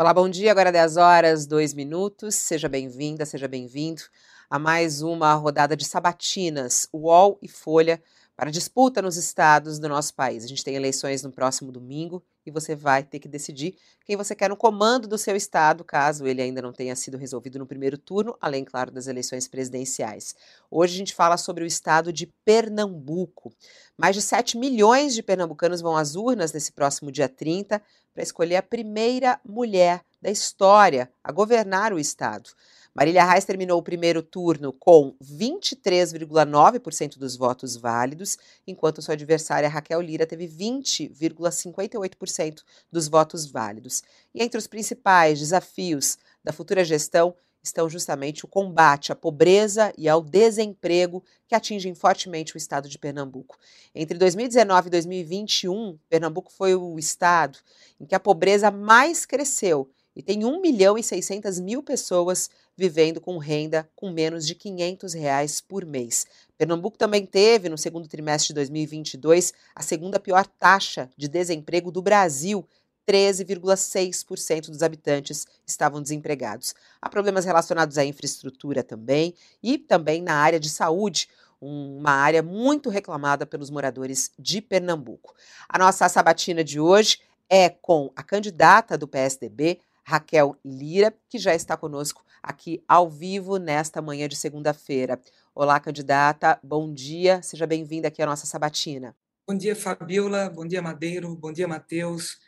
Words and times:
Olá, 0.00 0.14
bom 0.14 0.28
dia. 0.28 0.52
Agora 0.52 0.70
10 0.70 0.96
horas, 0.96 1.44
2 1.44 1.74
minutos. 1.74 2.36
Seja 2.36 2.68
bem-vinda, 2.68 3.26
seja 3.26 3.48
bem-vindo 3.48 4.00
a 4.48 4.56
mais 4.56 5.02
uma 5.02 5.34
rodada 5.34 5.76
de 5.76 5.84
sabatinas, 5.84 6.88
UOL 6.92 7.36
e 7.42 7.48
Folha, 7.48 8.00
para 8.36 8.48
disputa 8.48 9.02
nos 9.02 9.16
estados 9.16 9.80
do 9.80 9.88
nosso 9.88 10.14
país. 10.14 10.44
A 10.44 10.46
gente 10.46 10.62
tem 10.62 10.76
eleições 10.76 11.24
no 11.24 11.32
próximo 11.32 11.72
domingo 11.72 12.22
e 12.48 12.50
você 12.50 12.74
vai 12.74 13.02
ter 13.02 13.18
que 13.18 13.28
decidir 13.28 13.76
quem 14.04 14.16
você 14.16 14.34
quer 14.34 14.48
no 14.48 14.56
comando 14.56 15.06
do 15.06 15.18
seu 15.18 15.36
estado, 15.36 15.84
caso 15.84 16.26
ele 16.26 16.40
ainda 16.40 16.62
não 16.62 16.72
tenha 16.72 16.96
sido 16.96 17.18
resolvido 17.18 17.58
no 17.58 17.66
primeiro 17.66 17.98
turno, 17.98 18.36
além, 18.40 18.64
claro, 18.64 18.90
das 18.90 19.06
eleições 19.06 19.46
presidenciais. 19.46 20.34
Hoje 20.70 20.94
a 20.94 20.98
gente 20.98 21.14
fala 21.14 21.36
sobre 21.36 21.62
o 21.62 21.66
estado 21.66 22.12
de 22.12 22.26
Pernambuco. 22.44 23.52
Mais 23.96 24.16
de 24.16 24.22
7 24.22 24.56
milhões 24.56 25.14
de 25.14 25.22
pernambucanos 25.22 25.80
vão 25.80 25.96
às 25.96 26.16
urnas 26.16 26.52
nesse 26.52 26.72
próximo 26.72 27.12
dia 27.12 27.28
30 27.28 27.82
para 28.14 28.22
escolher 28.22 28.56
a 28.56 28.62
primeira 28.62 29.38
mulher 29.44 30.02
da 30.20 30.30
história 30.30 31.10
a 31.22 31.30
governar 31.30 31.92
o 31.92 31.98
estado. 31.98 32.50
Marília 32.98 33.24
Reis 33.24 33.44
terminou 33.44 33.78
o 33.78 33.82
primeiro 33.82 34.20
turno 34.24 34.72
com 34.72 35.14
23,9% 35.22 37.16
dos 37.16 37.36
votos 37.36 37.76
válidos, 37.76 38.36
enquanto 38.66 39.00
sua 39.00 39.14
adversária 39.14 39.68
Raquel 39.68 40.00
Lira 40.00 40.26
teve 40.26 40.48
20,58% 40.48 42.64
dos 42.90 43.06
votos 43.06 43.48
válidos. 43.48 44.02
E 44.34 44.42
entre 44.42 44.58
os 44.58 44.66
principais 44.66 45.38
desafios 45.38 46.18
da 46.42 46.52
futura 46.52 46.82
gestão 46.82 47.36
estão 47.62 47.88
justamente 47.88 48.44
o 48.44 48.48
combate 48.48 49.12
à 49.12 49.14
pobreza 49.14 49.92
e 49.96 50.08
ao 50.08 50.20
desemprego 50.20 51.22
que 51.46 51.54
atingem 51.54 51.94
fortemente 51.94 52.56
o 52.56 52.58
estado 52.58 52.88
de 52.88 52.98
Pernambuco. 52.98 53.56
Entre 53.94 54.18
2019 54.18 54.88
e 54.88 54.90
2021, 54.90 55.96
Pernambuco 56.08 56.50
foi 56.50 56.74
o 56.74 56.98
estado 56.98 57.60
em 58.00 58.06
que 58.06 58.16
a 58.16 58.20
pobreza 58.20 58.72
mais 58.72 59.24
cresceu 59.24 59.88
e 60.18 60.22
tem 60.22 60.44
1 60.44 60.60
milhão 60.60 60.98
e 60.98 61.02
600 61.02 61.60
mil 61.60 61.80
pessoas 61.80 62.50
vivendo 62.76 63.20
com 63.20 63.38
renda 63.38 63.88
com 63.94 64.10
menos 64.10 64.44
de 64.44 64.56
500 64.56 65.14
reais 65.14 65.60
por 65.60 65.86
mês. 65.86 66.26
Pernambuco 66.58 66.98
também 66.98 67.24
teve, 67.24 67.68
no 67.68 67.78
segundo 67.78 68.08
trimestre 68.08 68.48
de 68.48 68.54
2022, 68.54 69.54
a 69.76 69.80
segunda 69.80 70.18
pior 70.18 70.44
taxa 70.44 71.08
de 71.16 71.28
desemprego 71.28 71.92
do 71.92 72.02
Brasil, 72.02 72.66
13,6% 73.08 74.70
dos 74.70 74.82
habitantes 74.82 75.46
estavam 75.64 76.02
desempregados. 76.02 76.74
Há 77.00 77.08
problemas 77.08 77.44
relacionados 77.44 77.96
à 77.96 78.04
infraestrutura 78.04 78.82
também 78.82 79.34
e 79.62 79.78
também 79.78 80.20
na 80.20 80.34
área 80.34 80.58
de 80.58 80.68
saúde, 80.68 81.28
uma 81.60 82.10
área 82.10 82.42
muito 82.42 82.90
reclamada 82.90 83.46
pelos 83.46 83.70
moradores 83.70 84.32
de 84.36 84.60
Pernambuco. 84.60 85.32
A 85.68 85.78
nossa 85.78 86.08
sabatina 86.08 86.64
de 86.64 86.80
hoje 86.80 87.18
é 87.48 87.68
com 87.68 88.12
a 88.14 88.22
candidata 88.22 88.98
do 88.98 89.08
PSDB, 89.08 89.80
Raquel 90.08 90.56
Lira, 90.64 91.14
que 91.28 91.36
já 91.36 91.54
está 91.54 91.76
conosco 91.76 92.24
aqui 92.42 92.82
ao 92.88 93.10
vivo 93.10 93.58
nesta 93.58 94.00
manhã 94.00 94.26
de 94.26 94.36
segunda-feira. 94.36 95.20
Olá, 95.54 95.78
candidata, 95.78 96.58
bom 96.62 96.90
dia, 96.94 97.42
seja 97.42 97.66
bem-vinda 97.66 98.08
aqui 98.08 98.22
à 98.22 98.26
nossa 98.26 98.46
sabatina. 98.46 99.14
Bom 99.46 99.54
dia, 99.54 99.76
Fabiola, 99.76 100.48
bom 100.48 100.66
dia, 100.66 100.80
Madeiro, 100.80 101.36
bom 101.36 101.52
dia, 101.52 101.68
Matheus. 101.68 102.38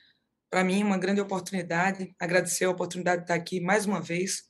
Para 0.48 0.64
mim, 0.64 0.83
uma 0.83 0.97
grande 0.97 1.20
oportunidade, 1.20 2.14
agradecer 2.19 2.64
a 2.64 2.70
oportunidade 2.70 3.19
de 3.19 3.25
estar 3.25 3.34
aqui 3.34 3.61
mais 3.61 3.84
uma 3.84 4.00
vez 4.00 4.44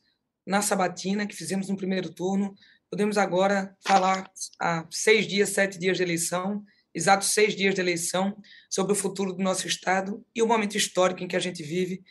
na 0.47 0.63
sabatina 0.63 1.27
que 1.27 1.35
fizemos 1.35 1.69
no 1.69 1.77
primeiro 1.77 2.15
turno. 2.15 2.55
Podemos 2.89 3.19
agora 3.19 3.77
falar 3.85 4.31
há 4.61 4.87
seis 4.89 5.27
dias, 5.27 5.49
sete 5.49 5.81
dias 5.81 5.97
de 5.97 6.05
eleição, 6.05 6.63
exatos 6.95 7.33
seis 7.33 7.57
dias 7.57 7.75
de 7.75 7.81
eleição, 7.81 8.37
sobre 8.71 8.93
o 8.93 8.97
futuro 8.97 9.33
do 9.33 9.43
nosso 9.43 9.67
Estado 9.67 10.25
e 10.33 10.41
o 10.41 10.47
momento 10.47 10.77
histórico 10.77 11.25
em 11.25 11.27
que 11.27 11.35
a 11.35 11.41
gente 11.41 11.61
vive, 11.61 12.05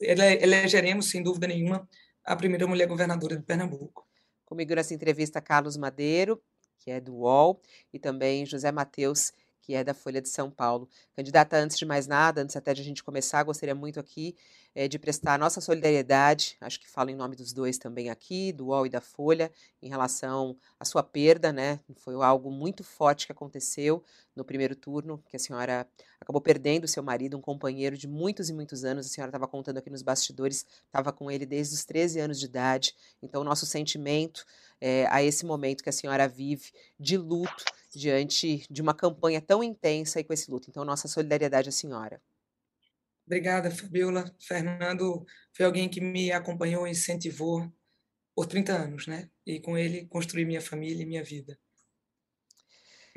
elegeremos, 0.00 1.10
sem 1.10 1.22
dúvida 1.22 1.46
nenhuma, 1.46 1.88
a 2.24 2.34
primeira 2.36 2.66
mulher 2.66 2.86
governadora 2.86 3.36
de 3.36 3.42
Pernambuco. 3.42 4.06
Comigo 4.44 4.74
nessa 4.74 4.94
entrevista, 4.94 5.40
Carlos 5.40 5.76
Madeiro, 5.76 6.42
que 6.78 6.90
é 6.90 7.00
do 7.00 7.14
UOL, 7.14 7.60
e 7.92 7.98
também 7.98 8.46
José 8.46 8.72
Matheus, 8.72 9.32
que 9.70 9.74
é 9.76 9.84
da 9.84 9.94
Folha 9.94 10.20
de 10.20 10.28
São 10.28 10.50
Paulo. 10.50 10.88
Candidata, 11.14 11.56
antes 11.56 11.78
de 11.78 11.86
mais 11.86 12.08
nada, 12.08 12.42
antes 12.42 12.56
até 12.56 12.74
de 12.74 12.80
a 12.80 12.84
gente 12.84 13.04
começar, 13.04 13.44
gostaria 13.44 13.72
muito 13.72 14.00
aqui 14.00 14.34
é, 14.74 14.88
de 14.88 14.98
prestar 14.98 15.34
a 15.34 15.38
nossa 15.38 15.60
solidariedade, 15.60 16.56
acho 16.60 16.80
que 16.80 16.88
falo 16.88 17.08
em 17.08 17.14
nome 17.14 17.36
dos 17.36 17.52
dois 17.52 17.78
também 17.78 18.10
aqui, 18.10 18.52
do 18.52 18.66
UOL 18.66 18.86
e 18.86 18.90
da 18.90 19.00
Folha, 19.00 19.52
em 19.80 19.88
relação 19.88 20.56
à 20.78 20.84
sua 20.84 21.04
perda, 21.04 21.52
né? 21.52 21.78
Foi 21.94 22.14
algo 22.14 22.50
muito 22.50 22.82
forte 22.82 23.26
que 23.26 23.32
aconteceu 23.32 24.02
no 24.34 24.44
primeiro 24.44 24.74
turno, 24.74 25.22
que 25.28 25.36
a 25.36 25.38
senhora 25.38 25.86
acabou 26.20 26.40
perdendo 26.40 26.88
seu 26.88 27.02
marido, 27.02 27.36
um 27.36 27.40
companheiro 27.40 27.96
de 27.96 28.08
muitos 28.08 28.48
e 28.48 28.52
muitos 28.52 28.84
anos, 28.84 29.06
a 29.06 29.08
senhora 29.08 29.30
estava 29.30 29.46
contando 29.46 29.78
aqui 29.78 29.90
nos 29.90 30.02
bastidores, 30.02 30.66
estava 30.86 31.12
com 31.12 31.30
ele 31.30 31.46
desde 31.46 31.74
os 31.74 31.84
13 31.84 32.18
anos 32.18 32.40
de 32.40 32.46
idade, 32.46 32.94
então 33.22 33.44
nosso 33.44 33.66
sentimento 33.66 34.44
é, 34.80 35.06
a 35.08 35.22
esse 35.22 35.44
momento 35.44 35.82
que 35.82 35.88
a 35.88 35.92
senhora 35.92 36.26
vive 36.26 36.72
de 36.98 37.16
luto 37.16 37.64
diante 37.94 38.64
de 38.70 38.80
uma 38.80 38.94
campanha 38.94 39.40
tão 39.40 39.62
intensa 39.62 40.20
e 40.20 40.24
com 40.24 40.32
esse 40.32 40.50
luto. 40.50 40.70
Então, 40.70 40.84
nossa 40.84 41.08
solidariedade 41.08 41.68
à 41.68 41.72
senhora. 41.72 42.20
Obrigada, 43.26 43.70
Fabiola. 43.70 44.32
Fernando 44.40 45.24
foi 45.52 45.66
alguém 45.66 45.88
que 45.88 46.00
me 46.00 46.32
acompanhou 46.32 46.86
e 46.86 46.90
incentivou 46.90 47.70
por 48.34 48.46
30 48.46 48.72
anos, 48.72 49.06
né? 49.06 49.28
E 49.46 49.60
com 49.60 49.76
ele 49.76 50.06
construí 50.06 50.44
minha 50.44 50.60
família 50.60 51.02
e 51.02 51.06
minha 51.06 51.22
vida. 51.22 51.58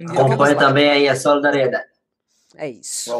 Acompanha 0.09 0.57
também 0.57 0.89
aí 0.89 1.07
a 1.07 1.15
solidariedade. 1.15 1.89
É 2.55 2.69
isso. 2.69 3.11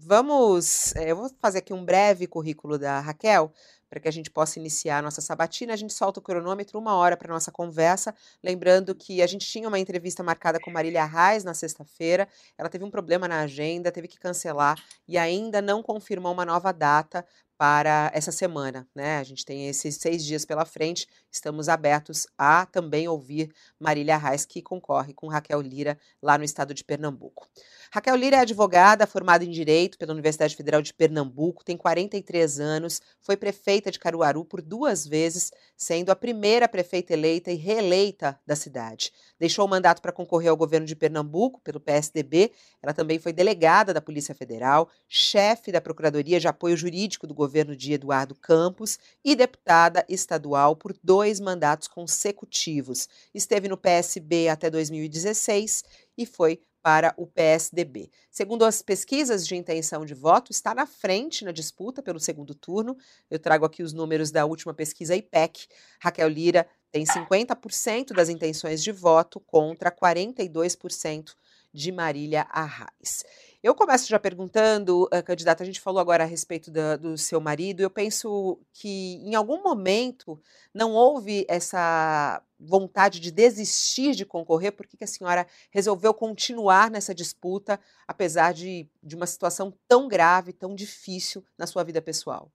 Vamos, 0.00 0.94
é, 0.94 1.10
eu 1.10 1.16
vou 1.16 1.30
fazer 1.40 1.58
aqui 1.58 1.72
um 1.72 1.84
breve 1.84 2.26
currículo 2.28 2.78
da 2.78 3.00
Raquel, 3.00 3.52
para 3.90 3.98
que 3.98 4.06
a 4.06 4.10
gente 4.12 4.30
possa 4.30 4.58
iniciar 4.58 4.98
a 4.98 5.02
nossa 5.02 5.20
sabatina. 5.20 5.72
A 5.72 5.76
gente 5.76 5.92
solta 5.92 6.20
o 6.20 6.22
cronômetro 6.22 6.78
uma 6.78 6.94
hora 6.94 7.16
para 7.16 7.32
nossa 7.32 7.50
conversa. 7.50 8.14
Lembrando 8.42 8.94
que 8.94 9.20
a 9.20 9.26
gente 9.26 9.44
tinha 9.46 9.66
uma 9.66 9.78
entrevista 9.78 10.22
marcada 10.22 10.60
com 10.60 10.70
Marília 10.70 11.04
Reis 11.04 11.42
na 11.42 11.52
sexta-feira. 11.52 12.28
Ela 12.56 12.68
teve 12.68 12.84
um 12.84 12.90
problema 12.90 13.26
na 13.26 13.40
agenda, 13.40 13.90
teve 13.90 14.06
que 14.06 14.20
cancelar 14.20 14.76
e 15.06 15.18
ainda 15.18 15.60
não 15.60 15.82
confirmou 15.82 16.32
uma 16.32 16.44
nova 16.44 16.70
data 16.70 17.26
para 17.58 18.08
essa 18.14 18.30
semana, 18.30 18.88
né? 18.94 19.18
A 19.18 19.24
gente 19.24 19.44
tem 19.44 19.68
esses 19.68 19.96
seis 19.96 20.24
dias 20.24 20.44
pela 20.44 20.64
frente, 20.64 21.08
estamos 21.28 21.68
abertos 21.68 22.24
a 22.38 22.64
também 22.64 23.08
ouvir 23.08 23.52
Marília 23.80 24.16
Reis, 24.16 24.46
que 24.46 24.62
concorre 24.62 25.12
com 25.12 25.26
Raquel 25.26 25.60
Lira 25.60 25.98
lá 26.22 26.38
no 26.38 26.44
estado 26.44 26.72
de 26.72 26.84
Pernambuco. 26.84 27.48
Raquel 27.90 28.14
Lira 28.14 28.36
é 28.36 28.40
advogada, 28.40 29.08
formada 29.08 29.44
em 29.44 29.50
Direito 29.50 29.98
pela 29.98 30.12
Universidade 30.12 30.54
Federal 30.54 30.80
de 30.80 30.94
Pernambuco, 30.94 31.64
tem 31.64 31.76
43 31.76 32.60
anos, 32.60 33.02
foi 33.20 33.36
prefeita 33.36 33.90
de 33.90 33.98
Caruaru 33.98 34.44
por 34.44 34.62
duas 34.62 35.04
vezes, 35.04 35.50
sendo 35.78 36.10
a 36.10 36.16
primeira 36.16 36.68
prefeita 36.68 37.12
eleita 37.12 37.52
e 37.52 37.54
reeleita 37.54 38.38
da 38.44 38.56
cidade. 38.56 39.12
Deixou 39.38 39.64
o 39.64 39.68
mandato 39.68 40.02
para 40.02 40.10
concorrer 40.10 40.50
ao 40.50 40.56
governo 40.56 40.84
de 40.84 40.96
Pernambuco 40.96 41.60
pelo 41.60 41.78
PSDB. 41.78 42.50
Ela 42.82 42.92
também 42.92 43.20
foi 43.20 43.32
delegada 43.32 43.94
da 43.94 44.00
Polícia 44.00 44.34
Federal, 44.34 44.90
chefe 45.08 45.70
da 45.70 45.80
Procuradoria 45.80 46.40
de 46.40 46.48
Apoio 46.48 46.76
Jurídico 46.76 47.28
do 47.28 47.32
governo 47.32 47.76
de 47.76 47.92
Eduardo 47.92 48.34
Campos 48.34 48.98
e 49.24 49.36
deputada 49.36 50.04
estadual 50.08 50.74
por 50.74 50.92
dois 51.00 51.38
mandatos 51.38 51.86
consecutivos. 51.86 53.08
Esteve 53.32 53.68
no 53.68 53.76
PSB 53.76 54.48
até 54.48 54.68
2016 54.68 55.84
e 56.18 56.26
foi 56.26 56.60
para 56.82 57.14
o 57.16 57.26
PSDB. 57.26 58.10
Segundo 58.30 58.64
as 58.64 58.82
pesquisas 58.82 59.46
de 59.46 59.56
intenção 59.56 60.04
de 60.04 60.14
voto, 60.14 60.50
está 60.50 60.74
na 60.74 60.86
frente 60.86 61.44
na 61.44 61.52
disputa 61.52 62.02
pelo 62.02 62.20
segundo 62.20 62.54
turno. 62.54 62.96
Eu 63.30 63.38
trago 63.38 63.64
aqui 63.64 63.82
os 63.82 63.92
números 63.92 64.30
da 64.30 64.46
última 64.46 64.72
pesquisa 64.72 65.16
IPEC. 65.16 65.66
Raquel 66.00 66.28
Lira 66.28 66.66
tem 66.90 67.04
50% 67.04 68.14
das 68.14 68.28
intenções 68.28 68.82
de 68.82 68.92
voto 68.92 69.40
contra 69.40 69.90
42% 69.90 71.34
de 71.72 71.92
Marília 71.92 72.46
Arraes. 72.50 73.24
Eu 73.60 73.74
começo 73.74 74.08
já 74.08 74.20
perguntando, 74.20 75.08
candidata, 75.26 75.64
a 75.64 75.66
gente 75.66 75.80
falou 75.80 76.00
agora 76.00 76.22
a 76.22 76.26
respeito 76.26 76.70
da, 76.70 76.96
do 76.96 77.18
seu 77.18 77.40
marido, 77.40 77.80
eu 77.80 77.90
penso 77.90 78.60
que 78.72 79.16
em 79.16 79.34
algum 79.34 79.60
momento 79.60 80.40
não 80.72 80.92
houve 80.92 81.44
essa 81.48 82.40
vontade 82.56 83.18
de 83.18 83.32
desistir 83.32 84.14
de 84.14 84.24
concorrer, 84.24 84.70
por 84.72 84.86
que 84.86 85.02
a 85.02 85.06
senhora 85.08 85.44
resolveu 85.72 86.14
continuar 86.14 86.88
nessa 86.88 87.12
disputa, 87.12 87.80
apesar 88.06 88.54
de, 88.54 88.88
de 89.02 89.16
uma 89.16 89.26
situação 89.26 89.76
tão 89.88 90.06
grave, 90.06 90.52
tão 90.52 90.72
difícil 90.72 91.44
na 91.58 91.66
sua 91.66 91.82
vida 91.82 92.00
pessoal? 92.00 92.52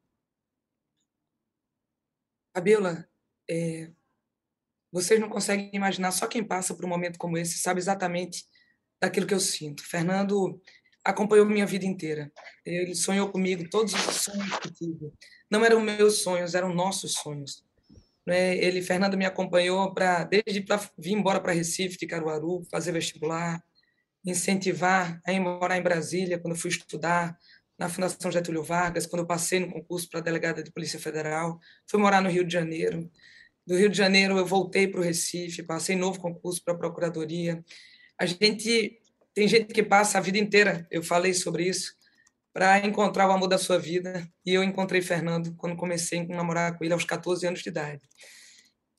Fabiola, 2.55 3.05
é, 3.49 3.91
vocês 4.89 5.19
não 5.19 5.27
conseguem 5.27 5.69
imaginar, 5.73 6.11
só 6.11 6.27
quem 6.27 6.43
passa 6.43 6.73
por 6.73 6.85
um 6.85 6.89
momento 6.89 7.19
como 7.19 7.37
esse 7.37 7.57
sabe 7.57 7.79
exatamente 7.79 8.45
daquilo 9.01 9.27
que 9.27 9.33
eu 9.33 9.39
sinto. 9.39 9.83
Fernando 9.83 10.61
acompanhou 11.03 11.45
minha 11.45 11.65
vida 11.65 11.85
inteira. 11.85 12.31
Ele 12.65 12.95
sonhou 12.95 13.29
comigo 13.29 13.69
todos 13.69 13.93
os 13.93 14.15
sonhos 14.15 14.57
que 14.59 14.73
tive. 14.73 15.11
Não 15.49 15.63
eram 15.65 15.81
meus 15.81 16.19
sonhos, 16.19 16.55
eram 16.55 16.73
nossos 16.73 17.13
sonhos. 17.13 17.63
Né? 18.25 18.55
Ele, 18.57 18.81
Fernando, 18.81 19.17
me 19.17 19.25
acompanhou 19.25 19.93
para 19.93 20.23
desde 20.23 20.61
para 20.61 20.77
vir 20.97 21.13
embora 21.13 21.39
para 21.39 21.51
Recife, 21.51 21.97
de 21.97 22.07
Caruaru, 22.07 22.63
fazer 22.71 22.91
vestibular, 22.91 23.61
incentivar 24.25 25.19
a 25.25 25.33
ir 25.33 25.39
morar 25.39 25.77
em 25.77 25.81
Brasília 25.81 26.39
quando 26.39 26.55
fui 26.55 26.69
estudar 26.69 27.37
na 27.77 27.89
Fundação 27.89 28.31
Getúlio 28.31 28.63
Vargas, 28.63 29.05
quando 29.05 29.21
eu 29.21 29.27
passei 29.27 29.59
no 29.59 29.71
concurso 29.71 30.09
para 30.09 30.21
delegada 30.21 30.63
de 30.63 30.71
Polícia 30.71 30.99
Federal, 30.99 31.59
fui 31.87 31.99
morar 31.99 32.21
no 32.21 32.29
Rio 32.29 32.45
de 32.45 32.53
Janeiro. 32.53 33.11
Do 33.65 33.75
Rio 33.75 33.89
de 33.89 33.97
Janeiro 33.97 34.37
eu 34.37 34.45
voltei 34.45 34.87
para 34.87 34.99
o 34.99 35.03
Recife, 35.03 35.63
passei 35.63 35.95
novo 35.95 36.19
concurso 36.19 36.63
para 36.63 36.73
a 36.73 36.77
Procuradoria. 36.77 37.63
A 38.17 38.25
gente 38.25 39.01
tem 39.33 39.47
gente 39.47 39.73
que 39.73 39.83
passa 39.83 40.17
a 40.17 40.21
vida 40.21 40.37
inteira, 40.37 40.87
eu 40.91 41.01
falei 41.01 41.33
sobre 41.33 41.67
isso, 41.67 41.93
para 42.53 42.85
encontrar 42.85 43.27
o 43.27 43.31
amor 43.31 43.47
da 43.47 43.57
sua 43.57 43.79
vida. 43.79 44.27
E 44.45 44.53
eu 44.53 44.63
encontrei 44.63 45.01
Fernando 45.01 45.55
quando 45.55 45.75
comecei 45.75 46.19
a 46.19 46.23
namorar 46.25 46.77
com 46.77 46.83
ele 46.83 46.93
aos 46.93 47.03
14 47.03 47.47
anos 47.47 47.61
de 47.61 47.69
idade. 47.69 48.07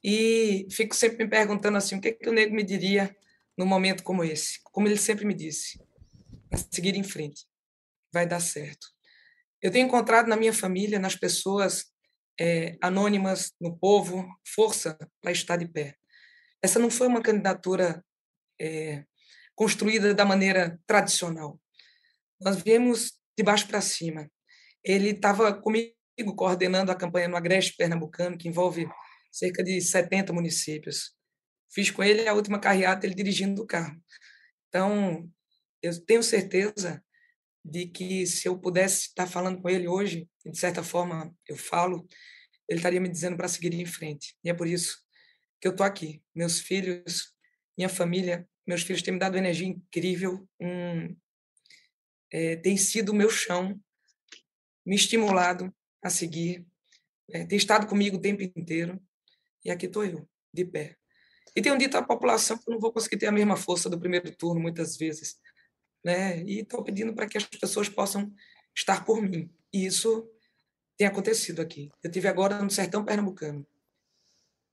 E 0.02 0.66
fico 0.70 0.94
sempre 0.94 1.24
me 1.24 1.30
perguntando 1.30 1.78
assim, 1.78 1.96
o 1.96 2.00
que, 2.00 2.08
é 2.08 2.12
que 2.12 2.28
o 2.28 2.32
nego 2.32 2.54
me 2.54 2.64
diria 2.64 3.16
num 3.56 3.64
momento 3.64 4.02
como 4.02 4.24
esse? 4.24 4.58
Como 4.64 4.88
ele 4.88 4.98
sempre 4.98 5.24
me 5.24 5.32
disse, 5.32 5.80
para 6.50 6.58
seguir 6.70 6.96
em 6.96 7.04
frente, 7.04 7.46
vai 8.12 8.26
dar 8.26 8.40
certo. 8.40 8.88
Eu 9.62 9.70
tenho 9.70 9.86
encontrado 9.86 10.26
na 10.26 10.36
minha 10.36 10.52
família, 10.52 10.98
nas 10.98 11.16
pessoas 11.16 11.86
é, 12.38 12.76
anônimas, 12.82 13.52
no 13.60 13.78
povo, 13.78 14.26
força 14.44 14.98
para 15.22 15.32
estar 15.32 15.56
de 15.56 15.66
pé. 15.66 15.96
Essa 16.60 16.78
não 16.78 16.90
foi 16.90 17.06
uma 17.06 17.22
candidatura 17.22 18.04
é, 18.60 19.04
construída 19.54 20.14
da 20.14 20.24
maneira 20.24 20.80
tradicional. 20.86 21.60
Nós 22.40 22.60
viemos 22.62 23.12
de 23.36 23.42
baixo 23.42 23.66
para 23.66 23.80
cima. 23.80 24.30
Ele 24.82 25.10
estava 25.10 25.52
comigo 25.54 25.94
coordenando 26.36 26.92
a 26.92 26.96
campanha 26.96 27.28
no 27.28 27.36
Agreste 27.36 27.76
Pernambucano, 27.76 28.36
que 28.36 28.48
envolve 28.48 28.88
cerca 29.32 29.62
de 29.62 29.80
70 29.80 30.32
municípios. 30.32 31.16
Fiz 31.72 31.90
com 31.90 32.02
ele 32.02 32.28
a 32.28 32.34
última 32.34 32.58
carreata, 32.58 33.06
ele 33.06 33.14
dirigindo 33.14 33.62
o 33.62 33.66
carro. 33.66 34.00
Então, 34.68 35.28
eu 35.82 36.04
tenho 36.04 36.22
certeza 36.22 37.02
de 37.64 37.86
que 37.86 38.26
se 38.26 38.46
eu 38.46 38.58
pudesse 38.58 39.08
estar 39.08 39.26
falando 39.26 39.60
com 39.60 39.68
ele 39.68 39.88
hoje, 39.88 40.28
de 40.44 40.58
certa 40.58 40.82
forma 40.82 41.34
eu 41.48 41.56
falo, 41.56 42.06
ele 42.68 42.78
estaria 42.78 43.00
me 43.00 43.08
dizendo 43.08 43.36
para 43.36 43.48
seguir 43.48 43.72
em 43.74 43.86
frente. 43.86 44.36
E 44.44 44.50
é 44.50 44.54
por 44.54 44.66
isso 44.66 44.98
que 45.60 45.66
eu 45.66 45.72
estou 45.72 45.84
aqui. 45.84 46.22
Meus 46.34 46.60
filhos, 46.60 47.32
minha 47.76 47.88
família, 47.88 48.46
meus 48.66 48.82
filhos 48.82 49.02
têm 49.02 49.14
me 49.14 49.20
dado 49.20 49.36
energia 49.36 49.66
incrível, 49.66 50.48
um, 50.60 51.16
é, 52.32 52.56
tem 52.56 52.76
sido 52.76 53.10
o 53.10 53.14
meu 53.14 53.30
chão, 53.30 53.80
me 54.84 54.96
estimulado 54.96 55.74
a 56.02 56.10
seguir, 56.10 56.66
é, 57.30 57.44
tem 57.44 57.56
estado 57.56 57.86
comigo 57.86 58.16
o 58.16 58.20
tempo 58.20 58.42
inteiro, 58.42 59.00
e 59.64 59.70
aqui 59.70 59.86
estou 59.86 60.04
eu, 60.04 60.28
de 60.52 60.64
pé. 60.64 60.96
E 61.56 61.62
tenho 61.62 61.78
dito 61.78 61.96
à 61.96 62.02
população 62.02 62.58
que 62.58 62.70
não 62.70 62.80
vou 62.80 62.92
conseguir 62.92 63.16
ter 63.16 63.26
a 63.26 63.32
mesma 63.32 63.56
força 63.56 63.88
do 63.88 63.98
primeiro 63.98 64.34
turno, 64.34 64.60
muitas 64.60 64.96
vezes, 64.96 65.36
né? 66.04 66.42
e 66.42 66.60
estou 66.60 66.82
pedindo 66.82 67.14
para 67.14 67.28
que 67.28 67.38
as 67.38 67.44
pessoas 67.44 67.88
possam 67.88 68.32
estar 68.76 69.04
por 69.04 69.22
mim. 69.22 69.50
E 69.72 69.86
isso 69.86 70.28
tem 70.96 71.06
acontecido 71.06 71.62
aqui. 71.62 71.90
Eu 72.02 72.10
tive 72.10 72.28
agora 72.28 72.60
no 72.62 72.70
Sertão 72.70 73.04
Pernambucano. 73.04 73.66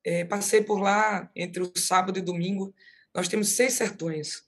É, 0.04 0.26
passei 0.26 0.64
por 0.64 0.80
lá 0.80 1.30
entre 1.36 1.62
o 1.62 1.72
sábado 1.78 2.18
e 2.18 2.22
domingo. 2.22 2.74
Nós 3.13 3.28
temos 3.28 3.50
seis 3.50 3.74
sertões 3.74 4.44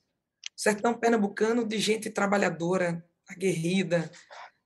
sertão 0.55 0.93
pernambucano 0.93 1.67
de 1.67 1.77
gente 1.77 2.09
trabalhadora, 2.09 3.03
aguerrida, 3.27 4.09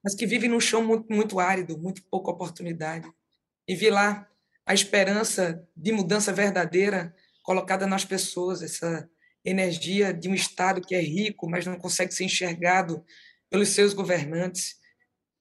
mas 0.03 0.13
que 0.13 0.27
vive 0.27 0.47
num 0.47 0.59
chão 0.59 0.83
muito, 0.83 1.11
muito 1.11 1.39
árido, 1.39 1.77
muito 1.77 2.03
pouca 2.03 2.31
oportunidade. 2.31 3.09
E 3.67 3.75
vi 3.75 3.89
lá 3.89 4.29
a 4.65 4.73
esperança 4.73 5.65
de 5.75 5.91
mudança 5.91 6.31
verdadeira 6.31 7.15
colocada 7.41 7.87
nas 7.87 8.05
pessoas, 8.05 8.61
essa 8.61 9.09
energia 9.43 10.13
de 10.13 10.27
um 10.27 10.35
Estado 10.35 10.81
que 10.81 10.93
é 10.93 11.01
rico, 11.01 11.49
mas 11.49 11.65
não 11.65 11.77
consegue 11.77 12.13
ser 12.13 12.25
enxergado 12.25 13.03
pelos 13.49 13.69
seus 13.69 13.93
governantes, 13.93 14.75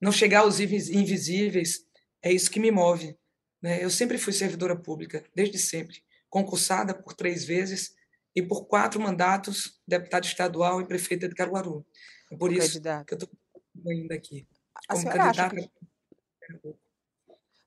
não 0.01 0.13
chegar 0.13 0.41
aos 0.41 0.61
invisíveis, 0.61 1.85
é 2.23 2.33
isso 2.33 2.51
que 2.51 2.61
me 2.61 2.71
move. 2.71 3.17
Né? 3.61 3.83
Eu 3.83 3.91
sempre 3.91 4.17
fui 4.17 4.33
servidora 4.33 4.77
pública, 4.77 5.25
desde 5.35 5.59
sempre, 5.59 6.03
concursada 6.31 6.95
por 6.95 7.15
três 7.15 7.45
vezes, 7.45 7.95
e 8.37 8.43
por 8.43 8.67
quatro 8.67 9.01
mandatos 9.01 9.81
deputado 9.89 10.27
estadual 10.27 10.81
e 10.83 10.87
prefeita 10.87 11.27
de 11.27 11.35
Caruaru. 11.35 11.87
É 12.31 12.37
por 12.37 12.53
isso 12.53 12.69
candidato. 12.69 13.07
que 13.07 13.15
eu 13.15 13.19
estou 13.19 13.31
ainda 13.91 14.15
aqui. 14.15 14.47
Como 14.87 15.05
candidata. 15.09 15.57
Que... 15.57 15.71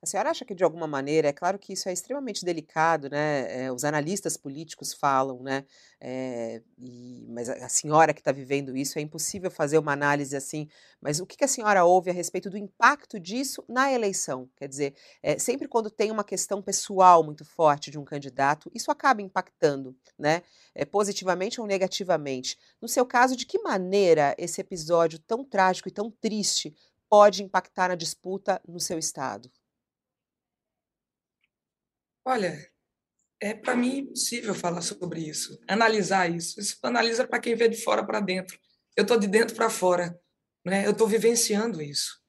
A 0.02 0.06
senhora 0.06 0.30
acha 0.30 0.46
que, 0.46 0.56
de 0.56 0.64
alguma 0.64 0.88
maneira, 0.88 1.28
é 1.28 1.34
claro 1.34 1.60
que 1.60 1.74
isso 1.74 1.90
é 1.90 1.94
extremamente 1.94 2.46
delicado, 2.46 3.10
né? 3.10 3.66
É, 3.66 3.72
os 3.72 3.84
analistas 3.84 4.38
políticos 4.38 4.94
falam, 4.94 5.44
né? 5.44 5.66
É, 6.00 6.62
e, 6.78 7.28
mas 7.30 7.50
a, 7.50 7.68
senhora 7.68 8.14
que 8.14 8.22
está 8.22 8.32
vivendo 8.32 8.78
isso, 8.78 8.98
é 8.98 9.02
impossível 9.02 9.52
fazer 9.52 9.78
uma 9.78 9.92
análise 9.92 10.38
assim. 10.38 10.70
Mas 11.02 11.20
o 11.20 11.26
que, 11.26 11.36
que, 11.36 11.44
a 11.44 11.50
senhora 11.50 11.84
ouve 11.84 12.10
a 12.10 12.14
respeito 12.14 12.50
do 12.50 12.58
impacto 12.58 13.20
disso 13.20 13.62
na 13.68 13.92
eleição? 13.92 14.50
Quer 14.56 14.70
dizer, 14.70 14.96
é, 15.22 15.38
sempre 15.38 15.68
quando 15.68 15.90
tem 15.92 16.12
uma 16.12 16.24
questão 16.24 16.62
pessoal 16.62 17.22
muito 17.22 17.44
forte 17.44 17.92
de 17.92 18.00
um 18.00 18.06
candidato, 18.06 18.72
isso 18.74 18.92
acaba 18.92 19.22
impactando, 19.22 19.94
né? 20.18 20.44
positivamente 20.92 21.60
ou 21.60 21.68
negativamente. 21.68 22.58
No 22.82 22.88
seu 22.88 23.06
caso, 23.06 23.36
de 23.36 23.46
que 23.46 23.60
maneira 23.60 24.34
esse 24.38 24.62
episódio 24.62 25.20
tão 25.20 25.44
trágico 25.44 25.90
e 25.90 25.92
tão 25.92 26.10
triste 26.10 26.74
pode 27.10 27.44
impactar 27.44 27.90
na 27.90 27.96
disputa 27.96 28.62
no 28.66 28.80
seu 28.80 28.98
estado? 28.98 29.52
Olha, 32.30 32.64
é 33.42 33.56
para 33.56 33.76
mim 33.76 33.98
impossível 33.98 34.54
falar 34.54 34.84
sobre 34.84 35.20
isso, 35.20 35.60
analisar 35.68 36.30
isso. 36.30 36.60
Isso 36.60 36.78
analisa 36.84 37.28
para 37.28 37.40
quem 37.40 37.56
vê 37.56 37.68
de 37.68 37.82
fora 37.82 38.06
para 38.06 38.20
dentro. 38.20 38.56
Eu 38.96 39.02
estou 39.02 39.18
de 39.18 39.28
dentro 39.28 39.56
para 39.56 39.68
fora, 39.68 40.16
né? 40.64 40.86
Eu 40.86 40.92
estou 40.92 41.08
vivenciando 41.08 41.82
isso, 41.82 42.22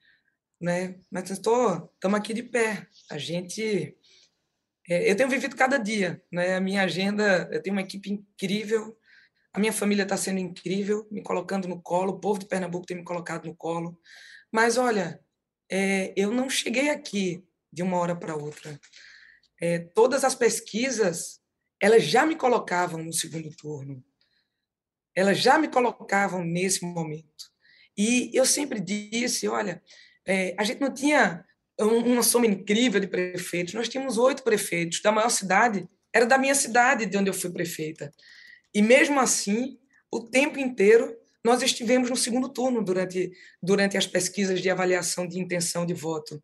né? 0.58 0.98
Mas 1.10 1.28
estou, 1.28 1.92
estamos 1.92 2.18
aqui 2.18 2.32
de 2.32 2.42
pé. 2.42 2.86
A 3.10 3.18
gente, 3.18 3.94
é, 4.88 5.10
eu 5.10 5.14
tenho 5.14 5.28
vivido 5.28 5.54
cada 5.54 5.76
dia, 5.76 6.24
né? 6.32 6.54
A 6.54 6.62
minha 6.62 6.82
agenda, 6.82 7.46
eu 7.52 7.60
tenho 7.62 7.76
uma 7.76 7.82
equipe 7.82 8.10
incrível. 8.10 8.98
A 9.52 9.60
minha 9.60 9.72
família 9.74 10.04
está 10.04 10.16
sendo 10.16 10.38
incrível, 10.38 11.06
me 11.10 11.22
colocando 11.22 11.68
no 11.68 11.78
colo. 11.82 12.14
O 12.14 12.20
povo 12.20 12.38
de 12.38 12.46
Pernambuco 12.46 12.86
tem 12.86 12.96
me 12.96 13.04
colocado 13.04 13.44
no 13.44 13.54
colo. 13.54 14.00
Mas 14.50 14.78
olha, 14.78 15.20
é, 15.70 16.14
eu 16.16 16.32
não 16.32 16.48
cheguei 16.48 16.88
aqui 16.88 17.46
de 17.70 17.82
uma 17.82 17.98
hora 17.98 18.16
para 18.16 18.34
outra 18.34 18.80
é, 19.60 19.78
todas 19.78 20.24
as 20.24 20.34
pesquisas 20.34 21.40
elas 21.80 22.04
já 22.04 22.26
me 22.26 22.36
colocavam 22.36 23.02
no 23.02 23.12
segundo 23.12 23.48
turno. 23.56 24.04
Elas 25.14 25.38
já 25.38 25.58
me 25.58 25.66
colocavam 25.66 26.44
nesse 26.44 26.84
momento. 26.84 27.50
E 27.96 28.30
eu 28.34 28.44
sempre 28.44 28.78
disse, 28.78 29.48
olha, 29.48 29.82
é, 30.26 30.54
a 30.58 30.64
gente 30.64 30.80
não 30.80 30.92
tinha 30.92 31.44
uma 31.78 32.22
soma 32.22 32.46
incrível 32.46 33.00
de 33.00 33.08
prefeitos. 33.08 33.72
Nós 33.72 33.88
tínhamos 33.88 34.18
oito 34.18 34.42
prefeitos. 34.42 35.00
Da 35.00 35.10
maior 35.10 35.30
cidade 35.30 35.88
era 36.12 36.26
da 36.26 36.36
minha 36.36 36.54
cidade, 36.54 37.06
de 37.06 37.16
onde 37.16 37.30
eu 37.30 37.34
fui 37.34 37.50
prefeita. 37.50 38.12
E 38.74 38.82
mesmo 38.82 39.18
assim, 39.18 39.78
o 40.12 40.20
tempo 40.20 40.58
inteiro 40.58 41.16
nós 41.42 41.62
estivemos 41.62 42.10
no 42.10 42.16
segundo 42.16 42.50
turno 42.50 42.84
durante, 42.84 43.32
durante 43.62 43.96
as 43.96 44.06
pesquisas 44.06 44.60
de 44.60 44.68
avaliação 44.68 45.26
de 45.26 45.38
intenção 45.38 45.86
de 45.86 45.94
voto 45.94 46.42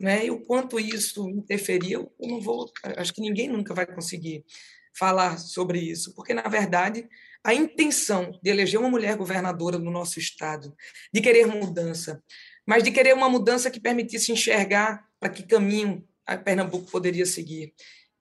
né? 0.00 0.26
E 0.26 0.30
o 0.30 0.40
quanto 0.40 0.78
isso 0.78 1.28
interferia, 1.30 1.96
eu 1.96 2.12
não 2.20 2.40
vou, 2.40 2.70
acho 2.96 3.12
que 3.12 3.20
ninguém 3.20 3.48
nunca 3.48 3.74
vai 3.74 3.86
conseguir 3.86 4.44
falar 4.92 5.38
sobre 5.38 5.78
isso, 5.78 6.14
porque 6.14 6.32
na 6.32 6.48
verdade 6.48 7.06
a 7.44 7.54
intenção 7.54 8.38
de 8.42 8.50
eleger 8.50 8.80
uma 8.80 8.90
mulher 8.90 9.16
governadora 9.16 9.78
no 9.78 9.90
nosso 9.90 10.18
estado, 10.18 10.74
de 11.12 11.20
querer 11.20 11.46
mudança, 11.46 12.20
mas 12.66 12.82
de 12.82 12.90
querer 12.90 13.14
uma 13.14 13.28
mudança 13.28 13.70
que 13.70 13.78
permitisse 13.78 14.32
enxergar 14.32 15.06
para 15.20 15.28
que 15.28 15.44
caminho 15.44 16.04
a 16.26 16.36
Pernambuco 16.36 16.90
poderia 16.90 17.24
seguir. 17.24 17.72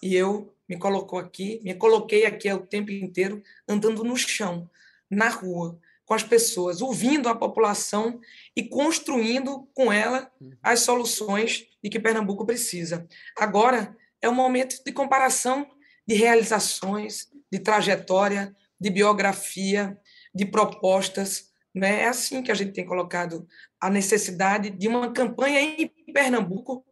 E 0.01 0.15
eu 0.15 0.53
me 0.69 0.77
colocou 0.77 1.17
aqui, 1.17 1.59
me 1.63 1.73
coloquei 1.73 2.25
aqui 2.25 2.51
o 2.53 2.67
tempo 2.67 2.91
inteiro 2.91 3.41
andando 3.67 4.03
no 4.03 4.15
chão, 4.15 4.69
na 5.09 5.29
rua, 5.29 5.79
com 6.05 6.13
as 6.13 6.23
pessoas, 6.23 6.81
ouvindo 6.81 7.27
a 7.27 7.35
população 7.35 8.19
e 8.55 8.63
construindo 8.63 9.67
com 9.73 9.91
ela 9.91 10.31
as 10.61 10.81
soluções 10.81 11.65
de 11.83 11.89
que 11.89 11.99
Pernambuco 11.99 12.45
precisa. 12.45 13.07
Agora 13.37 13.95
é 14.21 14.29
um 14.29 14.35
momento 14.35 14.83
de 14.83 14.91
comparação 14.91 15.67
de 16.07 16.15
realizações, 16.15 17.27
de 17.51 17.59
trajetória, 17.59 18.55
de 18.79 18.89
biografia, 18.89 19.97
de 20.33 20.45
propostas. 20.45 21.51
Né? 21.73 22.01
É 22.01 22.07
assim 22.07 22.43
que 22.43 22.51
a 22.51 22.55
gente 22.55 22.73
tem 22.73 22.85
colocado 22.85 23.47
a 23.81 23.89
necessidade 23.89 24.69
de 24.69 24.87
uma 24.87 25.11
campanha 25.11 25.59
em 25.61 25.91
Pernambuco 26.13 26.85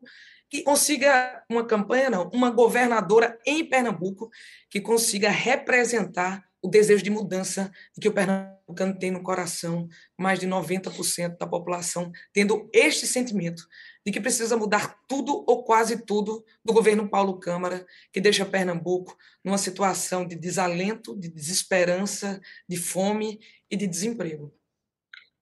que 0.49 0.61
consiga 0.61 1.43
uma 1.49 1.65
campanha, 1.65 2.11
não, 2.11 2.29
uma 2.29 2.51
governadora 2.51 3.39
em 3.45 3.67
Pernambuco 3.67 4.29
que 4.69 4.79
consiga 4.79 5.29
representar 5.29 6.43
o 6.63 6.69
desejo 6.69 7.03
de 7.03 7.09
mudança 7.09 7.69
que 7.99 8.07
o 8.07 8.13
pernambucano 8.13 8.97
tem 8.97 9.11
no 9.11 9.21
coração, 9.21 9.89
mais 10.17 10.39
de 10.39 10.47
90% 10.47 11.37
da 11.37 11.45
população 11.45 12.09
tendo 12.31 12.69
este 12.73 13.05
sentimento 13.05 13.67
de 14.05 14.11
que 14.13 14.21
precisa 14.21 14.55
mudar 14.55 14.97
tudo 15.07 15.43
ou 15.45 15.63
quase 15.65 16.05
tudo 16.05 16.43
do 16.63 16.73
governo 16.73 17.09
Paulo 17.09 17.37
Câmara, 17.37 17.85
que 18.11 18.21
deixa 18.21 18.45
Pernambuco 18.45 19.15
numa 19.43 19.57
situação 19.57 20.25
de 20.25 20.35
desalento, 20.35 21.19
de 21.19 21.29
desesperança, 21.29 22.39
de 22.67 22.77
fome 22.77 23.39
e 23.69 23.75
de 23.75 23.85
desemprego. 23.85 24.53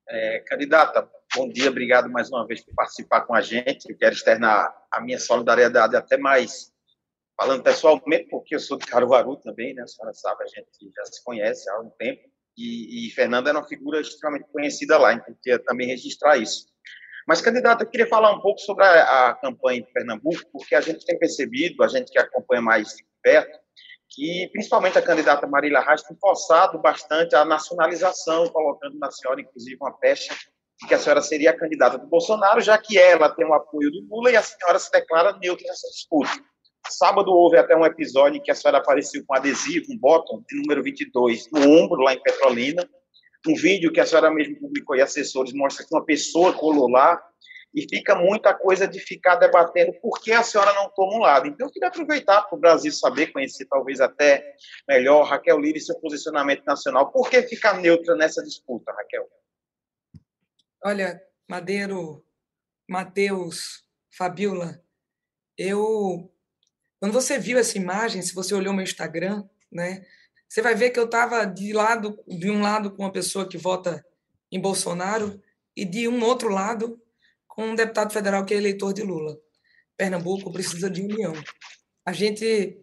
É, 0.10 0.40
candidata, 0.40 1.08
bom 1.36 1.48
dia, 1.48 1.70
obrigado 1.70 2.10
mais 2.10 2.30
uma 2.30 2.46
vez 2.46 2.62
por 2.62 2.74
participar 2.74 3.22
com 3.22 3.34
a 3.34 3.42
gente. 3.42 3.90
Eu 3.90 3.98
quero 3.98 4.13
externar 4.13 4.75
a 4.92 5.00
minha 5.00 5.20
solidariedade 5.20 5.96
até 5.96 6.18
mais, 6.18 6.74
falando 7.41 7.63
pessoalmente, 7.63 8.27
porque 8.29 8.53
eu 8.53 8.60
sou 8.60 8.77
de 8.77 8.86
Caruaru 8.86 9.36
também, 9.38 9.74
né? 9.74 9.81
A 9.81 9.88
senhora 9.88 10.13
sabe, 10.13 10.43
a 10.43 10.48
gente 10.48 10.93
já 10.95 11.05
se 11.05 11.24
conhece 11.24 11.67
há 11.71 11.79
um 11.79 11.89
tempo. 11.98 12.21
E, 12.55 13.07
e 13.07 13.10
Fernando 13.12 13.48
era 13.48 13.57
uma 13.57 13.67
figura 13.67 14.00
extremamente 14.00 14.48
conhecida 14.51 14.95
lá, 15.00 15.13
então 15.13 15.36
queria 15.41 15.57
também 15.57 15.88
registrar 15.88 16.38
isso. 16.38 16.67
Mas, 17.27 17.41
candidato, 17.41 17.81
eu 17.81 17.89
queria 17.89 18.07
falar 18.07 18.31
um 18.31 18.41
pouco 18.41 18.60
sobre 18.60 18.83
a, 18.83 19.29
a 19.29 19.36
campanha 19.36 19.79
em 19.79 19.93
Pernambuco, 19.93 20.41
porque 20.51 20.75
a 20.75 20.81
gente 20.81 21.03
tem 21.03 21.17
percebido, 21.17 21.83
a 21.83 21.88
gente 21.88 22.12
que 22.12 22.19
acompanha 22.19 22.62
mais 22.62 22.89
de 22.89 23.03
perto, 23.24 23.57
que 24.07 24.48
principalmente 24.51 25.00
a 25.00 25.01
candidata 25.01 25.48
Marília 25.48 25.79
Reis 25.79 26.03
tem 26.03 26.15
forçado 26.17 26.79
bastante 26.79 27.36
a 27.36 27.43
nacionalização, 27.43 28.50
colocando 28.50 29.00
na 29.00 29.10
senhora, 29.10 29.41
inclusive, 29.41 29.77
uma 29.81 29.98
pecha 29.98 30.36
de 30.79 30.88
que 30.88 30.93
a 30.93 31.00
senhora 31.00 31.21
seria 31.21 31.51
a 31.51 31.57
candidata 31.57 31.98
do 31.98 32.07
Bolsonaro, 32.07 32.62
já 32.62 32.77
que 32.77 33.00
ela 33.00 33.29
tem 33.29 33.45
o 33.45 33.53
apoio 33.53 33.89
do 33.91 34.05
Lula 34.10 34.29
e 34.31 34.36
a 34.36 34.43
senhora 34.43 34.77
se 34.77 34.91
declara 34.91 35.38
neutra 35.39 35.65
nessa 35.67 35.88
disputa. 35.88 36.50
Sábado 36.89 37.31
houve 37.31 37.57
até 37.57 37.75
um 37.75 37.85
episódio 37.85 38.41
que 38.41 38.51
a 38.51 38.55
senhora 38.55 38.79
apareceu 38.79 39.23
com 39.25 39.35
adesivo, 39.35 39.88
um 39.91 39.97
botão 39.97 40.43
de 40.47 40.57
número 40.57 40.83
22 40.83 41.50
no 41.51 41.61
ombro, 41.61 42.01
lá 42.01 42.13
em 42.13 42.21
Petrolina. 42.21 42.88
Um 43.47 43.55
vídeo 43.55 43.91
que 43.91 44.00
a 44.00 44.05
senhora 44.05 44.29
mesmo 44.31 44.59
publicou 44.59 44.95
e 44.95 45.01
assessores 45.01 45.53
mostra 45.53 45.85
que 45.85 45.93
uma 45.93 46.05
pessoa 46.05 46.53
colou 46.53 46.89
lá 46.89 47.21
e 47.73 47.83
fica 47.83 48.15
muita 48.15 48.53
coisa 48.53 48.88
de 48.88 49.00
ficar 49.00 49.35
debatendo 49.35 49.93
por 50.01 50.19
que 50.19 50.31
a 50.31 50.43
senhora 50.43 50.73
não 50.73 50.89
toma 50.89 51.15
um 51.15 51.19
lado. 51.19 51.47
Então, 51.47 51.67
eu 51.67 51.71
queria 51.71 51.88
aproveitar 51.88 52.41
para 52.43 52.57
o 52.57 52.59
Brasil 52.59 52.91
saber, 52.91 53.31
conhecer 53.31 53.65
talvez 53.65 54.01
até 54.01 54.55
melhor 54.88 55.23
Raquel 55.23 55.59
Lira 55.59 55.77
e 55.77 55.81
seu 55.81 55.97
posicionamento 56.00 56.63
nacional. 56.65 57.11
Por 57.11 57.29
que 57.29 57.41
ficar 57.43 57.79
neutra 57.79 58.15
nessa 58.15 58.43
disputa, 58.43 58.91
Raquel? 58.91 59.27
Olha, 60.83 61.21
Madeiro, 61.50 62.25
Matheus, 62.89 63.83
Fabiola, 64.11 64.83
eu. 65.57 66.29
Quando 67.01 67.13
você 67.13 67.39
viu 67.39 67.58
essa 67.58 67.79
imagem, 67.79 68.22
se 68.22 68.31
você 68.31 68.53
olhou 68.53 68.75
meu 68.75 68.84
Instagram, 68.84 69.43
né, 69.72 70.05
você 70.48 70.62
vai 70.62 70.75
ver 70.75 70.91
que 70.91 71.00
eu 71.00 71.05
estava 71.05 71.43
de 71.46 71.74
lado, 71.74 72.24
de 72.27 72.48
um 72.51 72.62
lado 72.62 72.91
com 72.91 73.01
uma 73.01 73.12
pessoa 73.12 73.50
que 73.50 73.58
vota 73.58 74.05
em 74.51 74.62
Bolsonaro 74.62 75.41
e 75.75 75.84
de 75.84 76.08
um 76.08 76.24
outro 76.24 76.50
lado 76.50 77.01
com 77.48 77.70
um 77.70 77.75
deputado 77.75 78.13
federal 78.13 78.46
que 78.46 78.53
é 78.53 78.58
eleitor 78.58 78.93
de 78.93 79.01
Lula. 79.01 79.36
Pernambuco 79.98 80.53
precisa 80.53 80.91
de 80.91 81.01
união. 81.01 81.34
A 82.05 82.13
gente, 82.13 82.79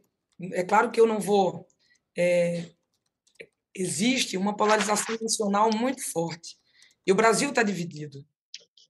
é 0.52 0.64
claro 0.64 0.90
que 0.90 1.00
eu 1.00 1.06
não 1.06 1.20
vou. 1.20 1.68
É, 2.16 2.64
existe 3.72 4.36
uma 4.36 4.56
polarização 4.56 5.16
nacional 5.22 5.70
muito 5.72 6.02
forte 6.10 6.58
e 7.06 7.12
o 7.12 7.14
Brasil 7.14 7.50
está 7.50 7.62
dividido. 7.62 8.26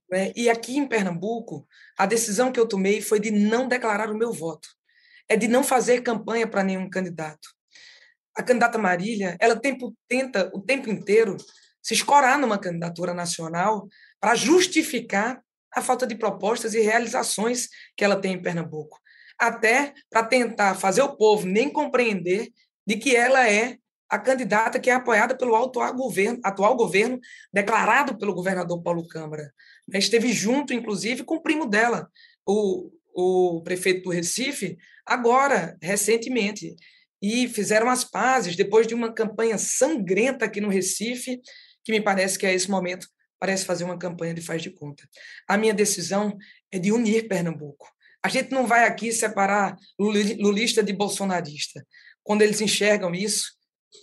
Né? 0.09 0.33
E 0.35 0.49
aqui 0.49 0.75
em 0.75 0.87
Pernambuco, 0.87 1.67
a 1.95 2.07
decisão 2.07 2.51
que 2.51 2.59
eu 2.59 2.67
tomei 2.67 2.99
foi 2.99 3.19
de 3.19 3.29
não 3.29 3.67
declarar 3.67 4.09
o 4.09 4.17
meu 4.17 4.33
voto, 4.33 4.78
é 5.29 5.37
de 5.37 5.47
não 5.47 5.63
fazer 5.63 6.01
campanha 6.01 6.47
para 6.47 6.63
nenhum 6.63 6.89
candidato. 6.89 7.47
A 8.35 8.41
candidata 8.41 8.77
Marília, 8.77 9.37
ela 9.39 9.55
tempo, 9.55 9.95
tenta 10.07 10.49
o 10.53 10.59
tempo 10.59 10.89
inteiro 10.89 11.37
se 11.81 11.93
escorar 11.93 12.37
numa 12.39 12.57
candidatura 12.57 13.13
nacional 13.13 13.87
para 14.19 14.35
justificar 14.35 15.41
a 15.71 15.81
falta 15.81 16.07
de 16.07 16.15
propostas 16.15 16.73
e 16.73 16.81
realizações 16.81 17.69
que 17.95 18.03
ela 18.03 18.19
tem 18.19 18.33
em 18.33 18.41
Pernambuco, 18.41 18.99
até 19.37 19.93
para 20.09 20.23
tentar 20.23 20.75
fazer 20.75 21.03
o 21.03 21.15
povo 21.15 21.45
nem 21.45 21.71
compreender 21.71 22.51
de 22.85 22.97
que 22.97 23.15
ela 23.15 23.47
é 23.47 23.77
a 24.09 24.17
candidata 24.17 24.79
que 24.79 24.89
é 24.89 24.93
apoiada 24.93 25.37
pelo 25.37 25.55
atual 25.55 25.93
governo, 25.93 26.39
atual 26.43 26.75
governo 26.75 27.19
declarado 27.53 28.17
pelo 28.17 28.33
governador 28.33 28.81
Paulo 28.81 29.07
Câmara. 29.07 29.53
Esteve 29.93 30.33
junto, 30.33 30.73
inclusive, 30.73 31.23
com 31.23 31.35
o 31.35 31.41
primo 31.41 31.67
dela, 31.67 32.09
o, 32.45 32.89
o 33.13 33.61
prefeito 33.63 34.03
do 34.03 34.09
Recife, 34.09 34.77
agora, 35.05 35.77
recentemente. 35.81 36.75
E 37.21 37.47
fizeram 37.49 37.89
as 37.89 38.03
pazes 38.03 38.55
depois 38.55 38.87
de 38.87 38.93
uma 38.93 39.13
campanha 39.13 39.57
sangrenta 39.57 40.45
aqui 40.45 40.61
no 40.61 40.69
Recife, 40.69 41.41
que 41.83 41.91
me 41.91 42.01
parece 42.01 42.37
que 42.39 42.45
é 42.45 42.53
esse 42.53 42.69
momento 42.69 43.07
parece 43.39 43.65
fazer 43.65 43.85
uma 43.85 43.97
campanha 43.97 44.33
de 44.33 44.41
faz 44.41 44.61
de 44.61 44.69
conta. 44.69 45.07
A 45.47 45.57
minha 45.57 45.73
decisão 45.73 46.37
é 46.71 46.77
de 46.77 46.91
unir 46.91 47.27
Pernambuco. 47.27 47.87
A 48.21 48.27
gente 48.27 48.51
não 48.51 48.67
vai 48.67 48.85
aqui 48.85 49.13
separar 49.13 49.77
lulista 49.97 50.83
de 50.83 50.91
bolsonarista. 50.91 51.85
Quando 52.21 52.41
eles 52.41 52.59
enxergam 52.59 53.15
isso, 53.15 53.53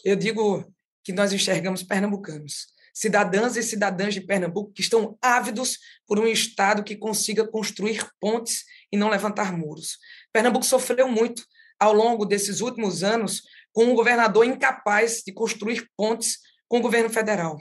eu 0.05 0.17
digo 0.17 0.67
que 1.05 1.13
nós 1.13 1.33
enxergamos 1.33 1.83
pernambucanos, 1.83 2.67
cidadãs 2.97 3.57
e 3.57 3.63
cidadãs 3.63 4.15
de 4.15 4.23
Pernambuco 4.23 4.73
que 4.73 4.81
estão 4.81 5.19
ávidos 5.21 5.79
por 6.07 6.19
um 6.19 6.27
Estado 6.27 6.83
que 6.83 6.97
consiga 6.97 7.47
construir 7.47 8.03
pontes 8.19 8.65
e 8.91 8.97
não 8.97 9.11
levantar 9.11 9.53
muros. 9.53 9.99
Pernambuco 10.33 10.65
sofreu 10.65 11.07
muito 11.07 11.45
ao 11.79 11.93
longo 11.93 12.25
desses 12.25 12.63
últimos 12.63 13.05
anos 13.05 13.43
com 13.71 13.85
um 13.85 13.95
governador 13.95 14.47
incapaz 14.47 15.23
de 15.27 15.31
construir 15.31 15.87
pontes 15.95 16.39
com 16.67 16.79
o 16.79 16.81
governo 16.81 17.11
federal 17.11 17.61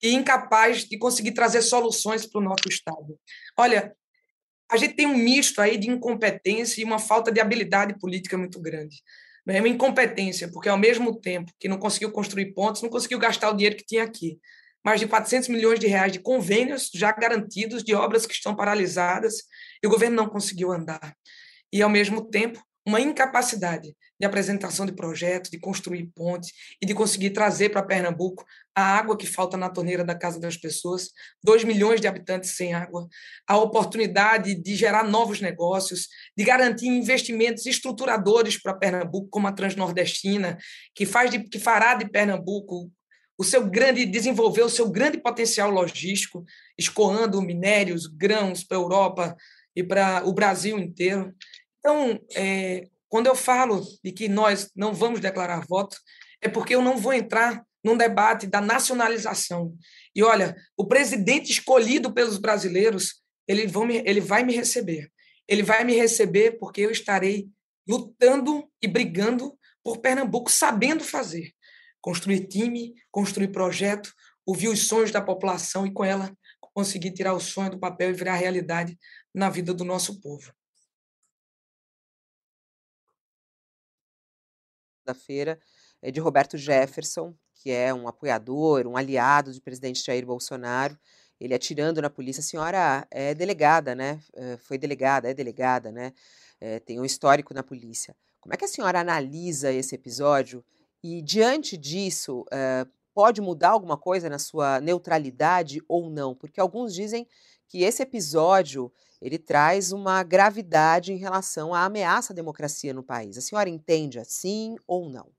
e 0.00 0.14
incapaz 0.14 0.84
de 0.84 0.96
conseguir 0.96 1.32
trazer 1.32 1.62
soluções 1.62 2.24
para 2.24 2.40
o 2.40 2.44
nosso 2.44 2.68
Estado. 2.68 3.18
Olha, 3.58 3.92
a 4.70 4.76
gente 4.76 4.94
tem 4.94 5.06
um 5.06 5.16
misto 5.16 5.60
aí 5.60 5.76
de 5.76 5.90
incompetência 5.90 6.80
e 6.80 6.84
uma 6.84 7.00
falta 7.00 7.32
de 7.32 7.40
habilidade 7.40 7.98
política 7.98 8.38
muito 8.38 8.60
grande. 8.60 9.02
É 9.48 9.58
uma 9.58 9.68
incompetência, 9.68 10.48
porque 10.48 10.68
ao 10.68 10.78
mesmo 10.78 11.20
tempo 11.20 11.50
que 11.58 11.68
não 11.68 11.78
conseguiu 11.78 12.12
construir 12.12 12.52
pontos, 12.52 12.82
não 12.82 12.88
conseguiu 12.88 13.18
gastar 13.18 13.50
o 13.50 13.56
dinheiro 13.56 13.76
que 13.76 13.84
tinha 13.84 14.04
aqui. 14.04 14.38
Mais 14.86 15.00
de 15.00 15.08
400 15.08 15.48
milhões 15.48 15.80
de 15.80 15.88
reais 15.88 16.12
de 16.12 16.20
convênios 16.20 16.92
já 16.94 17.10
garantidos, 17.10 17.82
de 17.82 17.92
obras 17.92 18.24
que 18.24 18.32
estão 18.32 18.54
paralisadas, 18.54 19.42
e 19.82 19.86
o 19.88 19.90
governo 19.90 20.14
não 20.14 20.28
conseguiu 20.28 20.70
andar. 20.70 21.12
E, 21.72 21.82
ao 21.82 21.90
mesmo 21.90 22.24
tempo, 22.30 22.62
uma 22.86 23.00
incapacidade 23.00 23.96
de 24.18 24.24
apresentação 24.24 24.86
de 24.86 24.92
projetos, 24.92 25.50
de 25.50 25.58
construir 25.58 26.06
pontes 26.14 26.52
e 26.80 26.86
de 26.86 26.94
conseguir 26.94 27.30
trazer 27.30 27.70
para 27.70 27.82
Pernambuco 27.82 28.44
a 28.76 28.96
água 28.96 29.16
que 29.16 29.26
falta 29.26 29.56
na 29.56 29.68
torneira 29.68 30.04
da 30.04 30.14
casa 30.14 30.38
das 30.38 30.56
pessoas, 30.56 31.10
2 31.42 31.64
milhões 31.64 32.00
de 32.00 32.06
habitantes 32.06 32.54
sem 32.54 32.72
água, 32.72 33.08
a 33.44 33.58
oportunidade 33.58 34.54
de 34.54 34.76
gerar 34.76 35.02
novos 35.02 35.40
negócios, 35.40 36.06
de 36.36 36.44
garantir 36.44 36.86
investimentos 36.86 37.66
estruturadores 37.66 38.56
para 38.62 38.72
Pernambuco, 38.72 39.28
como 39.30 39.48
a 39.48 39.52
Transnordestina, 39.52 40.56
que 40.94 41.04
faz 41.04 41.28
de, 41.28 41.40
que 41.40 41.58
fará 41.58 41.94
de 41.94 42.08
Pernambuco 42.08 42.88
o 43.38 43.44
seu 43.44 43.66
grande 43.66 44.06
desenvolver 44.06 44.62
o 44.62 44.70
seu 44.70 44.88
grande 44.88 45.18
potencial 45.18 45.70
logístico, 45.70 46.44
escoando 46.78 47.42
minérios, 47.42 48.06
grãos 48.06 48.64
para 48.64 48.76
a 48.76 48.80
Europa 48.80 49.36
e 49.74 49.82
para 49.82 50.26
o 50.26 50.32
Brasil 50.32 50.78
inteiro. 50.78 51.34
Então, 51.78 52.18
é, 52.34 52.88
quando 53.08 53.26
eu 53.26 53.34
falo 53.34 53.86
de 54.02 54.10
que 54.10 54.28
nós 54.28 54.70
não 54.74 54.94
vamos 54.94 55.20
declarar 55.20 55.66
voto, 55.66 55.96
é 56.40 56.48
porque 56.48 56.74
eu 56.74 56.82
não 56.82 56.96
vou 56.96 57.12
entrar 57.12 57.64
num 57.84 57.96
debate 57.96 58.46
da 58.46 58.60
nacionalização. 58.60 59.76
E 60.14 60.22
olha, 60.22 60.56
o 60.76 60.86
presidente 60.86 61.52
escolhido 61.52 62.12
pelos 62.12 62.38
brasileiros, 62.38 63.22
ele, 63.46 63.66
vão 63.66 63.86
me, 63.86 64.02
ele 64.04 64.20
vai 64.20 64.42
me 64.42 64.54
receber. 64.54 65.10
Ele 65.46 65.62
vai 65.62 65.84
me 65.84 65.94
receber 65.94 66.58
porque 66.58 66.80
eu 66.80 66.90
estarei 66.90 67.48
lutando 67.88 68.68
e 68.82 68.88
brigando 68.88 69.56
por 69.84 69.98
Pernambuco, 69.98 70.50
sabendo 70.50 71.04
fazer. 71.04 71.52
Construir 72.06 72.46
time, 72.46 72.94
construir 73.10 73.48
projeto, 73.48 74.14
ouvir 74.46 74.68
os 74.68 74.86
sonhos 74.86 75.10
da 75.10 75.20
população 75.20 75.84
e, 75.84 75.92
com 75.92 76.04
ela, 76.04 76.32
conseguir 76.60 77.10
tirar 77.10 77.34
o 77.34 77.40
sonho 77.40 77.72
do 77.72 77.80
papel 77.80 78.10
e 78.10 78.12
virar 78.12 78.36
realidade 78.36 78.96
na 79.34 79.50
vida 79.50 79.74
do 79.74 79.84
nosso 79.84 80.20
povo. 80.20 80.54
da 85.04 85.14
feira 85.14 85.58
é 86.02 86.10
de 86.10 86.20
Roberto 86.20 86.56
Jefferson, 86.58 87.32
que 87.54 87.70
é 87.70 87.94
um 87.94 88.06
apoiador, 88.08 88.86
um 88.86 88.96
aliado 88.96 89.52
do 89.52 89.62
presidente 89.62 90.04
Jair 90.04 90.26
Bolsonaro. 90.26 90.98
Ele 91.40 91.54
atirando 91.54 92.02
na 92.02 92.10
polícia. 92.10 92.40
A 92.40 92.44
senhora 92.44 93.06
é 93.10 93.34
delegada, 93.34 93.94
né? 93.94 94.20
Eh, 94.34 94.56
foi 94.56 94.78
delegada, 94.78 95.30
é 95.30 95.34
delegada, 95.34 95.92
né? 95.92 96.12
É, 96.60 96.80
tem 96.80 96.98
um 96.98 97.04
histórico 97.04 97.52
na 97.52 97.62
polícia. 97.62 98.16
Como 98.40 98.54
é 98.54 98.56
que 98.56 98.64
a 98.64 98.68
senhora 98.68 99.00
analisa 99.00 99.72
esse 99.72 99.94
episódio? 99.94 100.64
E 101.08 101.22
diante 101.22 101.76
disso, 101.76 102.44
é, 102.50 102.84
pode 103.14 103.40
mudar 103.40 103.68
alguma 103.68 103.96
coisa 103.96 104.28
na 104.28 104.40
sua 104.40 104.80
neutralidade 104.80 105.80
ou 105.86 106.10
não? 106.10 106.34
Porque 106.34 106.60
alguns 106.60 106.92
dizem 106.92 107.28
que 107.68 107.84
esse 107.84 108.02
episódio 108.02 108.92
ele 109.22 109.38
traz 109.38 109.92
uma 109.92 110.24
gravidade 110.24 111.12
em 111.12 111.16
relação 111.16 111.72
à 111.72 111.84
ameaça 111.84 112.32
à 112.32 112.36
democracia 112.36 112.92
no 112.92 113.04
país. 113.04 113.38
A 113.38 113.40
senhora 113.40 113.70
entende 113.70 114.18
assim 114.18 114.74
ou 114.84 115.08
não? 115.08 115.30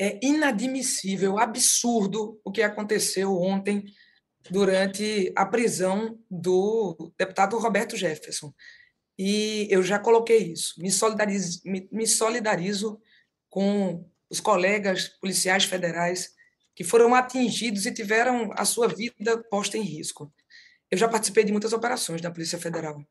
É 0.00 0.18
inadmissível, 0.22 1.38
absurdo 1.38 2.40
o 2.42 2.50
que 2.50 2.62
aconteceu 2.62 3.36
ontem 3.36 3.84
durante 4.50 5.30
a 5.36 5.44
prisão 5.44 6.18
do 6.30 7.12
deputado 7.18 7.58
Roberto 7.58 7.98
Jefferson. 7.98 8.50
E 9.18 9.68
eu 9.70 9.82
já 9.82 9.98
coloquei 9.98 10.52
isso. 10.52 10.72
Me 10.78 10.90
solidarizo, 10.90 11.60
me, 11.66 11.86
me 11.92 12.06
solidarizo 12.06 12.98
com 13.56 14.06
os 14.28 14.38
colegas 14.38 15.08
policiais 15.08 15.64
federais 15.64 16.34
que 16.74 16.84
foram 16.84 17.14
atingidos 17.14 17.86
e 17.86 17.90
tiveram 17.90 18.50
a 18.52 18.66
sua 18.66 18.86
vida 18.86 19.42
posta 19.50 19.78
em 19.78 19.80
risco. 19.80 20.30
Eu 20.90 20.98
já 20.98 21.08
participei 21.08 21.42
de 21.42 21.52
muitas 21.52 21.72
operações 21.72 22.20
da 22.20 22.30
Polícia 22.30 22.58
Federal. 22.58 23.02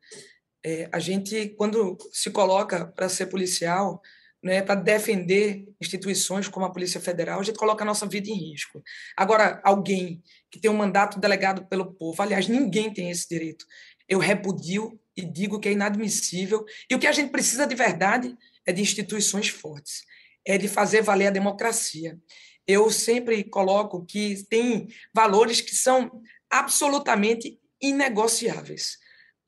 É, 0.64 0.88
a 0.92 1.00
gente, 1.00 1.48
quando 1.58 1.98
se 2.12 2.30
coloca 2.30 2.86
para 2.86 3.08
ser 3.08 3.26
policial, 3.26 4.00
né, 4.40 4.62
para 4.62 4.76
defender 4.76 5.66
instituições 5.80 6.46
como 6.46 6.64
a 6.64 6.72
Polícia 6.72 7.00
Federal, 7.00 7.40
a 7.40 7.42
gente 7.42 7.58
coloca 7.58 7.82
a 7.82 7.84
nossa 7.84 8.06
vida 8.06 8.30
em 8.30 8.52
risco. 8.52 8.80
Agora, 9.16 9.60
alguém 9.64 10.22
que 10.48 10.60
tem 10.60 10.70
um 10.70 10.76
mandato 10.76 11.18
delegado 11.18 11.66
pelo 11.66 11.92
povo, 11.92 12.22
aliás, 12.22 12.46
ninguém 12.46 12.94
tem 12.94 13.10
esse 13.10 13.28
direito. 13.28 13.66
Eu 14.08 14.20
repudio 14.20 14.96
e 15.16 15.24
digo 15.24 15.58
que 15.58 15.68
é 15.68 15.72
inadmissível. 15.72 16.64
E 16.88 16.94
o 16.94 17.00
que 17.00 17.08
a 17.08 17.12
gente 17.12 17.32
precisa 17.32 17.66
de 17.66 17.74
verdade 17.74 18.32
é 18.64 18.72
de 18.72 18.80
instituições 18.80 19.48
fortes, 19.48 20.04
é 20.46 20.56
de 20.56 20.68
fazer 20.68 21.02
valer 21.02 21.26
a 21.26 21.30
democracia. 21.30 22.18
Eu 22.66 22.90
sempre 22.90 23.42
coloco 23.44 24.04
que 24.06 24.44
tem 24.48 24.88
valores 25.12 25.60
que 25.60 25.74
são 25.74 26.22
absolutamente 26.48 27.58
inegociáveis. 27.80 28.98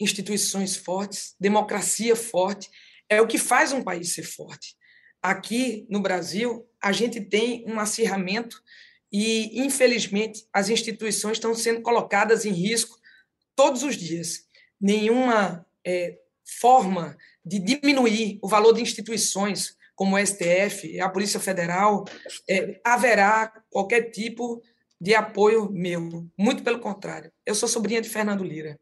Instituições 0.01 0.77
fortes, 0.77 1.35
democracia 1.41 2.15
forte, 2.17 2.69
é 3.09 3.21
o 3.21 3.27
que 3.27 3.39
faz 3.39 3.73
um 3.73 3.83
país 3.83 4.13
ser 4.13 4.25
forte. 4.25 4.77
Aqui 5.23 5.87
no 5.89 6.01
Brasil, 6.01 6.69
a 6.81 6.93
gente 6.93 7.21
tem 7.21 7.65
um 7.67 7.81
acirramento 7.81 8.63
e, 9.11 9.61
infelizmente, 9.61 10.47
as 10.53 10.69
instituições 10.69 11.39
estão 11.39 11.55
sendo 11.55 11.81
colocadas 11.81 12.45
em 12.45 12.53
risco 12.53 12.99
todos 13.57 13.83
os 13.83 13.97
dias. 13.97 14.45
Nenhuma 14.81 15.67
é, 15.85 16.19
forma 16.61 17.17
de 17.45 17.59
diminuir 17.59 18.39
o 18.43 18.49
valor 18.49 18.73
de 18.73 18.83
instituições 18.83 19.78
como 19.99 20.15
o 20.15 20.25
STF, 20.25 21.01
a 21.01 21.09
Polícia 21.09 21.41
Federal, 21.41 22.05
é, 22.49 22.81
haverá 22.85 23.53
qualquer 23.69 24.13
tipo 24.13 24.63
de 25.01 25.13
apoio 25.13 25.69
meu. 25.73 26.25
Muito 26.39 26.63
pelo 26.63 26.79
contrário. 26.79 27.33
Eu 27.45 27.53
sou 27.53 27.69
sobrinha 27.69 28.01
de 28.01 28.09
Fernando 28.09 28.45
Lira. 28.45 28.79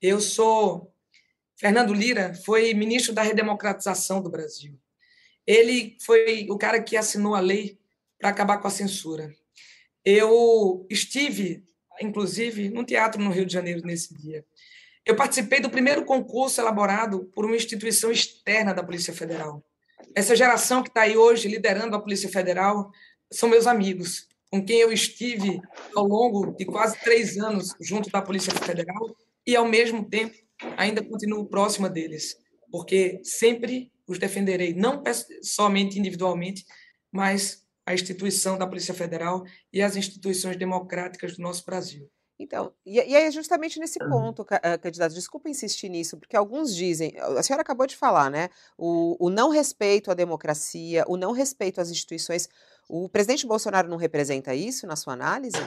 Eu 0.00 0.20
sou. 0.20 0.94
Fernando 1.56 1.92
Lira 1.92 2.34
foi 2.44 2.72
ministro 2.72 3.12
da 3.12 3.22
redemocratização 3.22 4.22
do 4.22 4.30
Brasil. 4.30 4.78
Ele 5.44 5.96
foi 6.00 6.46
o 6.48 6.56
cara 6.56 6.80
que 6.80 6.96
assinou 6.96 7.34
a 7.34 7.40
lei 7.40 7.76
para 8.16 8.28
acabar 8.28 8.58
com 8.58 8.68
a 8.68 8.70
censura. 8.70 9.34
Eu 10.04 10.86
estive, 10.88 11.64
inclusive, 12.00 12.68
num 12.68 12.84
teatro 12.84 13.20
no 13.20 13.32
Rio 13.32 13.44
de 13.44 13.52
Janeiro 13.52 13.84
nesse 13.84 14.14
dia. 14.14 14.46
Eu 15.04 15.16
participei 15.16 15.58
do 15.58 15.68
primeiro 15.68 16.04
concurso 16.04 16.60
elaborado 16.60 17.24
por 17.34 17.44
uma 17.44 17.56
instituição 17.56 18.12
externa 18.12 18.72
da 18.72 18.84
Polícia 18.84 19.12
Federal. 19.12 19.60
Essa 20.14 20.34
geração 20.34 20.82
que 20.82 20.88
está 20.88 21.02
aí 21.02 21.16
hoje 21.16 21.48
liderando 21.48 21.94
a 21.96 22.00
Polícia 22.00 22.28
Federal 22.28 22.90
são 23.32 23.48
meus 23.48 23.66
amigos, 23.66 24.28
com 24.50 24.64
quem 24.64 24.78
eu 24.78 24.92
estive 24.92 25.60
ao 25.94 26.06
longo 26.06 26.52
de 26.52 26.64
quase 26.64 26.98
três 27.00 27.36
anos 27.36 27.74
junto 27.80 28.10
da 28.10 28.22
Polícia 28.22 28.52
Federal 28.52 29.16
e, 29.46 29.56
ao 29.56 29.66
mesmo 29.66 30.08
tempo, 30.08 30.34
ainda 30.76 31.04
continuo 31.04 31.46
próxima 31.46 31.88
deles, 31.88 32.36
porque 32.70 33.20
sempre 33.22 33.92
os 34.06 34.18
defenderei, 34.18 34.74
não 34.74 35.02
somente 35.42 35.98
individualmente, 35.98 36.64
mas 37.10 37.64
a 37.86 37.94
instituição 37.94 38.56
da 38.56 38.66
Polícia 38.66 38.94
Federal 38.94 39.44
e 39.72 39.82
as 39.82 39.96
instituições 39.96 40.56
democráticas 40.56 41.36
do 41.36 41.42
nosso 41.42 41.64
Brasil. 41.64 42.08
Então, 42.44 42.72
e, 42.84 42.96
e 42.96 43.16
é 43.16 43.30
justamente 43.30 43.80
nesse 43.80 43.98
ponto, 43.98 44.46
eh, 44.62 44.78
candidato, 44.78 45.14
desculpa 45.14 45.48
insistir 45.48 45.88
nisso, 45.88 46.18
porque 46.18 46.36
alguns 46.36 46.74
dizem, 46.74 47.14
a 47.18 47.42
senhora 47.42 47.62
acabou 47.62 47.86
de 47.86 47.96
falar, 47.96 48.30
né? 48.30 48.50
O, 48.76 49.16
o 49.18 49.30
não 49.30 49.48
respeito 49.48 50.10
à 50.10 50.14
democracia, 50.14 51.04
o 51.08 51.16
não 51.16 51.32
respeito 51.32 51.80
às 51.80 51.90
instituições. 51.90 52.48
O 52.86 53.08
presidente 53.08 53.46
Bolsonaro 53.46 53.88
não 53.88 53.96
representa 53.96 54.54
isso 54.54 54.86
na 54.86 54.94
sua 54.94 55.14
análise? 55.14 55.58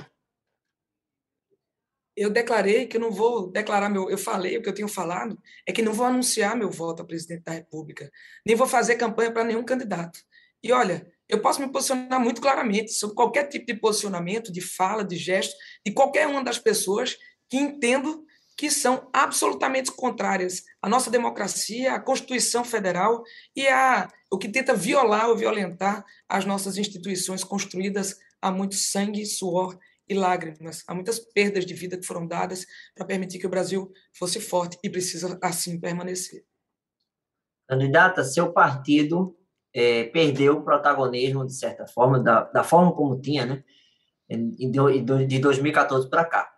eu 2.18 2.32
declarei 2.32 2.88
que 2.88 2.98
eu 2.98 3.02
não 3.02 3.12
vou 3.12 3.48
declarar 3.52 3.90
meu. 3.90 4.10
Eu 4.10 4.18
falei 4.18 4.58
o 4.58 4.62
que 4.62 4.68
eu 4.68 4.74
tenho 4.74 4.88
falado, 4.88 5.40
é 5.68 5.72
que 5.72 5.84
não 5.84 5.94
vou 5.94 6.08
anunciar 6.08 6.58
meu 6.58 6.72
voto 6.72 7.04
a 7.04 7.06
presidente 7.06 7.44
da 7.44 7.52
República, 7.52 8.12
nem 8.44 8.56
vou 8.56 8.66
fazer 8.66 8.96
campanha 8.96 9.32
para 9.32 9.44
nenhum 9.44 9.64
candidato. 9.64 10.20
E 10.64 10.72
olha, 10.72 11.08
eu 11.30 11.42
posso 11.42 11.62
me 11.62 11.72
posicionar 11.72 12.20
muito 12.20 12.42
claramente 12.42 12.92
sobre 12.94 13.16
qualquer 13.16 13.48
tipo 13.50 13.66
de 13.66 13.76
posicionamento, 13.76 14.52
de 14.52 14.62
fala, 14.62 15.04
de 15.04 15.18
gesto, 15.18 15.54
de 15.86 15.92
qualquer 15.92 16.28
uma 16.28 16.44
das 16.44 16.58
pessoas 16.58 17.18
que 17.50 17.58
entendo 17.58 18.26
que 18.58 18.72
são 18.72 19.08
absolutamente 19.14 19.92
contrárias 19.92 20.64
à 20.82 20.90
nossa 20.90 21.12
democracia, 21.12 21.94
à 21.94 22.00
Constituição 22.00 22.64
Federal 22.64 23.24
e 23.56 23.68
a 23.68 24.10
o 24.32 24.38
que 24.38 24.50
tenta 24.50 24.74
violar 24.74 25.30
ou 25.30 25.38
violentar 25.38 26.04
as 26.28 26.44
nossas 26.44 26.78
instituições 26.78 27.44
construídas 27.44 28.18
a 28.42 28.52
muito 28.52 28.76
sangue, 28.76 29.26
suor 29.26 29.78
e 30.10 30.14
lágrimas. 30.14 30.84
Há 30.88 30.96
muitas 30.96 31.20
perdas 31.20 31.66
de 31.66 31.74
vida 31.74 31.98
que 31.98 32.06
foram 32.06 32.26
dadas 32.26 32.66
para 32.96 33.06
permitir 33.06 33.40
que 33.40 33.48
o 33.48 33.50
Brasil 33.50 33.92
fosse 34.18 34.40
forte 34.40 34.78
e 34.84 34.90
precisa 34.90 35.38
assim 35.42 35.80
permanecer. 35.80 36.44
Candidata, 37.68 38.24
seu 38.24 38.52
partido 38.52 39.38
é, 39.74 40.06
perdeu 40.06 40.58
o 40.58 40.64
protagonismo, 40.64 41.46
de 41.46 41.54
certa 41.54 41.86
forma, 41.88 42.20
da, 42.20 42.44
da 42.46 42.64
forma 42.64 42.92
como 42.94 43.20
tinha, 43.20 43.46
né? 43.46 43.64
De 44.30 45.40
2014 45.40 46.10
para 46.10 46.26
cá. 46.26 46.50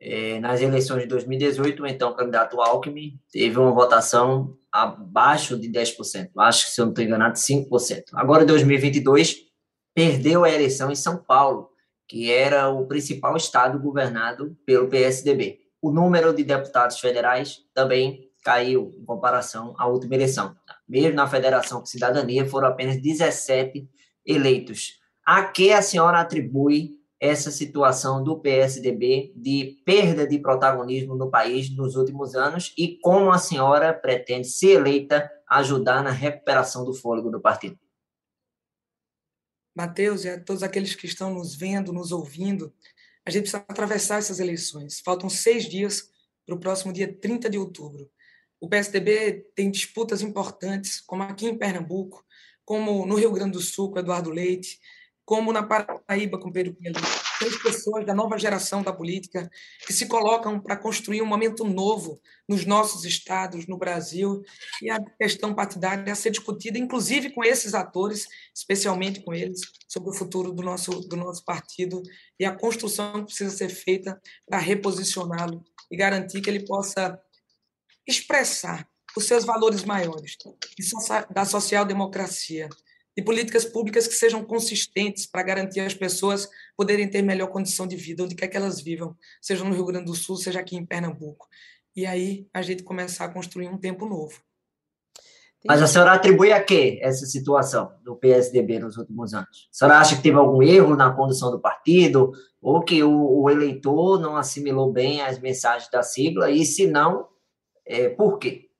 É, 0.00 0.38
nas 0.40 0.60
eleições 0.60 1.02
de 1.02 1.08
2018, 1.08 1.86
então, 1.86 2.10
o 2.10 2.14
candidato 2.14 2.60
Alckmin 2.60 3.18
teve 3.32 3.58
uma 3.58 3.72
votação 3.72 4.56
abaixo 4.70 5.58
de 5.58 5.68
10%, 5.68 6.30
acho 6.36 6.66
que, 6.66 6.72
se 6.72 6.80
eu 6.80 6.86
não 6.86 6.92
estou 6.92 7.04
enganado, 7.04 7.38
5%. 7.38 8.02
Agora, 8.12 8.42
em 8.42 8.46
2022, 8.46 9.36
perdeu 9.94 10.44
a 10.44 10.50
eleição 10.50 10.90
em 10.90 10.96
São 10.96 11.16
Paulo, 11.16 11.70
que 12.08 12.30
era 12.30 12.68
o 12.68 12.86
principal 12.86 13.36
estado 13.36 13.78
governado 13.78 14.56
pelo 14.66 14.88
PSDB. 14.88 15.60
O 15.80 15.90
número 15.92 16.34
de 16.34 16.42
deputados 16.42 16.98
federais 16.98 17.60
também 17.72 18.28
caiu 18.42 18.92
em 18.98 19.04
comparação 19.04 19.74
à 19.78 19.86
última 19.86 20.16
eleição. 20.16 20.54
Mesmo 20.88 21.14
na 21.14 21.26
Federação 21.26 21.80
com 21.80 21.86
Cidadania, 21.86 22.46
foram 22.46 22.68
apenas 22.68 23.00
17 23.00 23.88
eleitos. 24.24 25.00
A 25.24 25.44
que 25.44 25.72
a 25.72 25.80
senhora 25.80 26.20
atribui 26.20 26.98
essa 27.18 27.50
situação 27.50 28.22
do 28.22 28.38
PSDB 28.38 29.32
de 29.34 29.80
perda 29.84 30.26
de 30.26 30.38
protagonismo 30.38 31.14
no 31.14 31.30
país 31.30 31.74
nos 31.74 31.96
últimos 31.96 32.34
anos 32.34 32.74
e 32.76 32.98
como 32.98 33.30
a 33.30 33.38
senhora 33.38 33.94
pretende, 33.94 34.46
se 34.46 34.68
eleita, 34.68 35.30
ajudar 35.48 36.02
na 36.02 36.10
recuperação 36.10 36.84
do 36.84 36.92
fôlego 36.92 37.30
do 37.30 37.40
partido? 37.40 37.78
Mateus 39.74 40.24
e 40.24 40.28
a 40.28 40.40
todos 40.40 40.62
aqueles 40.62 40.94
que 40.94 41.06
estão 41.06 41.32
nos 41.32 41.54
vendo, 41.54 41.92
nos 41.92 42.12
ouvindo, 42.12 42.72
a 43.26 43.30
gente 43.30 43.42
precisa 43.42 43.64
atravessar 43.68 44.18
essas 44.18 44.38
eleições. 44.38 45.00
Faltam 45.00 45.30
seis 45.30 45.64
dias 45.64 46.10
para 46.44 46.54
o 46.54 46.60
próximo 46.60 46.92
dia 46.92 47.12
30 47.12 47.48
de 47.48 47.58
outubro. 47.58 48.08
O 48.60 48.68
PSDB 48.68 49.46
tem 49.54 49.70
disputas 49.70 50.22
importantes, 50.22 51.00
como 51.00 51.22
aqui 51.22 51.46
em 51.46 51.58
Pernambuco, 51.58 52.24
como 52.64 53.04
no 53.04 53.16
Rio 53.16 53.32
Grande 53.32 53.52
do 53.52 53.60
Sul, 53.60 53.90
com 53.90 53.98
Eduardo 53.98 54.30
Leite, 54.30 54.78
como 55.24 55.52
na 55.52 55.62
Paraíba, 55.62 56.38
com 56.38 56.52
Pedro 56.52 56.74
Pinheiro. 56.74 57.00
Três 57.38 57.62
pessoas 57.62 58.04
da 58.04 58.14
nova 58.14 58.38
geração 58.38 58.82
da 58.82 58.92
política 58.92 59.50
que 59.86 59.92
se 59.92 60.06
colocam 60.06 60.60
para 60.60 60.76
construir 60.76 61.22
um 61.22 61.26
momento 61.26 61.64
novo 61.64 62.20
nos 62.48 62.66
nossos 62.66 63.04
estados, 63.04 63.66
no 63.66 63.78
Brasil, 63.78 64.42
e 64.82 64.90
a 64.90 65.02
questão 65.18 65.54
partidária 65.54 66.12
a 66.12 66.16
ser 66.16 66.30
discutida, 66.30 66.78
inclusive 66.78 67.30
com 67.30 67.42
esses 67.42 67.74
atores, 67.74 68.26
especialmente 68.54 69.20
com 69.20 69.32
eles, 69.32 69.60
sobre 69.88 70.10
o 70.10 70.14
futuro 70.14 70.52
do 70.52 70.62
nosso, 70.62 70.90
do 71.08 71.16
nosso 71.16 71.44
partido 71.44 72.02
e 72.38 72.44
a 72.44 72.54
construção 72.54 73.20
que 73.20 73.26
precisa 73.26 73.56
ser 73.56 73.70
feita 73.70 74.20
para 74.46 74.58
reposicioná-lo 74.58 75.64
e 75.90 75.96
garantir 75.96 76.40
que 76.42 76.50
ele 76.50 76.66
possa 76.66 77.18
expressar 78.06 78.86
os 79.16 79.24
seus 79.24 79.44
valores 79.44 79.84
maiores 79.84 80.36
da 81.30 81.44
social-democracia, 81.44 82.68
de 83.16 83.22
políticas 83.22 83.64
públicas 83.64 84.08
que 84.08 84.14
sejam 84.14 84.44
consistentes 84.44 85.24
para 85.24 85.42
garantir 85.42 85.80
às 85.80 85.94
pessoas 85.94 86.48
poderem 86.76 87.08
ter 87.08 87.22
melhor 87.22 87.46
condição 87.48 87.86
de 87.86 87.94
vida, 87.94 88.24
onde 88.24 88.34
quer 88.34 88.48
que 88.48 88.56
elas 88.56 88.80
vivam, 88.80 89.16
seja 89.40 89.64
no 89.64 89.72
Rio 89.72 89.84
Grande 89.84 90.06
do 90.06 90.14
Sul, 90.14 90.36
seja 90.36 90.58
aqui 90.58 90.76
em 90.76 90.84
Pernambuco. 90.84 91.46
E 91.94 92.06
aí 92.06 92.48
a 92.52 92.60
gente 92.60 92.82
começar 92.82 93.26
a 93.26 93.32
construir 93.32 93.68
um 93.68 93.78
tempo 93.78 94.04
novo. 94.04 94.40
Mas 95.66 95.80
a 95.80 95.86
senhora 95.86 96.12
atribui 96.12 96.52
a 96.52 96.62
quê 96.62 96.98
essa 97.00 97.24
situação 97.24 97.90
do 98.04 98.16
PSDB 98.16 98.80
nos 98.80 98.98
últimos 98.98 99.32
anos? 99.32 99.68
A 99.72 99.76
senhora 99.76 99.98
acha 99.98 100.16
que 100.16 100.22
teve 100.22 100.36
algum 100.36 100.62
erro 100.62 100.94
na 100.94 101.14
condução 101.14 101.50
do 101.50 101.60
partido? 101.60 102.32
Ou 102.60 102.82
que 102.82 103.02
o, 103.02 103.42
o 103.42 103.48
eleitor 103.48 104.20
não 104.20 104.36
assimilou 104.36 104.92
bem 104.92 105.22
as 105.22 105.38
mensagens 105.38 105.90
da 105.90 106.02
sigla? 106.02 106.50
E 106.50 106.66
se 106.66 106.86
não, 106.86 107.28
é, 107.86 108.08
por 108.08 108.38
quê? 108.38 108.70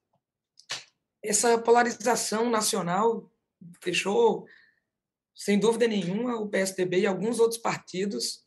Essa 1.22 1.58
polarização 1.58 2.50
nacional 2.50 3.30
deixou, 3.82 4.46
sem 5.34 5.58
dúvida 5.58 5.86
nenhuma, 5.86 6.36
o 6.36 6.48
PSDB 6.48 7.00
e 7.00 7.06
alguns 7.06 7.38
outros 7.38 7.60
partidos 7.60 8.44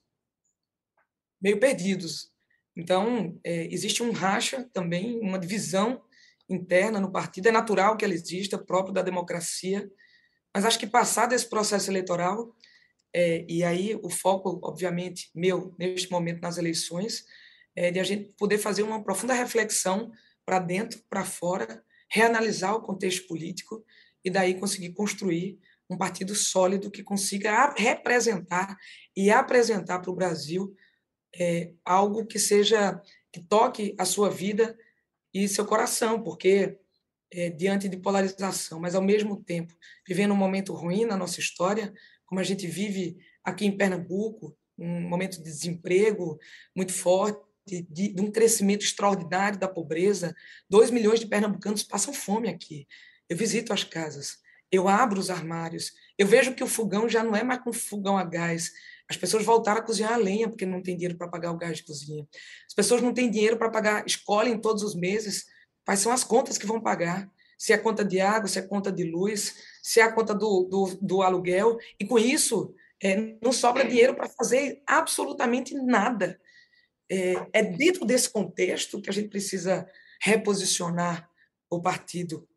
meio 1.42 1.60
perdidos. 1.60 2.32
Então, 2.76 3.40
é, 3.44 3.66
existe 3.74 4.04
um 4.04 4.12
racha 4.12 4.70
também, 4.74 5.20
uma 5.20 5.40
divisão 5.40 6.02
interna 6.50 7.00
no 7.00 7.12
partido. 7.12 7.48
É 7.48 7.52
natural 7.52 7.98
que 7.98 8.06
ela 8.06 8.14
exista, 8.14 8.58
próprio 8.58 8.94
da 8.94 9.02
democracia. 9.02 9.90
Mas 10.54 10.66
acho 10.66 10.80
que, 10.80 10.88
passado 10.88 11.34
esse 11.34 11.48
processo 11.48 11.90
eleitoral, 11.90 12.56
é, 13.14 13.46
e 13.48 13.64
aí 13.64 13.96
o 14.02 14.10
foco, 14.10 14.60
obviamente, 14.64 15.30
meu, 15.34 15.74
neste 15.78 16.12
momento 16.12 16.42
nas 16.42 16.58
eleições, 16.58 17.26
é 17.76 17.92
de 17.92 18.00
a 18.00 18.04
gente 18.04 18.34
poder 18.36 18.58
fazer 18.58 18.84
uma 18.84 19.04
profunda 19.04 19.34
reflexão 19.34 20.12
para 20.48 20.60
dentro, 20.60 21.04
para 21.10 21.26
fora, 21.26 21.84
reanalisar 22.10 22.74
o 22.74 22.82
contexto 22.82 23.28
político 23.28 23.84
e 24.24 24.30
daí 24.30 24.58
conseguir 24.58 24.94
construir 24.94 25.60
um 25.90 25.98
partido 25.98 26.34
sólido 26.34 26.90
que 26.90 27.04
consiga 27.04 27.74
representar 27.78 28.78
e 29.14 29.30
apresentar 29.30 30.00
para 30.00 30.10
o 30.10 30.16
Brasil 30.16 30.74
é, 31.38 31.74
algo 31.84 32.26
que 32.26 32.40
seja 32.40 33.02
que 33.30 33.42
toque 33.42 33.94
a 34.00 34.06
sua 34.06 34.30
vida 34.30 34.78
e 35.34 35.50
seu 35.50 35.66
coração, 35.66 36.24
porque 36.24 36.80
é, 37.30 37.50
diante 37.50 37.90
de 37.90 37.98
polarização, 37.98 38.80
mas 38.80 38.96
ao 38.96 39.02
mesmo 39.02 39.44
tempo 39.44 39.76
vivendo 40.08 40.32
um 40.32 40.38
momento 40.38 40.74
ruim 40.74 41.04
na 41.04 41.18
nossa 41.18 41.42
história, 41.42 41.94
como 42.26 42.40
a 42.40 42.44
gente 42.44 42.66
vive 42.66 43.18
aqui 43.44 43.66
em 43.66 43.76
Pernambuco, 43.76 44.58
um 44.78 45.02
momento 45.02 45.38
de 45.38 45.44
desemprego 45.44 46.40
muito 46.74 46.94
forte, 46.94 47.47
de, 47.68 48.14
de, 48.14 48.22
um 48.22 48.32
crescimento 48.32 48.84
extraordinário 48.84 49.60
da 49.60 49.68
pobreza. 49.68 50.36
Dois 50.70 50.90
milhões 50.90 51.20
de 51.20 51.28
pernambucanos 51.28 51.84
passam 51.84 52.14
fome 52.14 52.50
aqui. 52.50 52.88
Eu 53.30 53.36
visito 53.36 53.74
as 53.74 53.84
casas, 53.84 54.38
eu 54.72 54.88
abro 54.88 55.20
os 55.20 55.30
armários, 55.30 55.92
eu 56.18 56.26
vejo 56.26 56.54
que 56.54 56.64
o 56.64 56.68
fogão 56.68 57.10
já 57.10 57.24
não 57.24 57.36
é 57.36 57.44
mais 57.44 57.62
um 57.68 57.74
fogão 57.74 58.18
a 58.18 58.24
gás. 58.24 58.72
As 59.10 59.18
pessoas 59.18 59.46
voltaram 59.46 59.80
a 59.80 59.84
cozinhar 59.84 60.14
a 60.14 60.18
lenha 60.18 60.50
porque 60.50 60.66
não 60.66 60.82
tem 60.82 60.96
dinheiro 60.96 61.18
para 61.18 61.28
pagar 61.28 61.52
o 61.52 61.58
gás 61.58 61.78
de 61.78 61.84
cozinha. 61.84 62.28
As 62.68 62.74
pessoas 62.74 63.02
não 63.02 63.14
têm 63.14 63.30
dinheiro 63.30 63.58
para 63.58 63.70
pagar 63.70 64.06
escola 64.06 64.50
em 64.50 64.60
todos 64.60 64.84
os 64.84 64.96
meses. 64.96 65.46
Quais 65.86 66.00
são 66.00 66.12
as 66.12 66.24
contas 66.24 66.58
que 66.58 66.66
vão 66.66 66.82
pagar? 66.82 67.30
Se 67.58 67.74
é 67.74 67.78
conta 67.78 68.04
de 68.04 68.20
água, 68.20 68.48
se 68.48 68.60
é 68.60 68.62
conta 68.62 68.92
de 68.92 69.04
luz, 69.04 69.56
se 69.82 70.00
é 70.00 70.04
a 70.04 70.12
conta 70.12 70.34
do, 70.34 70.64
do, 70.70 70.98
do 71.02 71.22
aluguel. 71.22 71.78
E 72.00 72.06
com 72.06 72.20
isso, 72.20 72.74
é, 73.02 73.36
não 73.42 73.52
sobra 73.52 73.86
dinheiro 73.86 74.16
para 74.16 74.28
fazer 74.30 74.82
absolutamente 74.86 75.74
nada. 75.76 76.40
É, 77.10 77.36
é 77.54 77.64
dentro 77.64 78.06
desse 78.06 78.30
contexto 78.30 79.02
que 79.02 79.10
a 79.10 79.14
gente 79.14 79.30
precisa 79.30 79.88
reposicionar 80.22 81.30
o 81.70 81.82
partido 81.82 82.48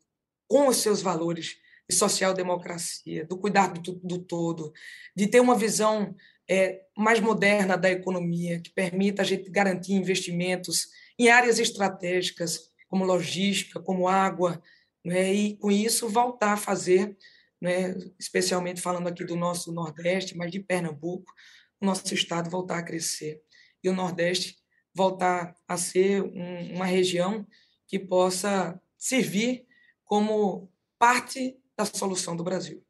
com 0.48 0.66
os 0.66 0.78
seus 0.78 1.00
valores 1.00 1.56
de 1.88 1.96
social-democracia, 1.96 3.24
do 3.24 3.36
cuidado 3.36 3.80
do, 3.80 4.00
do, 4.02 4.18
todo, 4.18 4.72
de 5.14 5.26
ter 5.26 5.40
uma 5.40 5.56
visão 5.56 6.14
é, 6.48 6.82
mais 6.96 7.20
moderna 7.20 7.76
da 7.76 7.90
economia, 7.90 8.60
que 8.60 8.70
permita 8.70 9.22
a 9.22 9.24
gente 9.24 9.50
garantir 9.50 9.92
investimentos 9.92 10.88
em 11.18 11.28
áreas 11.28 11.58
estratégicas, 11.58 12.70
como 12.88 13.04
logística, 13.04 13.80
como 13.80 14.08
água, 14.08 14.60
né, 15.04 15.32
e 15.32 15.56
com 15.56 15.70
isso 15.70 16.08
voltar 16.08 16.54
a 16.54 16.56
fazer, 16.56 17.16
né, 17.60 17.94
especialmente 18.18 18.80
falando 18.80 19.08
aqui 19.08 19.24
do 19.24 19.36
nosso 19.36 19.72
Nordeste, 19.72 20.36
mas 20.36 20.50
de 20.50 20.60
Pernambuco, 20.60 21.32
o 21.80 21.86
nosso 21.86 22.12
estado 22.14 22.50
voltar 22.50 22.78
a 22.78 22.82
crescer. 22.82 23.40
E 23.82 23.88
o 23.88 23.94
Nordeste 23.94 24.56
voltar 24.94 25.54
a 25.68 25.76
ser 25.76 26.22
um, 26.22 26.74
uma 26.74 26.84
região 26.84 27.46
que 27.86 27.98
possa 27.98 28.80
servir 28.98 29.66
como 30.04 30.70
parte 30.98 31.56
da 31.76 31.84
solução 31.84 32.36
do 32.36 32.44
Brasil. 32.44 32.84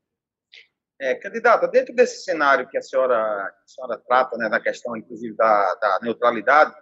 É, 1.00 1.14
candidata, 1.14 1.66
dentro 1.66 1.94
desse 1.94 2.24
cenário 2.24 2.68
que 2.68 2.76
a 2.76 2.82
senhora, 2.82 3.16
a 3.16 3.52
senhora 3.66 3.98
trata, 4.06 4.36
né, 4.36 4.50
da 4.50 4.60
questão, 4.60 4.94
inclusive, 4.96 5.34
da, 5.34 5.74
da 5.76 5.98
neutralidade, 6.02 6.74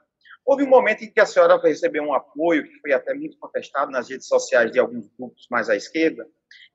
houve 0.44 0.64
um 0.64 0.68
momento 0.68 1.04
em 1.04 1.12
que 1.12 1.20
a 1.20 1.26
senhora 1.26 1.60
recebeu 1.60 2.02
um 2.02 2.14
apoio, 2.14 2.64
que 2.64 2.80
foi 2.80 2.92
até 2.92 3.14
muito 3.14 3.38
contestado 3.38 3.92
nas 3.92 4.08
redes 4.08 4.26
sociais 4.26 4.72
de 4.72 4.78
alguns 4.78 5.08
grupos 5.16 5.46
mais 5.50 5.68
à 5.68 5.76
esquerda, 5.76 6.24
que 6.24 6.30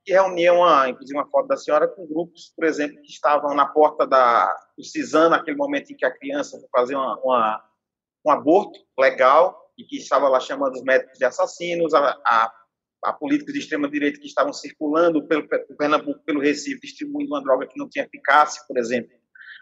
reuniam, 0.07 0.57
uma, 0.57 0.89
inclusive, 0.89 1.17
uma 1.17 1.29
foto 1.29 1.47
da 1.47 1.57
senhora 1.57 1.87
com 1.87 2.07
grupos, 2.07 2.51
por 2.55 2.65
exemplo, 2.65 3.01
que 3.01 3.11
estavam 3.11 3.53
na 3.55 3.65
porta 3.65 4.05
da, 4.05 4.53
do 4.77 4.83
CISAN, 4.83 5.29
naquele 5.29 5.57
momento 5.57 5.91
em 5.91 5.95
que 5.95 6.05
a 6.05 6.11
criança 6.11 6.59
fazer 6.71 6.95
uma, 6.95 7.19
uma, 7.19 7.63
um 8.25 8.31
aborto 8.31 8.79
legal, 8.99 9.61
e 9.77 9.83
que 9.83 9.97
estava 9.97 10.29
lá 10.29 10.39
chamando 10.39 10.73
os 10.73 10.83
médicos 10.83 11.17
de 11.17 11.25
assassinos, 11.25 11.93
a, 11.93 12.19
a 12.25 12.53
a 13.03 13.11
políticos 13.11 13.53
de 13.53 13.59
extrema-direita 13.59 14.19
que 14.19 14.27
estavam 14.27 14.53
circulando 14.53 15.27
pelo, 15.27 15.47
pelo 15.47 15.77
Pernambuco, 15.77 16.23
pelo 16.23 16.39
Recife, 16.39 16.79
distribuindo 16.81 17.33
uma 17.33 17.43
droga 17.43 17.67
que 17.67 17.77
não 17.77 17.89
tinha 17.89 18.05
eficácia, 18.05 18.63
por 18.67 18.77
exemplo, 18.77 19.11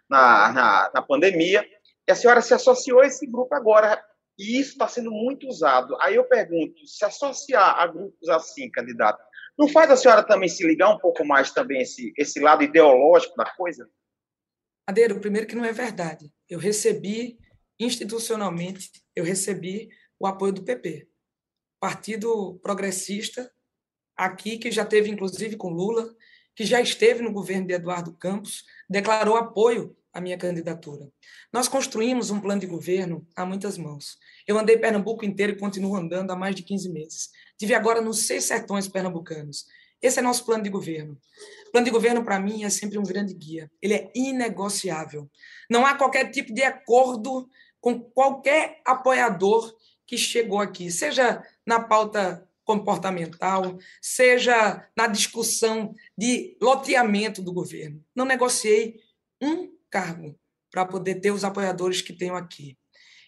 na, 0.09 0.51
na, 0.53 0.91
na 0.93 1.01
pandemia. 1.01 1.65
E 2.07 2.11
a 2.11 2.15
senhora 2.15 2.41
se 2.41 2.53
associou 2.53 3.01
a 3.01 3.07
esse 3.07 3.25
grupo 3.25 3.53
agora, 3.55 4.03
e 4.37 4.59
isso 4.59 4.71
está 4.71 4.87
sendo 4.87 5.11
muito 5.11 5.47
usado. 5.47 5.97
Aí 6.01 6.15
eu 6.15 6.23
pergunto, 6.25 6.85
se 6.85 7.03
associar 7.03 7.79
a 7.79 7.87
grupos 7.87 8.29
assim, 8.29 8.69
candidato, 8.69 9.21
não 9.61 9.67
faz 9.67 9.91
a 9.91 9.95
senhora 9.95 10.23
também 10.23 10.49
se 10.49 10.65
ligar 10.65 10.89
um 10.89 10.97
pouco 10.97 11.23
mais 11.23 11.51
também 11.51 11.83
esse, 11.83 12.11
esse 12.17 12.39
lado 12.39 12.63
ideológico 12.63 13.35
da 13.35 13.45
coisa? 13.45 13.87
Adeiro, 14.87 15.19
primeiro 15.19 15.45
que 15.45 15.53
não 15.53 15.63
é 15.63 15.71
verdade. 15.71 16.33
Eu 16.49 16.57
recebi, 16.57 17.37
institucionalmente, 17.79 18.89
eu 19.15 19.23
recebi 19.23 19.89
o 20.19 20.25
apoio 20.25 20.51
do 20.51 20.63
PP. 20.63 21.07
Partido 21.79 22.59
Progressista, 22.63 23.51
aqui, 24.17 24.57
que 24.57 24.71
já 24.71 24.83
teve, 24.83 25.11
inclusive, 25.11 25.55
com 25.55 25.69
Lula, 25.69 26.11
que 26.55 26.65
já 26.65 26.81
esteve 26.81 27.21
no 27.21 27.31
governo 27.31 27.67
de 27.67 27.75
Eduardo 27.75 28.17
Campos, 28.17 28.65
declarou 28.89 29.35
apoio 29.35 29.95
à 30.13 30.19
minha 30.19 30.37
candidatura. 30.37 31.09
Nós 31.51 31.67
construímos 31.67 32.29
um 32.29 32.39
plano 32.39 32.61
de 32.61 32.67
governo 32.67 33.25
a 33.35 33.45
muitas 33.45 33.77
mãos. 33.77 34.17
Eu 34.47 34.57
andei 34.57 34.77
Pernambuco 34.77 35.25
inteiro 35.25 35.53
e 35.53 35.57
continuo 35.57 35.95
andando 35.95 36.31
há 36.31 36.35
mais 36.35 36.55
de 36.55 36.63
15 36.63 36.91
meses. 36.91 37.29
Tive 37.57 37.73
agora 37.73 38.01
nos 38.01 38.25
seis 38.25 38.45
sertões 38.45 38.87
pernambucanos. 38.87 39.65
Esse 40.01 40.19
é 40.19 40.21
nosso 40.21 40.45
plano 40.45 40.63
de 40.63 40.69
governo. 40.69 41.17
Plano 41.71 41.85
de 41.85 41.91
governo, 41.91 42.23
para 42.23 42.39
mim, 42.39 42.63
é 42.63 42.69
sempre 42.69 42.97
um 42.97 43.03
grande 43.03 43.33
guia. 43.33 43.71
Ele 43.81 43.93
é 43.93 44.11
inegociável. 44.15 45.29
Não 45.69 45.85
há 45.85 45.93
qualquer 45.95 46.31
tipo 46.31 46.53
de 46.53 46.63
acordo 46.63 47.47
com 47.79 47.99
qualquer 47.99 48.81
apoiador 48.85 49.73
que 50.07 50.17
chegou 50.17 50.59
aqui, 50.59 50.91
seja 50.91 51.43
na 51.65 51.79
pauta 51.79 52.47
comportamental, 52.65 53.77
seja 54.01 54.87
na 54.95 55.07
discussão 55.07 55.95
de 56.17 56.57
loteamento 56.61 57.41
do 57.41 57.53
governo. 57.53 58.03
Não 58.15 58.25
negociei 58.25 58.99
um 59.41 59.71
cargo 59.91 60.39
para 60.71 60.85
poder 60.85 61.15
ter 61.15 61.31
os 61.31 61.43
apoiadores 61.43 62.01
que 62.01 62.13
tenho 62.13 62.35
aqui. 62.35 62.77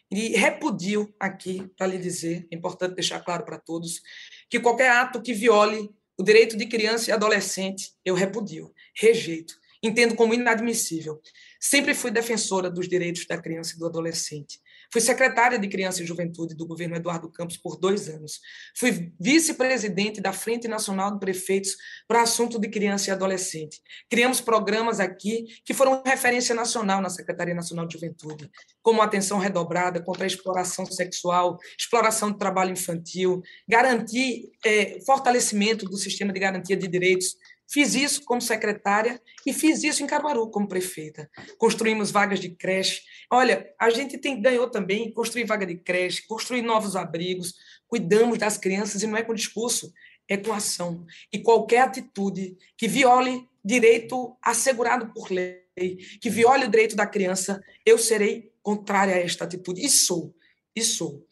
E 0.09 0.29
repudio 0.37 1.13
aqui, 1.19 1.67
para 1.77 1.87
lhe 1.87 1.97
dizer, 1.97 2.47
é 2.51 2.55
importante 2.55 2.95
deixar 2.95 3.19
claro 3.19 3.43
para 3.43 3.59
todos, 3.59 4.01
que 4.49 4.59
qualquer 4.59 4.89
ato 4.89 5.21
que 5.21 5.33
viole 5.33 5.89
o 6.17 6.23
direito 6.23 6.55
de 6.55 6.67
criança 6.67 7.09
e 7.09 7.13
adolescente, 7.13 7.91
eu 8.05 8.13
repudio, 8.13 8.71
rejeito, 8.95 9.55
entendo 9.81 10.15
como 10.15 10.33
inadmissível. 10.33 11.19
Sempre 11.59 11.93
fui 11.93 12.11
defensora 12.11 12.69
dos 12.69 12.87
direitos 12.87 13.25
da 13.25 13.41
criança 13.41 13.75
e 13.75 13.79
do 13.79 13.87
adolescente. 13.87 14.59
Fui 14.93 15.01
secretária 15.01 15.57
de 15.57 15.67
Criança 15.67 16.03
e 16.03 16.05
Juventude 16.05 16.53
do 16.53 16.67
governo 16.67 16.95
Eduardo 16.95 17.27
Campos 17.27 17.57
por 17.57 17.79
dois 17.79 18.07
anos. 18.07 18.39
Fui 18.77 19.11
vice-presidente 19.19 20.21
da 20.21 20.31
Frente 20.31 20.67
Nacional 20.67 21.11
de 21.11 21.19
Prefeitos 21.19 21.75
para 22.07 22.21
assunto 22.21 22.59
de 22.59 22.69
criança 22.69 23.09
e 23.09 23.11
adolescente. 23.11 23.81
Criamos 24.07 24.39
programas 24.39 24.99
aqui 24.99 25.47
que 25.65 25.73
foram 25.73 26.03
referência 26.05 26.53
nacional 26.53 27.01
na 27.01 27.09
Secretaria 27.09 27.55
Nacional 27.55 27.87
de 27.87 27.93
Juventude, 27.93 28.51
como 28.83 29.01
atenção 29.01 29.39
redobrada 29.39 29.99
contra 29.99 30.25
a 30.25 30.27
exploração 30.27 30.85
sexual, 30.85 31.57
exploração 31.75 32.31
de 32.31 32.37
trabalho 32.37 32.69
infantil, 32.71 33.41
garantir 33.67 34.51
é, 34.63 34.99
fortalecimento 35.03 35.85
do 35.85 35.97
sistema 35.97 36.31
de 36.31 36.39
garantia 36.39 36.77
de 36.77 36.87
direitos 36.87 37.35
Fiz 37.69 37.95
isso 37.95 38.23
como 38.25 38.41
secretária 38.41 39.21
e 39.45 39.53
fiz 39.53 39.83
isso 39.83 40.03
em 40.03 40.07
Caruaru 40.07 40.49
como 40.49 40.67
prefeita. 40.67 41.29
Construímos 41.57 42.11
vagas 42.11 42.39
de 42.39 42.49
creche. 42.49 43.01
Olha, 43.31 43.73
a 43.79 43.89
gente 43.89 44.17
tem, 44.17 44.41
ganhou 44.41 44.69
também 44.69 45.11
construir 45.11 45.45
vaga 45.45 45.65
de 45.65 45.77
creche, 45.77 46.27
construir 46.27 46.61
novos 46.61 46.95
abrigos, 46.95 47.53
cuidamos 47.87 48.37
das 48.37 48.57
crianças 48.57 49.01
e 49.01 49.07
não 49.07 49.17
é 49.17 49.23
com 49.23 49.33
discurso, 49.33 49.91
é 50.27 50.37
com 50.37 50.53
ação. 50.53 51.05
E 51.31 51.39
qualquer 51.39 51.79
atitude 51.79 52.57
que 52.77 52.87
viole 52.87 53.47
direito 53.63 54.37
assegurado 54.41 55.11
por 55.13 55.31
lei, 55.31 55.97
que 56.21 56.29
viole 56.29 56.65
o 56.65 56.69
direito 56.69 56.95
da 56.95 57.07
criança, 57.07 57.63
eu 57.85 57.97
serei 57.97 58.51
contrária 58.61 59.15
a 59.15 59.19
esta 59.19 59.45
atitude. 59.45 59.83
E 59.83 59.89
sou, 59.89 60.35
e 60.75 60.83
sou. 60.83 61.25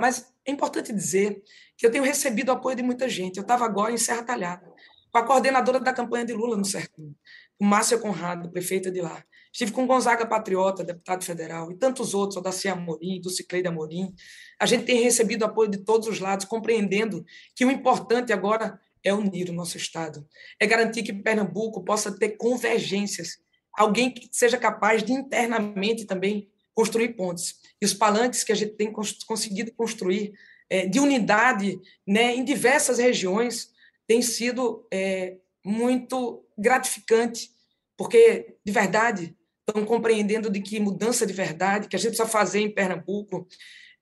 Mas 0.00 0.26
é 0.44 0.50
importante 0.50 0.92
dizer 0.92 1.42
que 1.76 1.86
eu 1.86 1.90
tenho 1.90 2.04
recebido 2.04 2.50
apoio 2.50 2.76
de 2.76 2.82
muita 2.82 3.08
gente. 3.08 3.36
Eu 3.36 3.42
estava 3.42 3.64
agora 3.64 3.92
em 3.92 3.96
Serra 3.96 4.22
Talhada 4.22 4.67
com 5.10 5.18
a 5.18 5.24
coordenadora 5.24 5.80
da 5.80 5.92
campanha 5.92 6.24
de 6.24 6.32
Lula 6.32 6.56
no 6.56 6.64
Sertão, 6.64 7.14
com 7.58 7.64
Márcia 7.64 7.98
Conrado, 7.98 8.50
prefeita 8.50 8.90
de 8.90 9.00
lá. 9.00 9.24
Estive 9.52 9.72
com 9.72 9.86
Gonzaga 9.86 10.26
Patriota, 10.26 10.84
deputado 10.84 11.24
federal, 11.24 11.72
e 11.72 11.76
tantos 11.76 12.14
outros, 12.14 12.36
o 12.36 12.40
Dacia 12.40 12.72
Amorim, 12.72 13.20
do 13.20 13.30
Cicleide 13.30 13.68
Amorim. 13.68 14.14
A 14.60 14.66
gente 14.66 14.84
tem 14.84 15.02
recebido 15.02 15.44
apoio 15.44 15.70
de 15.70 15.78
todos 15.78 16.06
os 16.06 16.20
lados, 16.20 16.44
compreendendo 16.44 17.24
que 17.56 17.64
o 17.64 17.70
importante 17.70 18.32
agora 18.32 18.78
é 19.02 19.12
unir 19.12 19.48
o 19.48 19.52
nosso 19.52 19.76
Estado, 19.76 20.26
é 20.60 20.66
garantir 20.66 21.02
que 21.02 21.12
Pernambuco 21.12 21.82
possa 21.82 22.16
ter 22.16 22.30
convergências, 22.30 23.38
alguém 23.72 24.10
que 24.10 24.28
seja 24.32 24.58
capaz 24.58 25.02
de 25.02 25.12
internamente 25.12 26.04
também 26.04 26.50
construir 26.74 27.14
pontes. 27.14 27.56
E 27.80 27.86
os 27.86 27.94
palanques 27.94 28.44
que 28.44 28.52
a 28.52 28.54
gente 28.54 28.74
tem 28.74 28.92
conseguido 28.92 29.72
construir 29.72 30.32
é, 30.70 30.86
de 30.86 31.00
unidade 31.00 31.80
né, 32.06 32.34
em 32.34 32.44
diversas 32.44 32.98
regiões, 32.98 33.70
tem 34.08 34.22
sido 34.22 34.88
é, 34.92 35.36
muito 35.64 36.44
gratificante 36.56 37.50
porque, 37.96 38.56
de 38.64 38.72
verdade, 38.72 39.36
estão 39.68 39.84
compreendendo 39.84 40.48
de 40.48 40.60
que 40.60 40.80
mudança 40.80 41.26
de 41.26 41.32
verdade 41.32 41.88
que 41.88 41.96
a 41.96 41.98
gente 41.98 42.10
precisa 42.10 42.28
fazer 42.28 42.60
em 42.60 42.72
Pernambuco, 42.72 43.46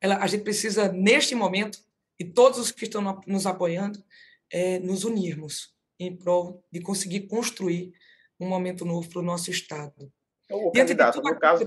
ela, 0.00 0.18
a 0.18 0.26
gente 0.26 0.44
precisa, 0.44 0.92
neste 0.92 1.34
momento, 1.34 1.78
e 2.20 2.24
todos 2.24 2.58
os 2.58 2.70
que 2.70 2.84
estão 2.84 3.20
nos 3.26 3.46
apoiando, 3.46 4.02
é, 4.52 4.78
nos 4.78 5.04
unirmos 5.04 5.74
em 5.98 6.14
prol 6.14 6.62
de 6.70 6.80
conseguir 6.80 7.26
construir 7.26 7.92
um 8.38 8.46
momento 8.46 8.84
novo 8.84 9.08
para 9.08 9.20
o 9.20 9.24
nosso 9.24 9.50
Estado. 9.50 10.12
O 10.50 10.70
candidato, 10.70 11.20
no 11.20 11.38
caso, 11.38 11.66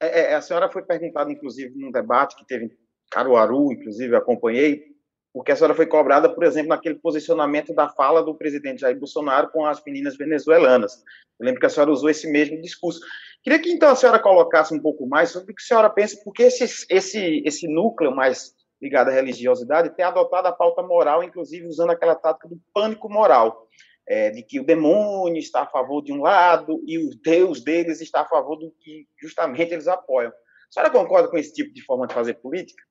é, 0.00 0.32
é, 0.32 0.34
a 0.34 0.42
senhora 0.42 0.70
foi 0.70 0.82
perguntada, 0.82 1.32
inclusive, 1.32 1.72
num 1.76 1.90
debate 1.90 2.36
que 2.36 2.46
teve 2.46 2.66
em 2.66 2.70
Caruaru, 3.10 3.72
inclusive, 3.72 4.14
acompanhei, 4.14 4.91
porque 5.32 5.52
a 5.52 5.56
senhora 5.56 5.74
foi 5.74 5.86
cobrada, 5.86 6.28
por 6.28 6.44
exemplo, 6.44 6.68
naquele 6.68 6.96
posicionamento 6.96 7.74
da 7.74 7.88
fala 7.88 8.22
do 8.22 8.34
presidente 8.34 8.80
Jair 8.82 8.98
Bolsonaro 8.98 9.50
com 9.50 9.64
as 9.64 9.82
meninas 9.84 10.16
venezuelanas. 10.16 11.02
Eu 11.40 11.46
lembro 11.46 11.60
que 11.60 11.66
a 11.66 11.70
senhora 11.70 11.90
usou 11.90 12.10
esse 12.10 12.30
mesmo 12.30 12.60
discurso. 12.60 13.00
Queria 13.42 13.58
que, 13.58 13.70
então, 13.70 13.88
a 13.88 13.96
senhora 13.96 14.18
colocasse 14.18 14.74
um 14.74 14.80
pouco 14.80 15.06
mais 15.06 15.30
sobre 15.30 15.52
o 15.52 15.54
que 15.54 15.62
a 15.62 15.66
senhora 15.66 15.90
pensa, 15.90 16.20
porque 16.22 16.44
esse, 16.44 16.86
esse, 16.88 17.42
esse 17.46 17.66
núcleo 17.66 18.14
mais 18.14 18.54
ligado 18.80 19.08
à 19.08 19.12
religiosidade 19.12 19.96
tem 19.96 20.04
adotado 20.04 20.48
a 20.48 20.52
pauta 20.52 20.82
moral, 20.82 21.22
inclusive 21.22 21.66
usando 21.66 21.90
aquela 21.90 22.14
tática 22.14 22.48
do 22.48 22.60
pânico 22.74 23.08
moral, 23.08 23.68
é, 24.06 24.30
de 24.30 24.42
que 24.42 24.60
o 24.60 24.64
demônio 24.64 25.38
está 25.38 25.62
a 25.62 25.66
favor 25.66 26.02
de 26.02 26.12
um 26.12 26.20
lado 26.20 26.82
e 26.86 26.98
o 26.98 27.10
Deus 27.22 27.62
deles 27.62 28.00
está 28.00 28.22
a 28.22 28.28
favor 28.28 28.56
do 28.56 28.70
que 28.80 29.06
justamente 29.20 29.72
eles 29.72 29.88
apoiam. 29.88 30.30
A 30.30 30.72
senhora 30.72 30.92
concorda 30.92 31.28
com 31.28 31.38
esse 31.38 31.52
tipo 31.52 31.72
de 31.72 31.82
forma 31.84 32.06
de 32.06 32.14
fazer 32.14 32.34
política? 32.34 32.82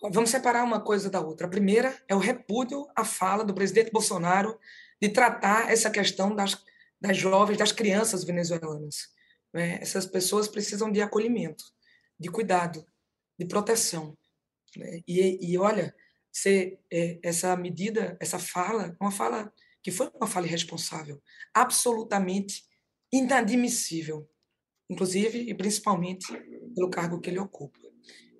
Vamos 0.00 0.30
separar 0.30 0.62
uma 0.62 0.80
coisa 0.80 1.10
da 1.10 1.20
outra. 1.20 1.46
A 1.46 1.50
primeira 1.50 2.00
é 2.06 2.14
o 2.14 2.20
repúdio 2.20 2.86
à 2.94 3.04
fala 3.04 3.44
do 3.44 3.52
presidente 3.52 3.90
Bolsonaro 3.90 4.56
de 5.02 5.08
tratar 5.08 5.70
essa 5.72 5.90
questão 5.90 6.34
das, 6.34 6.56
das 7.00 7.16
jovens, 7.16 7.58
das 7.58 7.72
crianças 7.72 8.22
venezuelanas. 8.22 9.08
Né? 9.52 9.78
Essas 9.80 10.06
pessoas 10.06 10.46
precisam 10.46 10.92
de 10.92 11.00
acolhimento, 11.00 11.64
de 12.18 12.28
cuidado, 12.28 12.86
de 13.36 13.44
proteção. 13.44 14.16
Né? 14.76 15.00
E, 15.06 15.52
e 15.52 15.58
olha, 15.58 15.92
se, 16.30 16.78
é, 16.92 17.18
essa 17.20 17.56
medida, 17.56 18.16
essa 18.20 18.38
fala, 18.38 18.96
uma 19.00 19.10
fala 19.10 19.52
que 19.82 19.90
foi 19.90 20.08
uma 20.14 20.28
fala 20.28 20.46
irresponsável, 20.46 21.20
absolutamente 21.52 22.62
inadmissível, 23.12 24.30
inclusive 24.88 25.40
e 25.40 25.54
principalmente 25.54 26.32
pelo 26.72 26.88
cargo 26.88 27.20
que 27.20 27.30
ele 27.30 27.40
ocupa 27.40 27.88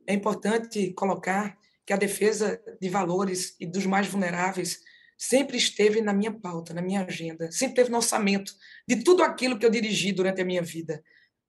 é 0.09 0.15
importante 0.15 0.91
colocar 0.95 1.59
que 1.85 1.93
a 1.93 1.97
defesa 1.97 2.61
de 2.81 2.89
valores 2.89 3.55
e 3.61 3.67
dos 3.67 3.85
mais 3.85 4.07
vulneráveis 4.07 4.81
sempre 5.19 5.59
esteve 5.59 6.01
na 6.01 6.15
minha 6.15 6.33
pauta, 6.33 6.73
na 6.73 6.81
minha 6.81 7.05
agenda, 7.05 7.53
sempre 7.53 7.77
teve 7.77 7.91
no 7.91 7.99
orçamento 7.99 8.55
de 8.87 9.05
tudo 9.05 9.23
aquilo 9.23 9.59
que 9.59 9.67
eu 9.67 9.71
dirigi 9.71 10.11
durante 10.11 10.41
a 10.41 10.45
minha 10.47 10.63
vida. 10.63 11.05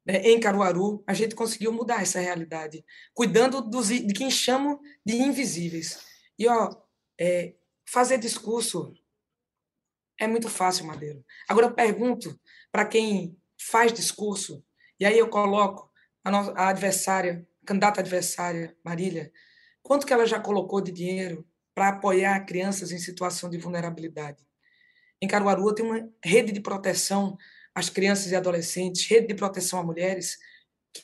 Né, 0.05 0.17
em 0.23 0.39
Caruaru, 0.39 1.01
a 1.07 1.13
gente 1.13 1.35
conseguiu 1.35 1.71
mudar 1.71 2.01
essa 2.01 2.19
realidade, 2.19 2.83
cuidando 3.13 3.61
dos, 3.61 3.87
de 3.87 4.13
quem 4.13 4.29
chamo 4.29 4.81
de 5.05 5.15
invisíveis. 5.15 5.99
E, 6.37 6.45
ó, 6.45 6.69
é, 7.17 7.55
fazer 7.85 8.17
discurso 8.17 8.93
é 10.19 10.27
muito 10.27 10.49
fácil, 10.49 10.85
Madeiro. 10.85 11.23
Agora, 11.47 11.67
eu 11.67 11.73
pergunto 11.73 12.37
para 12.73 12.85
quem 12.85 13.37
faz 13.57 13.93
discurso, 13.93 14.61
e 14.99 15.05
aí 15.05 15.17
eu 15.17 15.29
coloco 15.29 15.89
a, 16.25 16.29
a 16.29 16.69
adversária 16.69 17.47
candidata 17.69 18.01
adversária, 18.01 18.75
Marília, 18.83 19.31
quanto 19.83 20.07
que 20.07 20.11
ela 20.11 20.25
já 20.25 20.39
colocou 20.39 20.81
de 20.81 20.91
dinheiro 20.91 21.47
para 21.75 21.89
apoiar 21.89 22.43
crianças 22.43 22.91
em 22.91 22.97
situação 22.97 23.47
de 23.47 23.59
vulnerabilidade? 23.59 24.43
Em 25.21 25.27
Caruaru 25.27 25.75
tem 25.75 25.85
uma 25.85 26.09
rede 26.25 26.51
de 26.51 26.61
proteção 26.61 27.37
às 27.75 27.87
crianças 27.87 28.31
e 28.31 28.35
adolescentes, 28.35 29.07
rede 29.07 29.27
de 29.27 29.35
proteção 29.35 29.79
a 29.79 29.83
mulheres, 29.83 30.39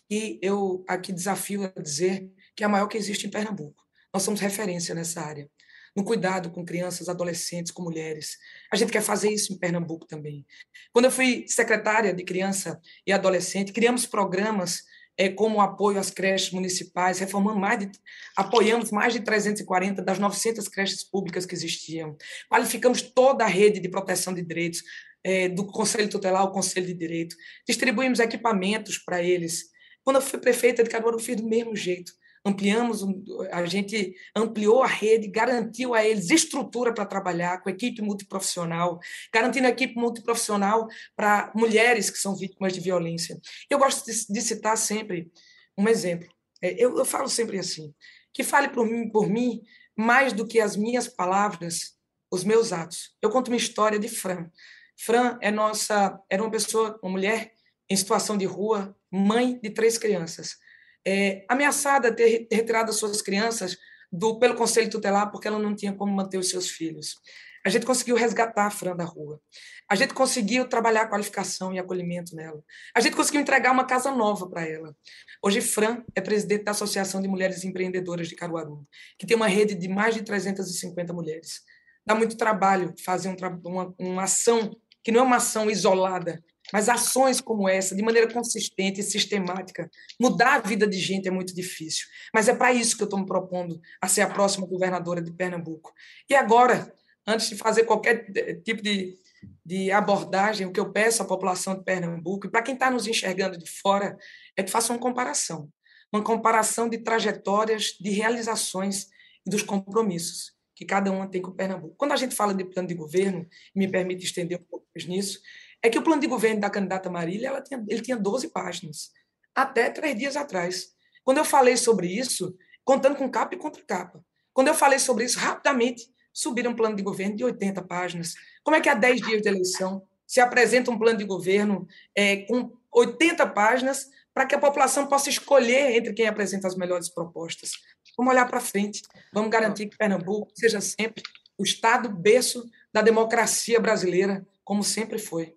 que 0.10 0.40
eu 0.42 0.84
aqui 0.88 1.14
desafio 1.14 1.66
a 1.66 1.80
dizer 1.80 2.32
que 2.56 2.64
é 2.64 2.66
a 2.66 2.70
maior 2.70 2.88
que 2.88 2.98
existe 2.98 3.28
em 3.28 3.30
Pernambuco. 3.30 3.84
Nós 4.12 4.24
somos 4.24 4.40
referência 4.40 4.96
nessa 4.96 5.22
área, 5.22 5.48
no 5.96 6.04
cuidado 6.04 6.50
com 6.50 6.66
crianças, 6.66 7.08
adolescentes, 7.08 7.72
com 7.72 7.84
mulheres. 7.84 8.40
A 8.74 8.76
gente 8.76 8.92
quer 8.92 9.04
fazer 9.04 9.30
isso 9.30 9.54
em 9.54 9.58
Pernambuco 9.60 10.08
também. 10.08 10.44
Quando 10.92 11.06
eu 11.06 11.12
fui 11.12 11.46
secretária 11.48 12.12
de 12.12 12.24
criança 12.24 12.82
e 13.06 13.14
adolescente, 13.14 13.72
criamos 13.72 14.08
programas 14.08 14.84
é, 15.18 15.30
como 15.30 15.62
apoio 15.62 16.00
às 16.00 16.10
creches 16.10 16.52
municipais, 16.52 17.20
reformando 17.20 17.60
mais 17.60 17.80
de, 17.80 17.92
apoiamos 18.36 18.92
mais 18.92 19.14
de 19.14 19.22
340 19.22 20.02
das 20.02 20.20
900 20.20 20.68
creches 20.68 21.04
públicas 21.04 21.46
que 21.46 21.56
existiam. 21.56 22.18
Qualificamos 22.50 23.02
toda 23.02 23.44
a 23.44 23.48
rede 23.48 23.80
de 23.80 23.90
proteção 23.90 24.34
de 24.34 24.42
direitos, 24.42 24.84
é, 25.24 25.50
do 25.50 25.66
Conselho 25.66 26.10
Tutelar 26.10 26.42
ao 26.42 26.52
Conselho 26.52 26.86
de 26.86 26.94
Direito. 26.94 27.36
Distribuímos 27.68 28.20
equipamentos 28.20 28.98
para 28.98 29.24
eles. 29.24 29.64
Quando 30.04 30.18
eu 30.18 30.22
fui 30.22 30.40
prefeita 30.40 30.84
de 30.84 30.90
Caruaru, 30.90 31.18
eu 31.18 31.24
fiz 31.24 31.36
do 31.36 31.48
mesmo 31.48 31.76
jeito 31.76 32.12
ampliamos, 32.46 33.04
a 33.52 33.66
gente 33.66 34.16
ampliou 34.36 34.84
a 34.84 34.88
rede, 34.88 35.28
garantiu 35.28 35.96
a 35.96 36.06
eles 36.06 36.30
estrutura 36.30 36.94
para 36.94 37.06
trabalhar 37.06 37.62
com 37.62 37.70
equipe 37.72 38.04
multiprofissional, 38.04 39.00
garantindo 39.34 39.66
a 39.66 39.72
equipe 39.72 39.96
multiprofissional 39.96 40.88
para 41.16 41.52
mulheres 41.56 42.12
que 42.12 42.20
são 42.20 42.36
vítimas 42.36 42.72
de 42.74 42.80
violência. 42.80 43.40
Eu 43.68 43.80
gosto 43.80 44.06
de, 44.06 44.42
citar 44.42 44.78
sempre 44.78 45.32
um 45.76 45.90
exemplo. 45.90 46.30
É, 46.62 46.72
eu, 46.74 46.96
eu, 46.96 47.04
falo 47.04 47.28
sempre 47.28 47.58
assim, 47.58 47.92
que 48.32 48.44
fale 48.44 48.70
por 48.70 48.86
mim, 48.86 49.10
por 49.10 49.28
mim 49.28 49.62
mais 49.98 50.32
do 50.32 50.46
que 50.46 50.60
as 50.60 50.76
minhas 50.76 51.08
palavras, 51.08 51.96
os 52.30 52.44
meus 52.44 52.72
atos. 52.72 53.16
Eu 53.22 53.32
conto 53.32 53.48
uma 53.48 53.58
história 53.58 53.98
de 53.98 54.08
Fran. 54.08 54.52
Fran 54.96 55.40
é 55.42 55.50
nossa, 55.50 56.20
era 56.30 56.44
uma 56.44 56.52
pessoa, 56.52 57.00
uma 57.02 57.14
mulher 57.14 57.54
em 57.90 57.96
situação 57.96 58.38
de 58.38 58.46
rua, 58.46 58.96
mãe 59.12 59.60
de 59.62 59.72
três 59.72 59.98
crianças 59.98 60.64
é, 61.06 61.46
ameaçada 61.48 62.10
de 62.10 62.18
ter 62.18 62.48
retirado 62.52 62.92
suas 62.92 63.22
crianças 63.22 63.78
do, 64.12 64.40
pelo 64.40 64.56
conselho 64.56 64.90
tutelar 64.90 65.32
porque 65.32 65.48
ela 65.48 65.60
não 65.60 65.76
tinha 65.76 65.94
como 65.94 66.14
manter 66.14 66.38
os 66.38 66.50
seus 66.50 66.70
filhos. 66.70 67.20
A 67.66 67.70
gente 67.70 67.86
conseguiu 67.86 68.16
resgatar 68.16 68.68
a 68.68 68.70
Fran 68.70 68.96
da 68.96 69.04
rua. 69.04 69.42
A 69.90 69.96
gente 69.96 70.14
conseguiu 70.14 70.70
trabalhar 70.70 71.02
a 71.02 71.08
qualificação 71.08 71.74
e 71.74 71.80
acolhimento 71.80 72.36
nela. 72.36 72.64
A 72.96 73.00
gente 73.00 73.16
conseguiu 73.16 73.42
entregar 73.42 73.72
uma 73.72 73.86
casa 73.86 74.12
nova 74.12 74.48
para 74.48 74.68
ela. 74.68 74.96
Hoje, 75.42 75.62
Fran 75.62 76.04
é 76.14 76.22
presidente 76.22 76.64
da 76.64 76.72
Associação 76.72 77.22
de 77.22 77.28
Mulheres 77.28 77.64
Empreendedoras 77.64 78.28
de 78.28 78.36
Caruaru, 78.36 78.88
que 79.18 79.26
tem 79.26 79.36
uma 79.36 79.48
rede 79.48 79.74
de 79.74 79.88
mais 79.88 80.14
de 80.14 80.22
350 80.22 81.12
mulheres. 81.12 81.62
Dá 82.06 82.14
muito 82.14 82.38
trabalho 82.38 82.94
fazer 83.04 83.30
um, 83.30 83.36
uma, 83.68 83.96
uma 83.98 84.24
ação 84.24 84.72
que 85.04 85.12
não 85.12 85.22
é 85.22 85.24
uma 85.24 85.38
ação 85.38 85.70
isolada, 85.70 86.44
mas 86.72 86.90
ações 86.90 87.40
como 87.42 87.68
essa, 87.70 87.96
de 87.96 88.04
maneira 88.04 88.32
consistente 88.32 89.02
e 89.02 89.04
sistemática, 89.04 89.90
mudar 90.20 90.56
a 90.56 90.60
vida 90.60 90.88
de 90.88 91.00
gente 91.00 91.28
é 91.28 91.32
muito 91.32 91.54
difícil. 91.54 92.06
Mas 92.34 92.48
é 92.48 92.56
para 92.56 92.74
isso 92.74 92.96
que 92.98 93.04
eu 93.04 93.06
estou 93.06 93.20
me 93.20 93.26
propondo 93.26 93.80
a 94.02 94.08
ser 94.08 94.22
a 94.22 94.30
próxima 94.30 94.66
governadora 94.66 95.22
de 95.22 95.32
Pernambuco. 95.32 95.94
E 96.30 96.36
agora, 96.36 96.94
antes 97.28 97.50
de 97.50 97.56
fazer 97.56 97.84
qualquer 97.84 98.26
tipo 98.64 98.82
de, 98.82 99.18
de 99.66 99.92
abordagem, 99.92 100.68
o 100.68 100.72
que 100.72 100.80
eu 100.80 100.92
peço 100.92 101.22
à 101.22 101.26
população 101.26 101.76
de 101.76 101.84
Pernambuco, 101.84 102.48
e 102.48 102.50
para 102.50 102.62
quem 102.62 102.74
está 102.74 102.90
nos 102.90 103.08
enxergando 103.08 103.58
de 103.58 103.70
fora, 103.70 104.18
é 104.56 104.64
que 104.64 104.72
faça 104.72 104.92
uma 104.92 105.00
comparação. 105.00 105.70
Uma 106.14 106.24
comparação 106.24 106.88
de 106.88 107.00
trajetórias, 107.00 107.96
de 108.00 108.10
realizações 108.10 109.08
e 109.46 109.50
dos 109.50 109.62
compromissos 109.62 110.56
que 110.76 110.84
cada 110.84 111.12
uma 111.12 111.28
tem 111.28 111.42
com 111.42 111.52
Pernambuco. 111.52 111.96
Quando 111.98 112.12
a 112.12 112.18
gente 112.18 112.36
fala 112.36 112.54
de 112.54 112.66
plano 112.66 112.88
de 112.88 112.94
governo, 112.94 113.48
me 113.74 113.88
permite 113.88 114.26
estender 114.26 114.60
um 114.60 114.64
pouco 114.64 114.86
nisso, 115.08 115.40
é 115.86 115.90
que 115.90 116.00
o 116.00 116.02
plano 116.02 116.22
de 116.22 116.28
governo 116.28 116.60
da 116.60 116.70
candidata 116.70 117.12
Marília 117.12 117.62
tinha, 117.62 117.84
ele 117.88 118.02
tinha 118.02 118.18
12 118.18 118.50
páginas, 118.50 119.12
até 119.54 119.90
três 119.90 120.18
dias 120.18 120.36
atrás. 120.36 120.96
Quando 121.24 121.38
eu 121.38 121.46
falei 121.46 121.78
sobre 121.78 122.08
isso, 122.08 122.58
contando 122.84 123.16
com 123.16 123.30
capa 123.30 123.54
e 123.54 123.58
contra 123.58 123.84
capa, 123.84 124.26
quando 124.52 124.68
eu 124.68 124.74
falei 124.74 124.98
sobre 124.98 125.26
isso, 125.26 125.38
rapidamente 125.38 126.10
subiram 126.34 126.72
um 126.72 126.76
plano 126.76 126.96
de 126.96 127.04
governo 127.04 127.36
de 127.36 127.44
80 127.44 127.84
páginas. 127.84 128.34
Como 128.64 128.76
é 128.76 128.82
que 128.82 128.90
há 128.90 128.96
10 128.96 129.22
dias 129.22 129.42
de 129.44 129.48
eleição 129.48 130.02
se 130.26 130.40
apresenta 130.40 130.90
um 130.90 130.98
plano 130.98 131.20
de 131.20 131.24
governo 131.24 131.88
é, 132.16 132.38
com 132.38 132.72
80 132.92 133.46
páginas 133.48 134.10
para 134.34 134.48
que 134.48 134.56
a 134.56 134.60
população 134.60 135.06
possa 135.06 135.30
escolher 135.30 135.96
entre 135.96 136.14
quem 136.14 136.26
apresenta 136.26 136.68
as 136.68 136.76
melhores 136.76 137.10
propostas? 137.10 137.74
Vamos 138.18 138.34
olhar 138.34 138.48
para 138.48 138.60
frente, 138.60 139.04
vamos 139.32 139.52
garantir 139.52 139.86
que 139.88 139.98
Pernambuco 139.98 140.52
seja 140.56 140.82
sempre 140.82 141.22
o 141.58 141.64
estado 141.64 142.10
berço 142.10 142.68
da 142.92 143.04
democracia 143.04 143.80
brasileira, 143.80 144.44
como 144.64 144.84
sempre 144.84 145.20
foi. 145.20 145.56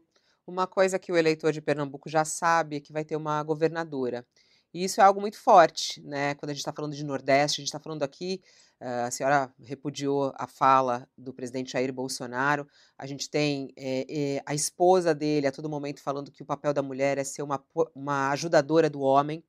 Uma 0.48 0.66
coisa 0.66 0.98
que 0.98 1.12
o 1.12 1.16
eleitor 1.18 1.52
de 1.52 1.60
Pernambuco 1.60 2.08
já 2.08 2.24
sabe 2.24 2.76
é 2.76 2.80
que 2.80 2.90
vai 2.90 3.04
ter 3.04 3.16
uma 3.16 3.42
governadora. 3.42 4.26
E 4.72 4.82
isso 4.82 4.98
é 4.98 5.04
algo 5.04 5.20
muito 5.20 5.38
forte, 5.38 6.00
né? 6.00 6.34
Quando 6.36 6.48
a 6.48 6.52
gente 6.54 6.60
está 6.60 6.72
falando 6.72 6.96
de 6.96 7.04
Nordeste, 7.04 7.60
a 7.60 7.62
gente 7.62 7.68
está 7.68 7.78
falando 7.78 8.02
aqui, 8.02 8.40
uh, 8.80 9.06
a 9.06 9.10
senhora 9.10 9.52
repudiou 9.62 10.32
a 10.36 10.46
fala 10.46 11.06
do 11.18 11.34
presidente 11.34 11.72
Jair 11.72 11.92
Bolsonaro, 11.92 12.66
a 12.96 13.06
gente 13.06 13.28
tem 13.28 13.74
é, 13.76 14.06
é, 14.08 14.42
a 14.46 14.54
esposa 14.54 15.14
dele 15.14 15.46
a 15.46 15.52
todo 15.52 15.68
momento 15.68 16.00
falando 16.00 16.32
que 16.32 16.42
o 16.42 16.46
papel 16.46 16.72
da 16.72 16.82
mulher 16.82 17.18
é 17.18 17.24
ser 17.24 17.42
uma, 17.42 17.62
uma 17.94 18.30
ajudadora 18.30 18.88
do 18.88 19.00
homem. 19.00 19.44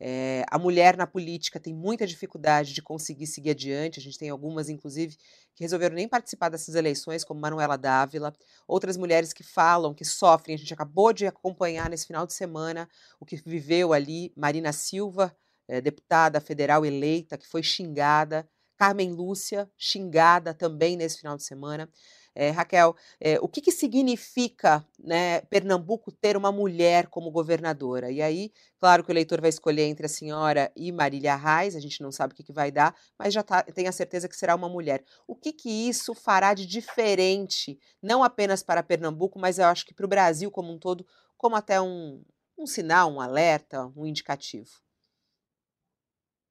É, 0.00 0.44
a 0.48 0.58
mulher 0.58 0.96
na 0.96 1.06
política 1.06 1.58
tem 1.58 1.74
muita 1.74 2.06
dificuldade 2.06 2.72
de 2.72 2.80
conseguir 2.80 3.26
seguir 3.26 3.50
adiante. 3.50 3.98
A 3.98 4.02
gente 4.02 4.18
tem 4.18 4.30
algumas, 4.30 4.68
inclusive, 4.68 5.16
que 5.54 5.64
resolveram 5.64 5.96
nem 5.96 6.08
participar 6.08 6.48
dessas 6.48 6.74
eleições, 6.74 7.24
como 7.24 7.40
Manuela 7.40 7.76
Dávila. 7.76 8.32
Outras 8.66 8.96
mulheres 8.96 9.32
que 9.32 9.42
falam, 9.42 9.94
que 9.94 10.04
sofrem. 10.04 10.54
A 10.54 10.58
gente 10.58 10.72
acabou 10.72 11.12
de 11.12 11.26
acompanhar 11.26 11.90
nesse 11.90 12.06
final 12.06 12.26
de 12.26 12.32
semana 12.32 12.88
o 13.18 13.26
que 13.26 13.36
viveu 13.44 13.92
ali 13.92 14.32
Marina 14.36 14.72
Silva, 14.72 15.34
é, 15.66 15.80
deputada 15.80 16.40
federal 16.40 16.86
eleita, 16.86 17.36
que 17.36 17.46
foi 17.46 17.62
xingada. 17.62 18.48
Carmen 18.76 19.10
Lúcia, 19.12 19.68
xingada 19.76 20.54
também 20.54 20.96
nesse 20.96 21.18
final 21.18 21.36
de 21.36 21.42
semana. 21.42 21.90
É, 22.40 22.50
Raquel, 22.50 22.94
é, 23.18 23.36
o 23.40 23.48
que, 23.48 23.60
que 23.60 23.72
significa 23.72 24.86
né, 24.96 25.40
Pernambuco 25.50 26.12
ter 26.12 26.36
uma 26.36 26.52
mulher 26.52 27.08
como 27.08 27.32
governadora? 27.32 28.12
E 28.12 28.22
aí, 28.22 28.52
claro 28.78 29.02
que 29.02 29.10
o 29.10 29.12
eleitor 29.12 29.40
vai 29.40 29.50
escolher 29.50 29.82
entre 29.86 30.06
a 30.06 30.08
senhora 30.08 30.70
e 30.76 30.92
Marília 30.92 31.34
Reis, 31.34 31.74
a 31.74 31.80
gente 31.80 32.00
não 32.00 32.12
sabe 32.12 32.32
o 32.32 32.36
que, 32.36 32.44
que 32.44 32.52
vai 32.52 32.70
dar, 32.70 32.94
mas 33.18 33.34
já 33.34 33.42
tá, 33.42 33.64
tem 33.64 33.88
a 33.88 33.92
certeza 33.92 34.28
que 34.28 34.36
será 34.36 34.54
uma 34.54 34.68
mulher. 34.68 35.02
O 35.26 35.34
que, 35.34 35.52
que 35.52 35.68
isso 35.68 36.14
fará 36.14 36.54
de 36.54 36.64
diferente, 36.64 37.76
não 38.00 38.22
apenas 38.22 38.62
para 38.62 38.84
Pernambuco, 38.84 39.36
mas 39.36 39.58
eu 39.58 39.64
acho 39.64 39.84
que 39.84 39.92
para 39.92 40.06
o 40.06 40.08
Brasil 40.08 40.48
como 40.48 40.72
um 40.72 40.78
todo, 40.78 41.04
como 41.36 41.56
até 41.56 41.80
um, 41.80 42.22
um 42.56 42.68
sinal, 42.68 43.10
um 43.10 43.20
alerta, 43.20 43.92
um 43.96 44.06
indicativo? 44.06 44.70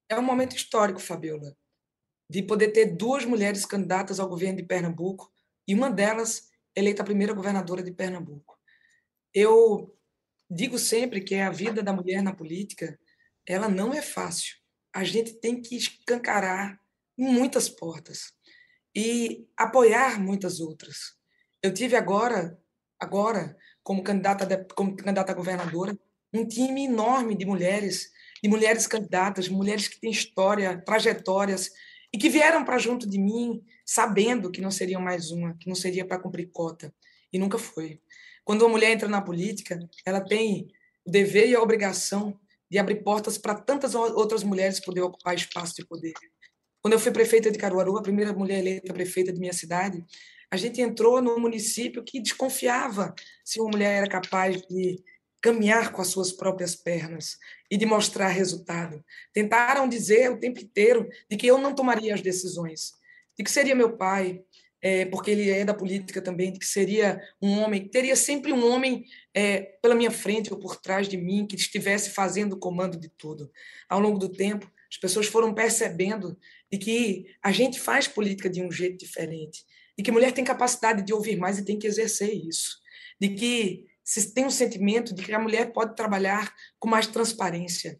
É 0.09 0.19
um 0.19 0.23
momento 0.23 0.53
histórico, 0.53 0.99
Fabiola, 0.99 1.55
de 2.29 2.43
poder 2.43 2.73
ter 2.73 2.87
duas 2.87 3.23
mulheres 3.23 3.65
candidatas 3.65 4.19
ao 4.19 4.27
governo 4.27 4.57
de 4.57 4.63
Pernambuco 4.63 5.31
e 5.67 5.73
uma 5.73 5.89
delas 5.89 6.49
eleita 6.75 7.01
a 7.01 7.05
primeira 7.05 7.33
governadora 7.33 7.83
de 7.83 7.91
Pernambuco. 7.91 8.57
Eu 9.33 9.95
digo 10.49 10.79
sempre 10.79 11.21
que 11.21 11.35
a 11.35 11.49
vida 11.49 11.83
da 11.83 11.91
mulher 11.91 12.21
na 12.21 12.33
política, 12.33 12.97
ela 13.45 13.67
não 13.67 13.93
é 13.93 14.01
fácil. 14.01 14.55
A 14.93 15.03
gente 15.03 15.33
tem 15.33 15.61
que 15.61 15.75
escancarar 15.75 16.79
muitas 17.17 17.67
portas 17.67 18.33
e 18.95 19.47
apoiar 19.57 20.19
muitas 20.19 20.59
outras. 20.59 21.15
Eu 21.61 21.73
tive 21.73 21.95
agora, 21.95 22.57
agora 22.99 23.57
como 23.83 24.03
candidata 24.03 24.45
de, 24.45 24.57
como 24.73 24.95
candidata 24.95 25.31
a 25.31 25.35
governadora, 25.35 25.97
um 26.33 26.47
time 26.47 26.85
enorme 26.85 27.35
de 27.35 27.45
mulheres, 27.45 28.11
de 28.41 28.49
mulheres 28.49 28.85
candidatas, 28.85 29.49
mulheres 29.49 29.87
que 29.87 29.99
têm 29.99 30.11
história, 30.11 30.81
trajetórias 30.81 31.71
e 32.13 32.17
que 32.17 32.29
vieram 32.29 32.63
para 32.63 32.77
junto 32.77 33.07
de 33.07 33.17
mim 33.17 33.63
sabendo 33.87 34.51
que 34.51 34.59
não 34.59 34.69
seriam 34.69 35.01
mais 35.01 35.31
uma, 35.31 35.55
que 35.57 35.69
não 35.69 35.75
seria 35.75 36.05
para 36.05 36.19
cumprir 36.19 36.51
cota, 36.51 36.93
e 37.31 37.39
nunca 37.39 37.57
foi. 37.57 38.01
Quando 38.43 38.63
uma 38.63 38.69
mulher 38.69 38.91
entra 38.91 39.07
na 39.07 39.21
política, 39.21 39.79
ela 40.05 40.19
tem 40.19 40.67
o 41.05 41.11
dever 41.11 41.47
e 41.47 41.55
a 41.55 41.61
obrigação 41.61 42.37
de 42.69 42.77
abrir 42.77 43.01
portas 43.01 43.37
para 43.37 43.55
tantas 43.55 43.95
outras 43.95 44.43
mulheres 44.43 44.81
poder 44.81 45.01
ocupar 45.01 45.35
espaço 45.35 45.75
de 45.75 45.85
poder. 45.85 46.13
Quando 46.81 46.93
eu 46.93 46.99
fui 46.99 47.11
prefeita 47.11 47.49
de 47.49 47.57
Caruaru, 47.57 47.97
a 47.97 48.01
primeira 48.01 48.33
mulher 48.33 48.59
eleita 48.59 48.93
prefeita 48.93 49.31
de 49.31 49.39
minha 49.39 49.53
cidade, 49.53 50.05
a 50.51 50.57
gente 50.57 50.81
entrou 50.81 51.21
num 51.21 51.39
município 51.39 52.03
que 52.03 52.19
desconfiava 52.19 53.15
se 53.43 53.59
uma 53.59 53.71
mulher 53.71 53.99
era 53.99 54.09
capaz 54.09 54.61
de 54.67 55.01
caminhar 55.41 55.93
com 55.93 56.01
as 56.01 56.07
suas 56.09 56.31
próprias 56.31 56.75
pernas 56.75 57.37
e 57.71 57.77
de 57.77 57.85
mostrar 57.85 58.27
resultado. 58.29 59.03
Tentaram 59.33 59.87
dizer 59.87 60.31
o 60.31 60.39
tempo 60.39 60.59
inteiro 60.59 61.07
de 61.29 61.37
que 61.37 61.47
eu 61.47 61.57
não 61.57 61.73
tomaria 61.73 62.13
as 62.13 62.21
decisões, 62.21 62.93
de 63.37 63.43
que 63.43 63.51
seria 63.51 63.75
meu 63.75 63.95
pai, 63.95 64.41
é, 64.81 65.05
porque 65.05 65.31
ele 65.31 65.49
é 65.49 65.65
da 65.65 65.73
política 65.73 66.21
também, 66.21 66.51
de 66.51 66.59
que 66.59 66.65
seria 66.65 67.19
um 67.41 67.59
homem, 67.59 67.87
teria 67.87 68.15
sempre 68.15 68.53
um 68.53 68.65
homem 68.71 69.05
é, 69.33 69.61
pela 69.81 69.95
minha 69.95 70.11
frente 70.11 70.53
ou 70.53 70.59
por 70.59 70.75
trás 70.77 71.07
de 71.07 71.17
mim 71.17 71.47
que 71.47 71.55
estivesse 71.55 72.11
fazendo 72.11 72.53
o 72.53 72.59
comando 72.59 72.99
de 72.99 73.09
tudo. 73.09 73.51
Ao 73.89 73.99
longo 73.99 74.19
do 74.19 74.29
tempo, 74.29 74.71
as 74.89 74.97
pessoas 74.97 75.27
foram 75.27 75.53
percebendo 75.53 76.37
de 76.71 76.77
que 76.77 77.25
a 77.43 77.51
gente 77.51 77.79
faz 77.79 78.07
política 78.07 78.49
de 78.49 78.61
um 78.61 78.71
jeito 78.71 78.97
diferente, 78.97 79.63
de 79.97 80.03
que 80.03 80.11
mulher 80.11 80.31
tem 80.31 80.43
capacidade 80.43 81.03
de 81.03 81.13
ouvir 81.13 81.37
mais 81.37 81.57
e 81.57 81.65
tem 81.65 81.77
que 81.77 81.87
exercer 81.87 82.33
isso, 82.33 82.77
de 83.19 83.29
que 83.29 83.85
se 84.03 84.33
tem 84.33 84.45
um 84.45 84.49
sentimento 84.49 85.13
de 85.13 85.21
que 85.21 85.33
a 85.33 85.39
mulher 85.39 85.73
pode 85.73 85.93
trabalhar 85.93 86.53
com 86.79 86.87
mais 86.87 87.07
transparência. 87.07 87.99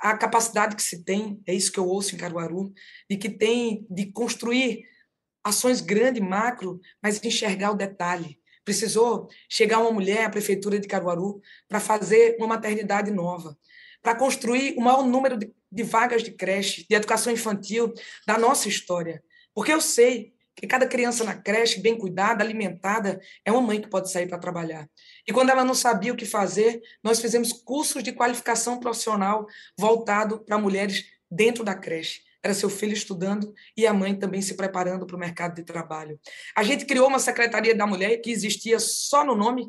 A 0.00 0.16
capacidade 0.16 0.74
que 0.74 0.82
se 0.82 1.04
tem, 1.04 1.42
é 1.46 1.54
isso 1.54 1.70
que 1.70 1.78
eu 1.78 1.86
ouço 1.86 2.14
em 2.14 2.18
Caruaru, 2.18 2.72
de 3.08 3.16
que 3.16 3.28
tem 3.28 3.86
de 3.90 4.06
construir 4.12 4.84
ações 5.44 5.80
grandes, 5.80 6.22
macro, 6.22 6.80
mas 7.02 7.22
enxergar 7.22 7.70
o 7.70 7.76
detalhe. 7.76 8.38
Precisou 8.64 9.28
chegar 9.48 9.78
uma 9.78 9.92
mulher 9.92 10.24
à 10.24 10.30
prefeitura 10.30 10.78
de 10.78 10.88
Caruaru 10.88 11.40
para 11.68 11.80
fazer 11.80 12.36
uma 12.38 12.46
maternidade 12.46 13.10
nova, 13.10 13.56
para 14.02 14.14
construir 14.14 14.74
o 14.76 14.80
maior 14.80 15.04
número 15.04 15.36
de, 15.36 15.52
de 15.70 15.82
vagas 15.82 16.22
de 16.22 16.30
creche, 16.30 16.86
de 16.88 16.94
educação 16.94 17.32
infantil 17.32 17.92
da 18.26 18.38
nossa 18.38 18.68
história. 18.68 19.22
Porque 19.54 19.72
eu 19.72 19.80
sei 19.80 20.32
que 20.60 20.66
cada 20.66 20.86
criança 20.86 21.24
na 21.24 21.34
creche, 21.34 21.80
bem 21.80 21.96
cuidada, 21.96 22.44
alimentada, 22.44 23.18
é 23.46 23.50
uma 23.50 23.62
mãe 23.62 23.80
que 23.80 23.88
pode 23.88 24.12
sair 24.12 24.28
para 24.28 24.36
trabalhar. 24.36 24.86
E 25.26 25.32
quando 25.32 25.48
ela 25.48 25.64
não 25.64 25.72
sabia 25.72 26.12
o 26.12 26.16
que 26.16 26.26
fazer, 26.26 26.82
nós 27.02 27.18
fizemos 27.18 27.50
cursos 27.50 28.02
de 28.02 28.12
qualificação 28.12 28.78
profissional 28.78 29.46
voltado 29.78 30.44
para 30.44 30.58
mulheres 30.58 31.06
dentro 31.30 31.64
da 31.64 31.74
creche. 31.74 32.20
Era 32.42 32.52
seu 32.52 32.68
filho 32.68 32.92
estudando 32.92 33.54
e 33.74 33.86
a 33.86 33.94
mãe 33.94 34.14
também 34.14 34.42
se 34.42 34.52
preparando 34.54 35.06
para 35.06 35.16
o 35.16 35.18
mercado 35.18 35.54
de 35.54 35.62
trabalho. 35.62 36.20
A 36.54 36.62
gente 36.62 36.84
criou 36.84 37.08
uma 37.08 37.18
Secretaria 37.18 37.74
da 37.74 37.86
Mulher 37.86 38.18
que 38.18 38.30
existia 38.30 38.78
só 38.78 39.24
no 39.24 39.34
nome, 39.34 39.66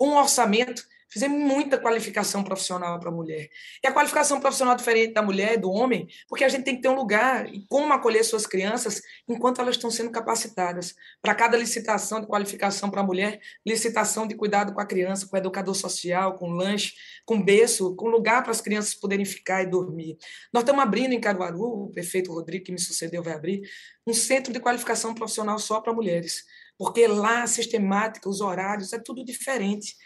um 0.00 0.14
orçamento 0.14 0.82
Fizemos 1.10 1.40
muita 1.40 1.76
qualificação 1.76 2.44
profissional 2.44 3.00
para 3.00 3.08
a 3.08 3.12
mulher. 3.12 3.50
E 3.82 3.86
a 3.86 3.92
qualificação 3.92 4.40
profissional 4.40 4.76
diferente 4.76 5.12
da 5.12 5.20
mulher 5.20 5.58
do 5.58 5.70
homem, 5.70 6.08
porque 6.28 6.44
a 6.44 6.48
gente 6.48 6.62
tem 6.62 6.76
que 6.76 6.82
ter 6.82 6.88
um 6.88 6.94
lugar 6.94 7.52
e 7.52 7.66
como 7.68 7.92
acolher 7.92 8.24
suas 8.24 8.46
crianças 8.46 9.02
enquanto 9.28 9.60
elas 9.60 9.74
estão 9.74 9.90
sendo 9.90 10.10
capacitadas. 10.10 10.94
Para 11.20 11.34
cada 11.34 11.56
licitação 11.56 12.20
de 12.20 12.28
qualificação 12.28 12.88
para 12.90 13.00
a 13.00 13.04
mulher, 13.04 13.40
licitação 13.66 14.24
de 14.24 14.36
cuidado 14.36 14.72
com 14.72 14.80
a 14.80 14.86
criança, 14.86 15.26
com 15.26 15.36
educador 15.36 15.74
social, 15.74 16.34
com 16.34 16.50
lanche, 16.50 16.94
com 17.26 17.42
berço, 17.42 17.96
com 17.96 18.08
lugar 18.08 18.42
para 18.42 18.52
as 18.52 18.60
crianças 18.60 18.94
poderem 18.94 19.24
ficar 19.24 19.62
e 19.62 19.66
dormir. 19.66 20.16
Nós 20.52 20.62
estamos 20.62 20.80
abrindo 20.80 21.12
em 21.12 21.20
Caruaru, 21.20 21.84
o 21.84 21.90
prefeito 21.90 22.32
Rodrigo, 22.32 22.64
que 22.64 22.72
me 22.72 22.78
sucedeu, 22.78 23.20
vai 23.20 23.34
abrir, 23.34 23.68
um 24.06 24.14
centro 24.14 24.52
de 24.52 24.60
qualificação 24.60 25.12
profissional 25.12 25.58
só 25.58 25.80
para 25.80 25.92
mulheres. 25.92 26.44
Porque 26.78 27.06
lá 27.06 27.42
a 27.42 27.46
sistemática, 27.46 28.28
os 28.28 28.40
horários, 28.40 28.92
é 28.92 28.98
tudo 28.98 29.24
diferente. 29.24 29.96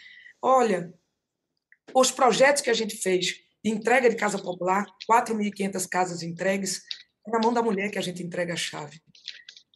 Olha, 0.46 0.92
os 1.94 2.10
projetos 2.10 2.60
que 2.60 2.68
a 2.68 2.74
gente 2.74 2.98
fez 2.98 3.28
de 3.64 3.70
entrega 3.70 4.10
de 4.10 4.14
casa 4.14 4.38
popular, 4.38 4.84
4.500 5.10 5.88
casas 5.88 6.22
entregues, 6.22 6.82
é 7.26 7.30
na 7.30 7.38
mão 7.38 7.50
da 7.50 7.62
mulher 7.62 7.90
que 7.90 7.98
a 7.98 8.02
gente 8.02 8.22
entrega 8.22 8.52
a 8.52 8.56
chave. 8.56 9.00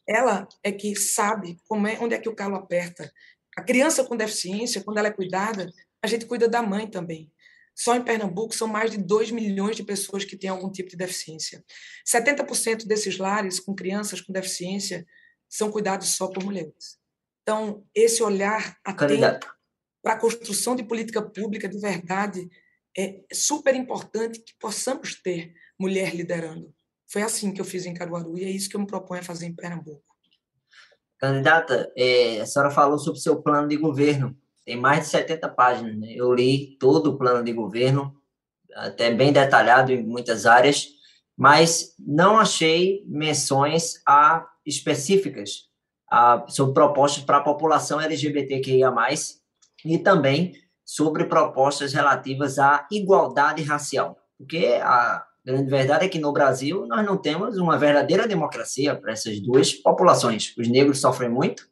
Ela 0.07 0.47
é 0.63 0.71
que 0.71 0.95
sabe 0.95 1.59
como 1.67 1.87
é, 1.87 1.99
onde 1.99 2.15
é 2.15 2.19
que 2.19 2.29
o 2.29 2.35
calo 2.35 2.55
aperta. 2.55 3.11
A 3.57 3.63
criança 3.63 4.05
com 4.05 4.15
deficiência, 4.15 4.85
quando 4.85 4.99
ela 4.99 5.09
é 5.09 5.11
cuidada, 5.11 5.73
a 6.03 6.07
gente 6.07 6.27
cuida 6.27 6.47
da 6.47 6.63
mãe 6.63 6.87
também. 6.87 7.33
Só 7.75 7.97
em 7.97 8.05
Pernambuco 8.05 8.55
são 8.55 8.69
mais 8.69 8.91
de 8.91 8.99
2 8.99 9.31
milhões 9.31 9.75
de 9.75 9.83
pessoas 9.83 10.23
que 10.23 10.37
têm 10.37 10.51
algum 10.51 10.71
tipo 10.71 10.91
de 10.91 10.99
deficiência. 10.99 11.65
70% 12.07 12.87
desses 12.87 13.17
lares 13.17 13.59
com 13.59 13.75
crianças 13.75 14.21
com 14.21 14.35
deficiência 14.35 15.07
são 15.49 15.71
cuidados 15.71 16.09
só 16.09 16.29
por 16.29 16.45
mulheres. 16.45 16.99
Então, 17.41 17.87
esse 17.95 18.23
olhar 18.23 18.77
atento 18.85 19.58
para 20.09 20.15
a 20.15 20.19
construção 20.19 20.75
de 20.75 20.83
política 20.83 21.21
pública 21.21 21.69
de 21.69 21.79
verdade, 21.79 22.49
é 22.97 23.21
super 23.31 23.75
importante 23.75 24.41
que 24.41 24.55
possamos 24.59 25.15
ter 25.15 25.53
mulher 25.79 26.15
liderando. 26.15 26.73
Foi 27.07 27.21
assim 27.21 27.53
que 27.53 27.61
eu 27.61 27.65
fiz 27.65 27.85
em 27.85 27.93
Caruaru 27.93 28.39
e 28.39 28.45
é 28.45 28.49
isso 28.49 28.71
que 28.71 28.77
eu 28.77 28.81
me 28.81 28.87
proponho 28.87 29.21
a 29.21 29.25
fazer 29.25 29.45
em 29.45 29.55
Pernambuco. 29.55 30.03
Candidata, 31.19 31.93
é, 31.95 32.41
a 32.41 32.47
senhora 32.47 32.71
falou 32.71 32.99
sobre 32.99 33.19
o 33.19 33.23
seu 33.23 33.43
plano 33.43 33.69
de 33.69 33.77
governo. 33.77 34.35
Tem 34.65 34.79
mais 34.79 35.01
de 35.01 35.09
70 35.09 35.47
páginas. 35.51 35.99
Né? 35.99 36.15
Eu 36.15 36.33
li 36.33 36.79
todo 36.81 37.09
o 37.09 37.19
plano 37.19 37.45
de 37.45 37.53
governo, 37.53 38.17
até 38.77 39.13
bem 39.13 39.31
detalhado 39.31 39.93
em 39.93 40.03
muitas 40.03 40.47
áreas, 40.47 40.89
mas 41.37 41.95
não 41.99 42.39
achei 42.39 43.05
menções 43.07 44.01
a 44.09 44.49
específicas 44.65 45.69
a, 46.11 46.47
sobre 46.49 46.73
propostas 46.73 47.23
para 47.23 47.37
a 47.37 47.43
população 47.45 48.01
LGBTQIA+, 48.01 48.91
e 49.85 49.99
também 49.99 50.55
sobre 50.85 51.25
propostas 51.25 51.93
relativas 51.93 52.59
à 52.59 52.87
igualdade 52.91 53.63
racial, 53.63 54.17
porque 54.39 54.79
a 54.83 55.25
grande 55.45 55.71
verdade 55.71 56.05
é 56.05 56.09
que 56.09 56.19
no 56.19 56.33
Brasil 56.33 56.87
nós 56.87 57.05
não 57.05 57.17
temos 57.17 57.59
uma 57.59 57.79
verdadeira 57.79 58.27
democracia 58.27 58.95
para 58.95 59.13
essas 59.13 59.41
duas 59.41 59.73
populações. 59.73 60.55
Os 60.59 60.69
negros 60.69 61.01
sofrem 61.01 61.29
muito 61.29 61.69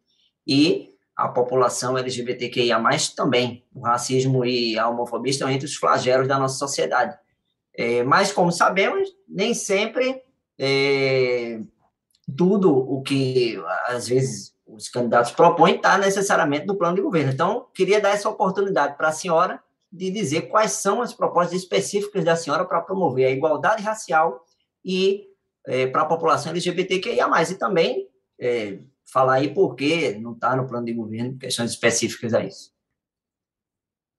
e 0.47 0.91
a 1.17 1.29
população 1.29 1.97
LGBTQIA+, 1.97 2.79
também. 3.17 3.65
O 3.75 3.81
racismo 3.81 4.45
e 4.45 4.79
a 4.79 4.89
homofobia 4.89 5.31
estão 5.31 5.49
entre 5.49 5.67
os 5.67 5.75
flagelos 5.75 6.29
da 6.29 6.39
nossa 6.39 6.59
sociedade. 6.59 7.17
É, 7.75 8.03
mas, 8.03 8.33
como 8.33 8.53
sabemos, 8.53 9.09
nem 9.29 9.55
sempre 9.55 10.23
é, 10.59 11.61
tudo 12.37 12.75
o 12.75 13.03
que, 13.03 13.59
às 13.87 14.09
vezes, 14.09 14.55
os 14.77 14.89
candidatos 14.89 15.33
propõem 15.33 15.77
está 15.77 15.97
necessariamente 15.99 16.67
no 16.67 16.77
plano 16.77 16.97
de 16.97 17.03
governo. 17.03 17.33
Então, 17.33 17.67
queria 17.75 18.01
dar 18.01 18.11
essa 18.11 18.29
oportunidade 18.29 18.97
para 18.97 19.09
a 19.09 19.13
senhora 19.13 19.63
de 19.91 20.11
dizer 20.11 20.43
quais 20.43 20.73
são 20.73 21.01
as 21.01 21.15
propostas 21.15 21.61
específicas 21.61 22.25
da 22.25 22.37
senhora 22.37 22.65
para 22.65 22.81
promover 22.81 23.27
a 23.27 23.31
igualdade 23.31 23.83
racial 23.83 24.45
e 24.85 25.29
é, 25.67 25.87
para 25.87 26.03
a 26.03 26.07
população 26.07 26.53
LGBTQIA+, 26.53 27.29
e 27.51 27.55
também 27.55 28.09
é, 28.39 28.79
falar 29.05 29.35
aí 29.35 29.53
por 29.53 29.75
que 29.75 30.13
não 30.19 30.33
está 30.33 30.55
no 30.55 30.67
plano 30.67 30.87
de 30.87 30.93
governo 30.93 31.39
questões 31.39 31.71
específicas 31.71 32.35
a 32.35 32.45
isso. 32.45 32.73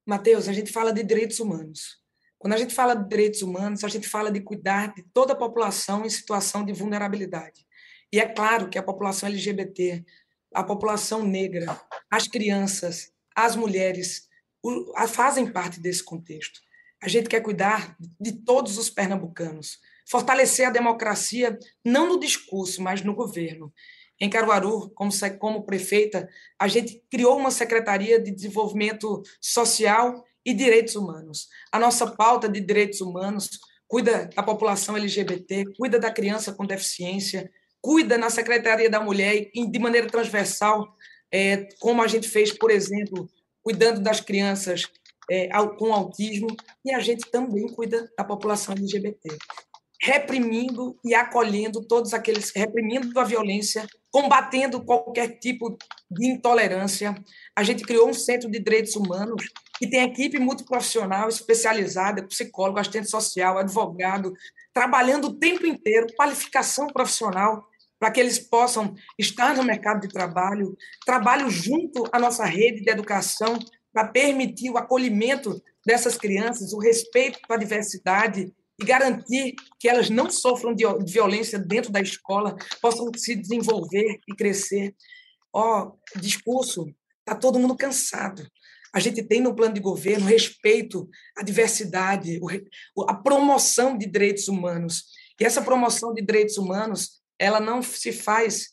Mateus, 0.06 0.48
a 0.48 0.54
gente 0.54 0.72
fala 0.72 0.92
de 0.92 1.04
direitos 1.04 1.40
humanos. 1.40 2.02
Quando 2.40 2.54
a 2.54 2.58
gente 2.58 2.74
fala 2.74 2.96
de 2.96 3.08
direitos 3.08 3.42
humanos, 3.42 3.84
a 3.84 3.88
gente 3.88 4.08
fala 4.08 4.32
de 4.32 4.40
cuidar 4.40 4.94
de 4.94 5.04
toda 5.14 5.34
a 5.34 5.36
população 5.36 6.06
em 6.06 6.10
situação 6.10 6.64
de 6.64 6.72
vulnerabilidade. 6.72 7.66
E 8.12 8.20
é 8.20 8.28
claro 8.28 8.70
que 8.70 8.78
a 8.78 8.84
população 8.84 9.28
LGBT, 9.28 10.06
a 10.58 10.64
população 10.64 11.24
negra, 11.24 11.80
as 12.10 12.28
crianças, 12.28 13.12
as 13.36 13.56
mulheres 13.56 14.28
fazem 15.08 15.46
parte 15.46 15.80
desse 15.80 16.04
contexto. 16.04 16.60
A 17.02 17.08
gente 17.08 17.30
quer 17.30 17.42
cuidar 17.42 17.96
de 18.20 18.32
todos 18.32 18.76
os 18.80 18.90
pernambucanos, 18.90 19.78
fortalecer 20.10 20.68
a 20.68 20.72
democracia 20.72 21.60
não 21.86 22.08
no 22.08 22.20
discurso, 22.20 22.82
mas 22.82 23.04
no 23.04 23.14
governo. 23.14 23.72
Em 24.20 24.32
Caruaru, 24.32 24.90
como, 24.96 25.12
como 25.38 25.64
prefeita, 25.64 26.28
a 26.60 26.68
gente 26.68 27.04
criou 27.12 27.38
uma 27.38 27.52
Secretaria 27.52 28.20
de 28.20 28.32
Desenvolvimento 28.32 29.22
Social 29.40 30.26
e 30.44 30.56
Direitos 30.56 30.96
Humanos. 30.96 31.50
A 31.72 31.78
nossa 31.78 32.08
pauta 32.08 32.50
de 32.50 32.60
direitos 32.60 33.00
humanos 33.00 33.60
cuida 33.88 34.28
da 34.36 34.42
população 34.42 34.98
LGBT, 34.98 35.66
cuida 35.78 36.00
da 36.00 36.12
criança 36.12 36.52
com 36.52 36.66
deficiência, 36.66 37.52
cuida 37.88 38.18
na 38.18 38.30
Secretaria 38.30 38.90
da 38.90 39.00
Mulher 39.00 39.50
de 39.54 39.80
maneira 39.80 40.08
transversal, 40.08 40.94
é, 41.32 41.70
como 41.80 42.02
a 42.02 42.08
gente 42.08 42.28
fez, 42.28 42.52
por 42.52 42.70
exemplo, 42.70 43.30
cuidando 43.64 44.02
das 44.02 44.20
crianças 44.20 44.92
é, 45.32 45.48
com 45.78 45.94
autismo, 45.94 46.48
e 46.84 46.94
a 46.94 47.00
gente 47.00 47.32
também 47.32 47.66
cuida 47.70 48.12
da 48.18 48.26
população 48.26 48.76
LGBT 48.76 49.30
reprimindo 50.02 50.96
e 51.04 51.16
acolhendo 51.16 51.82
todos 51.82 52.14
aqueles, 52.14 52.52
reprimindo 52.54 53.18
a 53.20 53.24
violência, 53.24 53.88
combatendo 54.12 54.84
qualquer 54.84 55.40
tipo 55.40 55.76
de 56.12 56.28
intolerância. 56.28 57.16
A 57.56 57.64
gente 57.64 57.84
criou 57.84 58.10
um 58.10 58.14
centro 58.14 58.50
de 58.52 58.60
direitos 58.60 58.96
humanos 58.96 59.44
que 59.80 59.90
tem 59.90 60.04
equipe 60.04 60.38
multiprofissional 60.40 61.30
especializada, 61.30 62.28
psicólogo, 62.28 62.80
assistente 62.80 63.10
social, 63.10 63.58
advogado, 63.58 64.34
trabalhando 64.74 65.30
o 65.30 65.40
tempo 65.40 65.66
inteiro, 65.66 66.08
qualificação 66.16 66.88
profissional 66.88 67.68
para 68.00 68.12
que 68.12 68.20
eles 68.20 68.40
possam 68.40 68.94
estar 69.18 69.56
no 69.56 69.64
mercado 69.64 70.02
de 70.02 70.08
trabalho, 70.08 70.76
trabalho 71.06 71.50
junto 71.50 72.04
à 72.12 72.20
nossa 72.20 72.46
rede 72.46 72.84
de 72.84 72.90
educação 72.90 73.58
para 73.92 74.08
permitir 74.08 74.70
o 74.70 74.78
acolhimento 74.78 75.62
dessas 75.86 76.18
crianças, 76.18 76.74
o 76.74 76.80
respeito 76.80 77.40
à 77.50 77.58
diversidade, 77.58 78.54
e 78.80 78.86
garantir 78.86 79.56
que 79.80 79.90
elas 79.90 80.10
não 80.10 80.30
sofram 80.30 80.74
de 80.74 80.86
violência 81.12 81.58
dentro 81.58 81.92
da 81.92 82.00
escola, 82.00 82.56
possam 82.80 83.10
se 83.16 83.36
desenvolver 83.36 84.20
e 84.28 84.36
crescer. 84.36 84.96
Ó, 85.52 85.88
oh, 85.88 86.20
discurso, 86.20 86.86
está 87.20 87.34
todo 87.34 87.58
mundo 87.58 87.76
cansado. 87.76 88.48
A 88.94 89.00
gente 89.00 89.24
tem 89.24 89.42
no 89.42 89.56
plano 89.56 89.74
de 89.74 89.82
governo 89.82 90.28
respeito 90.28 91.10
à 91.36 91.44
diversidade, 91.44 92.40
a 93.08 93.14
promoção 93.16 93.98
de 93.98 94.06
direitos 94.06 94.48
humanos. 94.48 95.06
E 95.40 95.46
essa 95.46 95.62
promoção 95.62 96.14
de 96.14 96.22
direitos 96.22 96.58
humanos, 96.58 97.17
ela 97.40 97.60
não 97.60 97.82
se 97.82 98.12
faz 98.12 98.70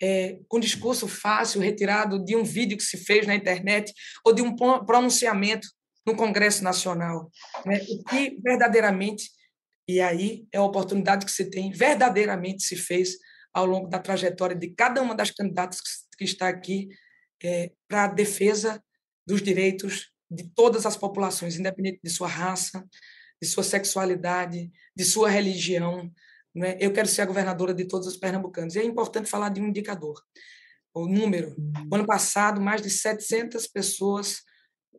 é, 0.00 0.38
com 0.48 0.60
discurso 0.60 1.08
fácil, 1.08 1.60
retirado 1.60 2.24
de 2.24 2.36
um 2.36 2.44
vídeo 2.44 2.76
que 2.76 2.84
se 2.84 2.96
fez 2.98 3.26
na 3.26 3.34
internet 3.34 3.92
ou 4.24 4.32
de 4.32 4.42
um 4.42 4.54
pronunciamento 4.54 5.68
no 6.06 6.16
Congresso 6.16 6.62
Nacional. 6.62 7.30
Né? 7.66 7.80
O 7.88 8.04
que 8.04 8.38
verdadeiramente 8.42 9.30
e 9.88 10.02
aí 10.02 10.46
é 10.52 10.58
a 10.58 10.62
oportunidade 10.62 11.24
que 11.24 11.32
você 11.32 11.48
tem, 11.48 11.72
verdadeiramente 11.72 12.62
se 12.62 12.76
fez 12.76 13.16
ao 13.54 13.64
longo 13.64 13.88
da 13.88 13.98
trajetória 13.98 14.54
de 14.54 14.68
cada 14.68 15.00
uma 15.00 15.14
das 15.14 15.30
candidatas 15.30 15.80
que 16.16 16.24
está 16.24 16.46
aqui 16.46 16.88
é, 17.42 17.72
para 17.88 18.04
a 18.04 18.08
defesa 18.08 18.84
dos 19.26 19.40
direitos 19.40 20.12
de 20.30 20.44
todas 20.54 20.84
as 20.84 20.94
populações, 20.94 21.58
independente 21.58 22.00
de 22.04 22.10
sua 22.10 22.28
raça, 22.28 22.86
de 23.40 23.48
sua 23.48 23.64
sexualidade, 23.64 24.70
de 24.94 25.04
sua 25.04 25.30
religião. 25.30 26.12
Né? 26.58 26.76
Eu 26.80 26.92
quero 26.92 27.08
ser 27.08 27.22
a 27.22 27.26
governadora 27.26 27.72
de 27.72 27.84
todos 27.86 28.06
os 28.06 28.16
pernambucanos. 28.16 28.74
E 28.74 28.80
é 28.80 28.84
importante 28.84 29.30
falar 29.30 29.48
de 29.48 29.60
um 29.60 29.68
indicador. 29.68 30.20
O 30.92 31.06
número. 31.06 31.54
No 31.58 31.96
ano 31.96 32.06
passado, 32.06 32.60
mais 32.60 32.82
de 32.82 32.90
700 32.90 33.66
pessoas 33.68 34.42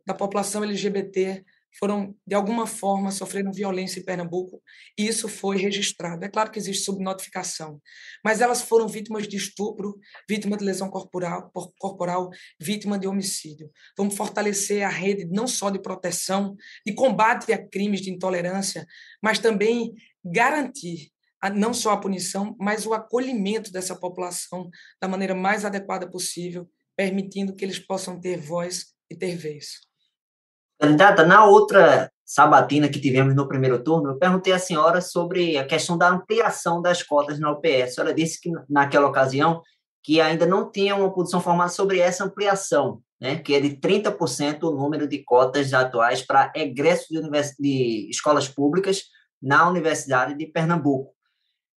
da 0.06 0.14
população 0.14 0.64
LGBT 0.64 1.44
foram, 1.78 2.16
de 2.26 2.34
alguma 2.34 2.66
forma, 2.66 3.12
sofreram 3.12 3.52
violência 3.52 4.00
em 4.00 4.04
Pernambuco, 4.04 4.60
e 4.98 5.06
isso 5.06 5.28
foi 5.28 5.56
registrado. 5.56 6.24
É 6.24 6.28
claro 6.28 6.50
que 6.50 6.58
existe 6.58 6.84
subnotificação, 6.84 7.80
mas 8.24 8.40
elas 8.40 8.62
foram 8.62 8.88
vítimas 8.88 9.28
de 9.28 9.36
estupro, 9.36 9.96
vítima 10.28 10.56
de 10.56 10.64
lesão 10.64 10.90
corporal, 10.90 11.50
corporal 11.78 12.30
vítima 12.58 12.98
de 12.98 13.06
homicídio. 13.06 13.70
Vamos 13.96 14.16
fortalecer 14.16 14.82
a 14.82 14.88
rede 14.88 15.26
não 15.26 15.46
só 15.46 15.70
de 15.70 15.80
proteção, 15.80 16.56
de 16.84 16.92
combate 16.92 17.52
a 17.52 17.68
crimes 17.68 18.00
de 18.00 18.10
intolerância, 18.10 18.84
mas 19.22 19.38
também 19.38 19.94
garantir 20.24 21.12
não 21.48 21.72
só 21.72 21.92
a 21.92 21.96
punição, 21.96 22.54
mas 22.58 22.84
o 22.84 22.92
acolhimento 22.92 23.72
dessa 23.72 23.96
população 23.96 24.68
da 25.00 25.08
maneira 25.08 25.34
mais 25.34 25.64
adequada 25.64 26.10
possível, 26.10 26.68
permitindo 26.96 27.54
que 27.54 27.64
eles 27.64 27.78
possam 27.78 28.20
ter 28.20 28.36
voz 28.36 28.88
e 29.10 29.16
ter 29.16 29.36
vez. 29.36 29.80
Candidata, 30.78 31.24
na 31.24 31.44
outra 31.44 32.10
sabatina 32.24 32.88
que 32.88 33.00
tivemos 33.00 33.34
no 33.34 33.48
primeiro 33.48 33.82
turno, 33.82 34.10
eu 34.10 34.18
perguntei 34.18 34.52
à 34.52 34.58
senhora 34.58 35.00
sobre 35.00 35.56
a 35.56 35.66
questão 35.66 35.96
da 35.96 36.08
ampliação 36.10 36.80
das 36.80 37.02
cotas 37.02 37.38
na 37.38 37.50
UPS. 37.50 37.82
A 37.82 37.88
senhora 37.88 38.14
disse 38.14 38.40
que 38.40 38.50
naquela 38.68 39.08
ocasião 39.08 39.62
que 40.02 40.20
ainda 40.20 40.46
não 40.46 40.70
tinha 40.70 40.96
uma 40.96 41.12
posição 41.12 41.40
formada 41.40 41.70
sobre 41.70 41.98
essa 41.98 42.24
ampliação, 42.24 43.02
né, 43.20 43.36
que 43.36 43.54
é 43.54 43.60
de 43.60 43.76
30% 43.76 44.62
o 44.62 44.70
número 44.70 45.06
de 45.06 45.22
cotas 45.22 45.74
atuais 45.74 46.22
para 46.22 46.52
egresso 46.56 47.08
de, 47.10 47.20
de 47.58 48.08
escolas 48.10 48.48
públicas 48.48 49.04
na 49.42 49.68
Universidade 49.68 50.34
de 50.34 50.46
Pernambuco. 50.46 51.12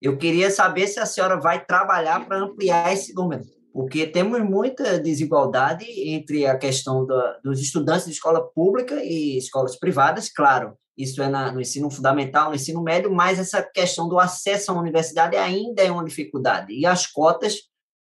Eu 0.01 0.17
queria 0.17 0.49
saber 0.49 0.87
se 0.87 0.99
a 0.99 1.05
senhora 1.05 1.39
vai 1.39 1.63
trabalhar 1.63 2.25
para 2.25 2.39
ampliar 2.39 2.91
esse 2.91 3.13
número 3.13 3.43
porque 3.73 4.05
temos 4.05 4.41
muita 4.43 4.99
desigualdade 4.99 5.85
entre 6.09 6.45
a 6.45 6.57
questão 6.57 7.05
da, 7.05 7.39
dos 7.43 7.61
estudantes 7.61 8.05
de 8.05 8.11
escola 8.11 8.45
pública 8.53 9.01
e 9.03 9.37
escolas 9.37 9.77
privadas, 9.77 10.29
claro, 10.29 10.75
isso 10.97 11.21
é 11.21 11.29
na, 11.29 11.51
no 11.51 11.61
ensino 11.61 11.89
fundamental, 11.89 12.49
no 12.49 12.55
ensino 12.55 12.83
médio, 12.83 13.11
mas 13.11 13.39
essa 13.39 13.63
questão 13.63 14.09
do 14.09 14.19
acesso 14.19 14.71
à 14.71 14.77
universidade 14.77 15.37
ainda 15.37 15.81
é 15.81 15.91
uma 15.91 16.03
dificuldade. 16.03 16.73
E 16.73 16.85
as 16.85 17.07
cotas, 17.07 17.55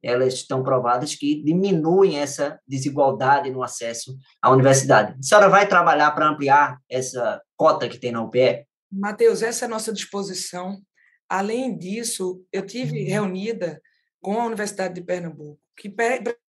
elas 0.04 0.34
estão 0.34 0.64
provadas 0.64 1.14
que 1.14 1.42
diminuem 1.44 2.18
essa 2.18 2.60
desigualdade 2.68 3.52
no 3.52 3.62
acesso 3.62 4.18
à 4.42 4.50
universidade. 4.52 5.16
A 5.20 5.22
senhora 5.22 5.50
vai 5.50 5.68
trabalhar 5.68 6.12
para 6.12 6.30
ampliar 6.30 6.80
essa 6.90 7.42
cota 7.56 7.88
que 7.88 8.00
tem 8.00 8.12
na 8.12 8.24
UPE? 8.24 8.66
Matheus, 8.92 9.44
essa 9.44 9.66
é 9.66 9.68
a 9.68 9.70
nossa 9.70 9.94
disposição. 9.94 10.82
Além 11.30 11.78
disso, 11.78 12.44
eu 12.52 12.66
tive 12.66 13.00
uhum. 13.04 13.08
reunida 13.08 13.82
com 14.20 14.42
a 14.42 14.46
Universidade 14.46 14.96
de 14.96 15.02
Pernambuco, 15.02 15.62
que 15.78 15.94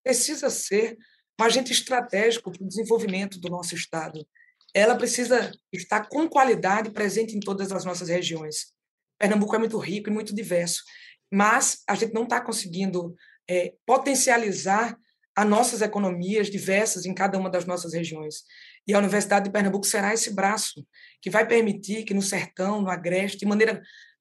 precisa 0.03 0.49
ser 0.49 0.97
um 1.41 1.45
agente 1.45 1.73
estratégico 1.73 2.51
para 2.51 2.65
o 2.65 2.69
desenvolvimento 2.69 3.39
do 3.39 3.49
nosso 3.49 3.75
Estado. 3.75 4.27
Ela 4.75 4.97
precisa 4.97 5.53
estar 5.73 6.09
com 6.09 6.29
qualidade 6.29 6.91
presente 6.91 7.37
em 7.37 7.41
todas 7.41 7.71
as 7.73 7.85
nossas 7.85 8.09
regiões. 8.09 8.73
Pernambuco 9.19 9.55
é 9.55 9.59
muito 9.59 9.79
rico 9.79 10.09
e 10.09 10.13
muito 10.13 10.35
diverso, 10.35 10.83
mas 11.31 11.83
a 11.87 11.95
gente 11.95 12.15
não 12.15 12.25
está 12.25 12.41
conseguindo 12.41 13.15
é, 13.49 13.75
potencializar 13.87 14.97
as 15.37 15.47
nossas 15.47 15.83
economias 15.83 16.51
diversas 16.51 17.05
em 17.05 17.15
cada 17.15 17.39
uma 17.39 17.51
das 17.51 17.65
nossas 17.65 17.93
regiões. 17.93 18.43
E 18.87 18.95
a 18.95 18.99
Universidade 18.99 19.47
de 19.47 19.53
Pernambuco 19.53 19.87
será 19.87 20.13
esse 20.13 20.35
braço 20.35 20.87
que 21.21 21.31
vai 21.31 21.47
permitir 21.47 22.05
que 22.05 22.15
no 22.15 22.23
sertão, 22.23 22.81
no 22.81 22.91
agreste, 22.91 23.39
de 23.39 23.47
maneira 23.47 23.81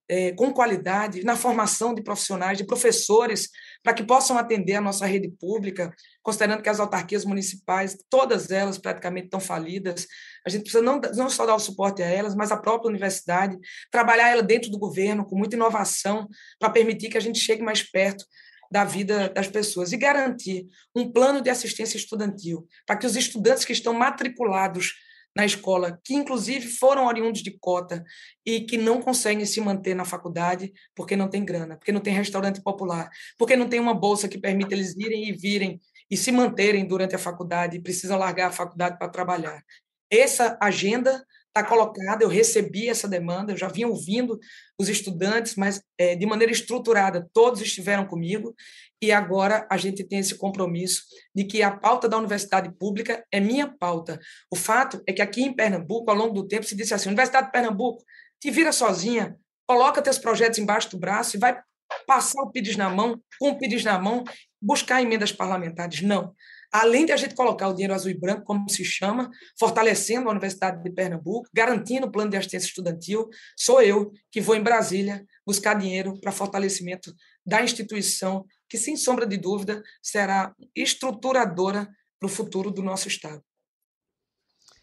é, 0.09 0.31
com 0.31 0.51
qualidade, 0.51 1.23
na 1.23 1.35
formação 1.35 1.93
de 1.93 2.01
profissionais, 2.01 2.57
de 2.57 2.65
professores, 2.65 3.47
para 3.83 3.93
que 3.93 4.03
possam 4.03 4.37
atender 4.37 4.73
a 4.73 4.81
nossa 4.81 5.05
rede 5.05 5.29
pública, 5.39 5.93
considerando 6.23 6.63
que 6.63 6.69
as 6.69 6.79
autarquias 6.79 7.23
municipais, 7.23 7.95
todas 8.09 8.49
elas 8.49 8.79
praticamente 8.79 9.25
estão 9.25 9.39
falidas. 9.39 10.07
A 10.45 10.49
gente 10.49 10.63
precisa 10.63 10.81
não, 10.81 10.99
não 11.15 11.29
só 11.29 11.45
dar 11.45 11.53
o 11.53 11.59
suporte 11.59 12.01
a 12.01 12.07
elas, 12.07 12.33
mas 12.33 12.51
a 12.51 12.57
própria 12.57 12.89
universidade, 12.89 13.55
trabalhar 13.91 14.29
ela 14.29 14.41
dentro 14.41 14.71
do 14.71 14.79
governo, 14.79 15.23
com 15.23 15.37
muita 15.37 15.55
inovação, 15.55 16.27
para 16.57 16.71
permitir 16.71 17.09
que 17.09 17.17
a 17.17 17.21
gente 17.21 17.39
chegue 17.39 17.61
mais 17.61 17.83
perto 17.83 18.25
da 18.71 18.83
vida 18.83 19.29
das 19.29 19.47
pessoas 19.47 19.91
e 19.91 19.97
garantir 19.97 20.67
um 20.95 21.11
plano 21.11 21.41
de 21.41 21.49
assistência 21.49 21.97
estudantil 21.97 22.67
para 22.85 22.97
que 22.97 23.05
os 23.05 23.15
estudantes 23.15 23.65
que 23.65 23.73
estão 23.73 23.93
matriculados 23.93 24.93
na 25.35 25.45
escola, 25.45 25.99
que 26.03 26.13
inclusive 26.13 26.67
foram 26.67 27.05
oriundos 27.05 27.41
de 27.41 27.51
cota 27.51 28.03
e 28.45 28.61
que 28.61 28.77
não 28.77 29.01
conseguem 29.01 29.45
se 29.45 29.61
manter 29.61 29.95
na 29.95 30.05
faculdade 30.05 30.73
porque 30.95 31.15
não 31.15 31.29
tem 31.29 31.45
grana, 31.45 31.77
porque 31.77 31.91
não 31.91 32.01
tem 32.01 32.13
restaurante 32.13 32.61
popular, 32.61 33.09
porque 33.37 33.55
não 33.55 33.69
tem 33.69 33.79
uma 33.79 33.93
bolsa 33.93 34.27
que 34.27 34.37
permita 34.37 34.73
eles 34.73 34.95
irem 34.95 35.29
e 35.29 35.31
virem 35.31 35.79
e 36.09 36.17
se 36.17 36.31
manterem 36.31 36.85
durante 36.85 37.15
a 37.15 37.19
faculdade 37.19 37.79
precisam 37.79 38.17
largar 38.17 38.47
a 38.47 38.51
faculdade 38.51 38.97
para 38.97 39.09
trabalhar. 39.09 39.63
essa 40.11 40.57
agenda 40.59 41.23
está 41.49 41.63
colocada, 41.63 42.23
eu 42.23 42.29
recebi 42.29 42.87
essa 42.87 43.07
demanda, 43.07 43.51
eu 43.51 43.57
já 43.57 43.67
vinha 43.67 43.87
ouvindo 43.87 44.39
os 44.79 44.87
estudantes, 44.87 45.55
mas 45.55 45.81
é, 45.97 46.15
de 46.15 46.25
maneira 46.25 46.51
estruturada, 46.51 47.27
todos 47.33 47.61
estiveram 47.61 48.05
comigo, 48.05 48.55
e 49.01 49.11
agora 49.11 49.67
a 49.69 49.77
gente 49.77 50.03
tem 50.03 50.19
esse 50.19 50.35
compromisso 50.35 51.03
de 51.33 51.43
que 51.43 51.61
a 51.61 51.71
pauta 51.71 52.07
da 52.07 52.17
universidade 52.17 52.71
pública 52.77 53.25
é 53.31 53.39
minha 53.39 53.67
pauta. 53.67 54.19
O 54.51 54.55
fato 54.55 55.01
é 55.07 55.13
que 55.13 55.21
aqui 55.21 55.41
em 55.41 55.53
Pernambuco, 55.53 56.09
ao 56.09 56.17
longo 56.17 56.33
do 56.33 56.47
tempo, 56.47 56.65
se 56.65 56.75
disse 56.75 56.93
assim: 56.93 57.09
Universidade 57.09 57.47
de 57.47 57.51
Pernambuco, 57.51 58.03
te 58.39 58.51
vira 58.51 58.71
sozinha, 58.71 59.35
coloca 59.67 60.01
teus 60.01 60.17
projetos 60.17 60.59
embaixo 60.59 60.91
do 60.91 60.99
braço 60.99 61.35
e 61.35 61.39
vai 61.39 61.59
passar 62.05 62.41
o 62.41 62.51
PIDES 62.51 62.75
na 62.75 62.89
mão, 62.89 63.21
com 63.39 63.49
o 63.49 63.57
PIDES 63.57 63.83
na 63.83 63.97
mão, 63.97 64.23
buscar 64.61 65.01
emendas 65.01 65.31
parlamentares. 65.31 66.01
Não 66.01 66.33
além 66.71 67.05
de 67.05 67.11
a 67.11 67.17
gente 67.17 67.35
colocar 67.35 67.67
o 67.67 67.73
dinheiro 67.73 67.93
azul 67.93 68.11
e 68.11 68.17
branco, 68.17 68.43
como 68.43 68.69
se 68.69 68.83
chama, 68.83 69.29
fortalecendo 69.57 70.27
a 70.27 70.31
Universidade 70.31 70.83
de 70.83 70.91
Pernambuco, 70.91 71.49
garantindo 71.53 72.07
o 72.07 72.11
plano 72.11 72.31
de 72.31 72.37
assistência 72.37 72.67
estudantil, 72.67 73.27
sou 73.57 73.81
eu 73.81 74.11
que 74.31 74.41
vou 74.41 74.55
em 74.55 74.63
Brasília 74.63 75.25
buscar 75.45 75.73
dinheiro 75.73 76.19
para 76.19 76.31
fortalecimento 76.31 77.13
da 77.45 77.61
instituição, 77.63 78.45
que, 78.67 78.77
sem 78.77 78.95
sombra 78.95 79.25
de 79.25 79.37
dúvida, 79.37 79.81
será 80.01 80.53
estruturadora 80.75 81.87
para 82.19 82.27
o 82.27 82.29
futuro 82.29 82.69
do 82.69 82.83
nosso 82.83 83.07
Estado. 83.07 83.43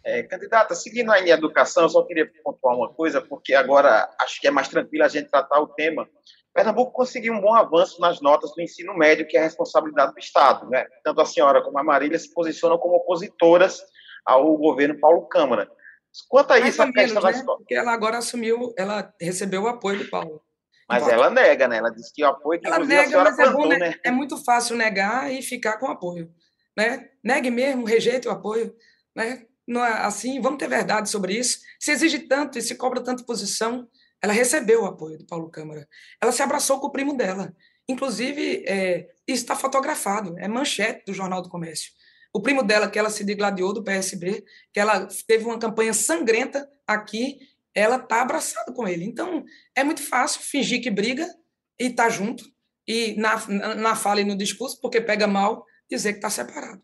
É, 0.02 0.22
candidata, 0.22 0.74
seguindo 0.74 1.10
aí 1.10 1.24
em 1.24 1.30
educação, 1.30 1.82
eu 1.82 1.88
só 1.88 2.02
queria 2.04 2.30
pontuar 2.42 2.76
uma 2.76 2.92
coisa, 2.92 3.20
porque 3.20 3.54
agora 3.54 4.08
acho 4.20 4.40
que 4.40 4.46
é 4.46 4.50
mais 4.52 4.68
tranquilo 4.68 5.04
a 5.04 5.08
gente 5.08 5.28
tratar 5.28 5.60
o 5.60 5.66
tema 5.66 6.08
Pernambuco 6.56 6.90
conseguiu 6.90 7.34
um 7.34 7.40
bom 7.40 7.54
avanço 7.54 8.00
nas 8.00 8.22
notas 8.22 8.54
do 8.54 8.62
ensino 8.62 8.96
médio, 8.96 9.26
que 9.26 9.36
é 9.36 9.40
a 9.40 9.42
responsabilidade 9.42 10.14
do 10.14 10.18
Estado. 10.18 10.66
Né? 10.70 10.86
Tanto 11.04 11.20
a 11.20 11.26
senhora 11.26 11.62
como 11.62 11.78
a 11.78 11.84
Marília 11.84 12.18
se 12.18 12.32
posicionam 12.32 12.78
como 12.78 12.96
opositoras 12.96 13.82
ao 14.24 14.56
governo 14.56 14.98
Paulo 14.98 15.28
Câmara. 15.28 15.70
Quanto 16.30 16.54
a 16.54 16.58
isso, 16.58 16.80
a 16.80 16.90
questão 16.90 17.22
né? 17.22 17.42
Porque 17.44 17.74
ela 17.74 17.92
agora 17.92 18.16
assumiu, 18.16 18.72
ela 18.78 19.12
recebeu 19.20 19.64
o 19.64 19.68
apoio 19.68 19.98
do 19.98 20.08
Paulo. 20.08 20.40
Mas 20.88 21.06
ela 21.06 21.28
nega, 21.28 21.68
né? 21.68 21.76
Ela 21.76 21.90
disse 21.90 22.10
que 22.14 22.24
o 22.24 22.26
apoio 22.26 22.58
que 22.58 22.66
ela 22.66 22.78
nega, 22.78 23.22
mas 23.22 23.38
é, 23.38 23.50
bom, 23.50 23.68
né? 23.68 23.94
é 24.02 24.10
muito 24.10 24.42
fácil 24.42 24.76
negar 24.76 25.30
e 25.30 25.42
ficar 25.42 25.76
com 25.76 25.88
apoio. 25.88 26.32
Né? 26.74 27.10
Negue 27.22 27.50
mesmo, 27.50 27.84
rejeite 27.84 28.28
o 28.28 28.30
apoio. 28.30 28.74
Né? 29.14 29.44
Não 29.68 29.84
é 29.84 29.92
assim, 30.06 30.40
vamos 30.40 30.58
ter 30.58 30.68
verdade 30.68 31.10
sobre 31.10 31.34
isso. 31.34 31.58
Se 31.78 31.90
exige 31.90 32.20
tanto 32.20 32.58
e 32.58 32.62
se 32.62 32.76
cobra 32.76 33.02
tanta 33.02 33.24
posição, 33.24 33.86
ela 34.22 34.32
recebeu 34.32 34.82
o 34.82 34.86
apoio 34.86 35.18
do 35.18 35.26
Paulo 35.26 35.50
Câmara. 35.50 35.88
Ela 36.20 36.32
se 36.32 36.42
abraçou 36.42 36.80
com 36.80 36.88
o 36.88 36.92
primo 36.92 37.16
dela. 37.16 37.54
Inclusive, 37.88 38.64
é, 38.66 39.08
isso 39.26 39.42
está 39.42 39.54
fotografado, 39.54 40.36
é 40.38 40.48
manchete 40.48 41.04
do 41.06 41.14
Jornal 41.14 41.40
do 41.42 41.48
Comércio. 41.48 41.92
O 42.34 42.42
primo 42.42 42.62
dela, 42.62 42.90
que 42.90 42.98
ela 42.98 43.10
se 43.10 43.24
degladiou 43.24 43.72
do 43.72 43.84
PSB, 43.84 44.44
que 44.72 44.80
ela 44.80 45.08
teve 45.26 45.44
uma 45.44 45.58
campanha 45.58 45.94
sangrenta 45.94 46.68
aqui, 46.86 47.38
ela 47.74 47.96
está 47.96 48.22
abraçada 48.22 48.72
com 48.72 48.86
ele. 48.88 49.04
Então, 49.04 49.44
é 49.74 49.84
muito 49.84 50.02
fácil 50.02 50.40
fingir 50.42 50.82
que 50.82 50.90
briga 50.90 51.26
e 51.78 51.90
tá 51.90 52.08
junto, 52.08 52.44
e 52.88 53.14
na, 53.16 53.74
na 53.74 53.96
fala 53.96 54.20
e 54.20 54.24
no 54.24 54.36
discurso, 54.36 54.80
porque 54.80 55.00
pega 55.00 55.26
mal, 55.26 55.64
dizer 55.90 56.12
que 56.12 56.18
está 56.18 56.30
separado. 56.30 56.82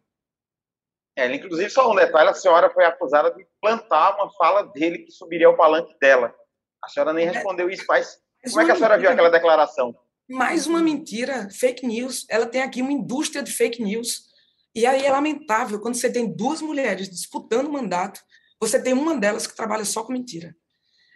É, 1.16 1.32
inclusive, 1.34 1.68
só 1.68 1.90
um 1.90 1.94
detalhe, 1.94 2.30
a 2.30 2.34
senhora 2.34 2.70
foi 2.70 2.84
acusada 2.84 3.30
de 3.34 3.46
plantar 3.60 4.14
uma 4.16 4.30
fala 4.32 4.62
dele 4.62 5.00
que 5.00 5.10
subiria 5.10 5.46
ao 5.46 5.56
palanque 5.56 5.94
dela. 6.00 6.34
A 6.82 6.88
senhora 6.88 7.12
nem 7.12 7.26
respondeu 7.26 7.70
isso, 7.70 7.84
mas 7.88 8.18
como 8.44 8.60
é 8.60 8.64
que 8.64 8.70
a 8.72 8.76
senhora 8.76 8.98
viu 8.98 9.10
aquela 9.10 9.30
declaração? 9.30 9.94
Mais 10.28 10.66
uma 10.66 10.82
mentira, 10.82 11.48
fake 11.50 11.86
news. 11.86 12.26
Ela 12.28 12.46
tem 12.46 12.62
aqui 12.62 12.82
uma 12.82 12.92
indústria 12.92 13.42
de 13.42 13.52
fake 13.52 13.82
news. 13.82 14.30
E 14.74 14.86
aí 14.86 15.04
é 15.04 15.10
lamentável 15.10 15.80
quando 15.80 15.94
você 15.94 16.10
tem 16.10 16.34
duas 16.34 16.60
mulheres 16.60 17.08
disputando 17.08 17.68
o 17.68 17.72
mandato, 17.72 18.20
você 18.58 18.80
tem 18.80 18.92
uma 18.94 19.16
delas 19.16 19.46
que 19.46 19.54
trabalha 19.54 19.84
só 19.84 20.02
com 20.02 20.12
mentira. 20.12 20.56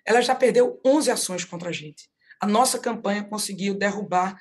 Ela 0.05 0.21
já 0.21 0.35
perdeu 0.35 0.81
11 0.85 1.11
ações 1.11 1.45
contra 1.45 1.71
a 1.71 1.73
gente. 1.73 2.09
A 2.41 2.47
nossa 2.47 2.79
campanha 2.79 3.25
conseguiu 3.25 3.75
derrubar 3.75 4.39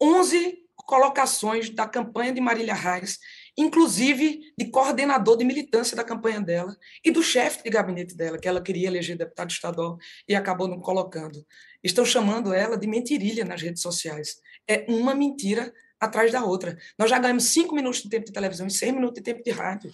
11 0.00 0.58
colocações 0.76 1.70
da 1.70 1.86
campanha 1.86 2.32
de 2.32 2.40
Marília 2.40 2.74
Reis 2.74 3.18
inclusive 3.60 4.40
de 4.56 4.70
coordenador 4.70 5.36
de 5.36 5.44
militância 5.44 5.96
da 5.96 6.02
campanha 6.02 6.40
dela 6.40 6.76
e 7.04 7.10
do 7.10 7.22
chefe 7.22 7.62
de 7.62 7.70
gabinete 7.70 8.16
dela, 8.16 8.38
que 8.38 8.48
ela 8.48 8.62
queria 8.62 8.88
eleger 8.88 9.16
deputado 9.16 9.50
estadual 9.50 9.98
e 10.26 10.34
acabou 10.34 10.66
não 10.66 10.80
colocando. 10.80 11.44
Estão 11.82 12.04
chamando 12.04 12.52
ela 12.54 12.76
de 12.76 12.86
mentirilha 12.86 13.44
nas 13.44 13.60
redes 13.60 13.82
sociais. 13.82 14.40
É 14.66 14.86
uma 14.88 15.14
mentira 15.14 15.72
atrás 15.98 16.32
da 16.32 16.42
outra. 16.44 16.78
Nós 16.98 17.10
já 17.10 17.18
ganhamos 17.18 17.44
cinco 17.44 17.74
minutos 17.74 18.02
de 18.02 18.08
tempo 18.08 18.26
de 18.26 18.32
televisão 18.32 18.66
e 18.66 18.70
seis 18.70 18.92
minutos 18.92 19.16
de 19.16 19.22
tempo 19.22 19.42
de 19.42 19.50
rádio 19.50 19.92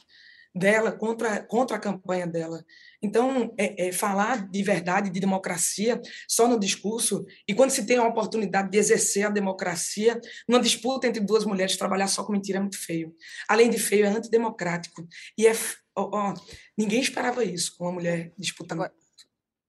dela 0.56 0.90
contra, 0.90 1.42
contra 1.42 1.76
a 1.76 1.80
campanha 1.80 2.26
dela. 2.26 2.64
Então, 3.02 3.54
é, 3.58 3.88
é, 3.88 3.92
falar 3.92 4.48
de 4.48 4.62
verdade, 4.62 5.10
de 5.10 5.20
democracia, 5.20 6.00
só 6.26 6.48
no 6.48 6.58
discurso, 6.58 7.26
e 7.46 7.54
quando 7.54 7.70
se 7.70 7.84
tem 7.84 7.98
a 7.98 8.06
oportunidade 8.06 8.70
de 8.70 8.78
exercer 8.78 9.26
a 9.26 9.30
democracia, 9.30 10.18
numa 10.48 10.60
disputa 10.60 11.06
entre 11.06 11.20
duas 11.22 11.44
mulheres, 11.44 11.76
trabalhar 11.76 12.08
só 12.08 12.24
com 12.24 12.32
mentira 12.32 12.58
é 12.58 12.62
muito 12.62 12.78
feio. 12.78 13.14
Além 13.46 13.68
de 13.68 13.78
feio, 13.78 14.06
é 14.06 14.08
antidemocrático. 14.08 15.06
E 15.36 15.46
é. 15.46 15.52
Ó, 15.98 16.10
ó, 16.12 16.34
ninguém 16.76 17.00
esperava 17.00 17.44
isso 17.44 17.74
com 17.76 17.84
uma 17.84 17.92
mulher 17.92 18.32
disputando. 18.36 18.82
Agora, 18.82 18.92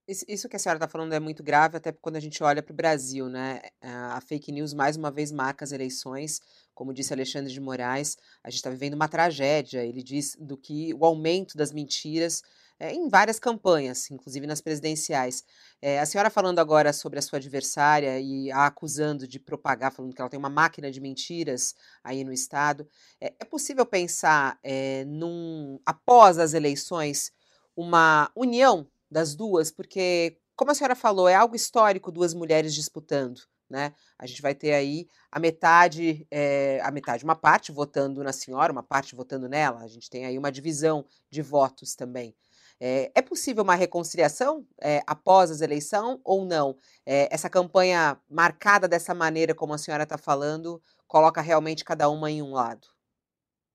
isso 0.07 0.47
que 0.47 0.55
a 0.55 0.59
senhora 0.59 0.77
está 0.77 0.87
falando 0.87 1.13
é 1.13 1.19
muito 1.19 1.43
grave, 1.43 1.77
até 1.77 1.91
quando 1.91 2.15
a 2.15 2.19
gente 2.19 2.41
olha 2.41 2.63
para 2.63 2.71
o 2.71 2.75
Brasil, 2.75 3.27
né? 3.27 3.61
A 3.81 4.21
fake 4.21 4.51
news 4.51 4.73
mais 4.73 4.95
uma 4.95 5.11
vez 5.11 5.31
marca 5.31 5.65
as 5.65 5.71
eleições, 5.71 6.41
como 6.73 6.93
disse 6.93 7.13
Alexandre 7.13 7.51
de 7.51 7.59
Moraes, 7.59 8.17
a 8.43 8.49
gente 8.49 8.59
está 8.59 8.69
vivendo 8.69 8.93
uma 8.93 9.09
tragédia. 9.09 9.83
Ele 9.83 10.01
diz 10.01 10.37
do 10.39 10.55
que 10.55 10.93
o 10.93 11.05
aumento 11.05 11.57
das 11.57 11.73
mentiras 11.73 12.41
é, 12.79 12.93
em 12.93 13.09
várias 13.09 13.39
campanhas, 13.39 14.09
inclusive 14.11 14.45
nas 14.45 14.61
presidenciais. 14.61 15.43
É, 15.81 15.99
a 15.99 16.05
senhora 16.05 16.29
falando 16.29 16.59
agora 16.59 16.93
sobre 16.93 17.19
a 17.19 17.21
sua 17.21 17.37
adversária 17.37 18.19
e 18.19 18.51
a 18.51 18.67
acusando 18.67 19.27
de 19.27 19.39
propagar, 19.39 19.91
falando 19.91 20.13
que 20.13 20.21
ela 20.21 20.29
tem 20.29 20.39
uma 20.39 20.49
máquina 20.49 20.91
de 20.91 21.01
mentiras 21.01 21.75
aí 22.03 22.23
no 22.23 22.31
Estado, 22.31 22.87
é, 23.19 23.33
é 23.39 23.45
possível 23.45 23.85
pensar 23.85 24.59
num, 25.07 25.79
após 25.85 26.37
as 26.37 26.53
eleições 26.53 27.31
uma 27.75 28.31
união 28.35 28.87
das 29.09 29.35
duas, 29.35 29.71
porque, 29.71 30.37
como 30.55 30.71
a 30.71 30.75
senhora 30.75 30.95
falou, 30.95 31.27
é 31.27 31.35
algo 31.35 31.55
histórico 31.55 32.11
duas 32.11 32.33
mulheres 32.33 32.73
disputando. 32.73 33.41
Né? 33.69 33.93
A 34.17 34.25
gente 34.25 34.41
vai 34.41 34.55
ter 34.55 34.73
aí 34.73 35.07
a 35.29 35.39
metade, 35.39 36.25
é, 36.31 36.79
a 36.81 36.89
metade, 36.89 37.23
uma 37.23 37.35
parte 37.35 37.71
votando 37.71 38.23
na 38.23 38.31
senhora, 38.31 38.71
uma 38.71 38.83
parte 38.83 39.15
votando 39.15 39.49
nela. 39.49 39.81
A 39.81 39.87
gente 39.87 40.09
tem 40.09 40.25
aí 40.25 40.37
uma 40.37 40.51
divisão 40.51 41.05
de 41.29 41.41
votos 41.41 41.93
também. 41.93 42.33
É, 42.79 43.11
é 43.13 43.21
possível 43.21 43.63
uma 43.63 43.75
reconciliação 43.75 44.65
é, 44.79 45.01
após 45.05 45.51
as 45.51 45.61
eleições 45.61 46.19
ou 46.23 46.45
não? 46.45 46.77
essa 47.05 47.49
campanha 47.49 48.19
marcada 48.29 48.87
dessa 48.87 49.13
maneira, 49.13 49.55
como 49.55 49.73
a 49.73 49.77
senhora 49.77 50.03
está 50.03 50.17
falando, 50.17 50.81
coloca 51.07 51.41
realmente 51.41 51.83
cada 51.83 52.09
uma 52.09 52.29
em 52.29 52.41
um 52.41 52.53
lado? 52.53 52.87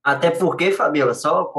Até 0.05 0.31
porque, 0.31 0.73
Fabiola, 0.73 1.15
só 1.15 1.53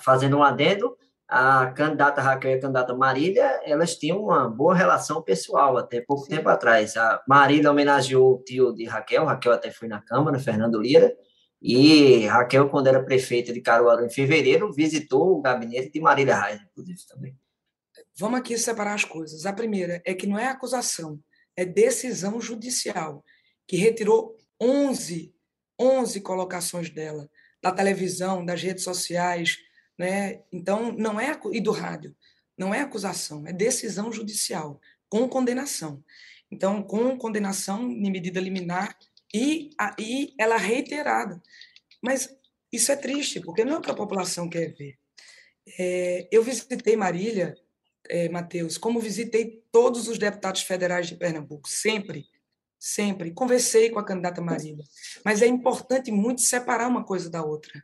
fazendo 0.00 0.38
um 0.38 0.42
adendo, 0.42 0.96
a 1.28 1.66
candidata 1.72 2.20
Raquel 2.20 2.52
e 2.52 2.54
a 2.54 2.60
candidata 2.60 2.94
Marília, 2.94 3.60
elas 3.64 3.96
tinham 3.96 4.22
uma 4.22 4.48
boa 4.48 4.74
relação 4.74 5.22
pessoal 5.22 5.76
até 5.76 6.00
pouco 6.00 6.24
Sim. 6.24 6.36
tempo 6.36 6.48
atrás. 6.48 6.96
A 6.96 7.22
Marília 7.26 7.70
homenageou 7.70 8.34
o 8.34 8.42
tio 8.42 8.72
de 8.72 8.84
Raquel, 8.84 9.24
Raquel 9.24 9.52
até 9.52 9.70
foi 9.70 9.88
na 9.88 10.00
Câmara, 10.00 10.38
Fernando 10.38 10.80
Lira, 10.80 11.12
e 11.60 12.26
Raquel, 12.26 12.68
quando 12.68 12.86
era 12.86 13.02
prefeita 13.02 13.52
de 13.52 13.60
Caruaru 13.60 14.04
em 14.04 14.10
fevereiro, 14.10 14.72
visitou 14.72 15.36
o 15.36 15.40
gabinete 15.40 15.90
de 15.90 16.00
Marília 16.00 16.38
Reis, 16.38 16.60
inclusive, 16.62 16.98
também. 17.08 17.36
Vamos 18.16 18.38
aqui 18.38 18.56
separar 18.56 18.94
as 18.94 19.04
coisas. 19.04 19.46
A 19.46 19.52
primeira 19.52 20.00
é 20.04 20.14
que 20.14 20.26
não 20.26 20.38
é 20.38 20.46
acusação, 20.46 21.18
é 21.56 21.64
decisão 21.64 22.40
judicial, 22.40 23.24
que 23.66 23.76
retirou 23.76 24.36
11, 24.60 25.34
11 25.80 26.20
colocações 26.20 26.88
dela, 26.88 27.28
da 27.62 27.72
televisão, 27.72 28.44
das 28.44 28.62
redes 28.62 28.84
sociais, 28.84 29.58
né? 29.98 30.42
Então, 30.52 30.92
não 30.92 31.20
é 31.20 31.38
e 31.52 31.60
do 31.60 31.72
rádio, 31.72 32.14
não 32.56 32.74
é 32.74 32.80
acusação, 32.80 33.46
é 33.46 33.52
decisão 33.52 34.12
judicial 34.12 34.80
com 35.08 35.28
condenação. 35.28 36.02
Então, 36.50 36.82
com 36.82 37.16
condenação 37.16 37.90
em 37.90 38.10
medida 38.10 38.40
liminar 38.40 38.96
e 39.34 39.70
aí 39.78 40.34
ela 40.38 40.56
reiterada. 40.56 41.42
Mas 42.02 42.28
isso 42.72 42.92
é 42.92 42.96
triste, 42.96 43.40
porque 43.40 43.64
não 43.64 43.74
é 43.74 43.78
o 43.78 43.80
que 43.80 43.90
a 43.90 43.94
população 43.94 44.48
quer 44.48 44.74
ver. 44.74 44.98
É, 45.78 46.28
eu 46.30 46.42
visitei 46.42 46.96
Marília, 46.96 47.56
é, 48.08 48.28
Matheus, 48.28 48.78
como 48.78 49.00
visitei 49.00 49.64
todos 49.72 50.06
os 50.08 50.18
deputados 50.18 50.62
federais 50.62 51.08
de 51.08 51.16
Pernambuco, 51.16 51.68
sempre, 51.68 52.26
sempre. 52.78 53.32
Conversei 53.32 53.90
com 53.90 53.98
a 53.98 54.04
candidata 54.04 54.40
Marília. 54.40 54.84
Mas 55.24 55.42
é 55.42 55.46
importante 55.46 56.12
muito 56.12 56.40
separar 56.42 56.88
uma 56.88 57.04
coisa 57.04 57.28
da 57.28 57.42
outra. 57.42 57.82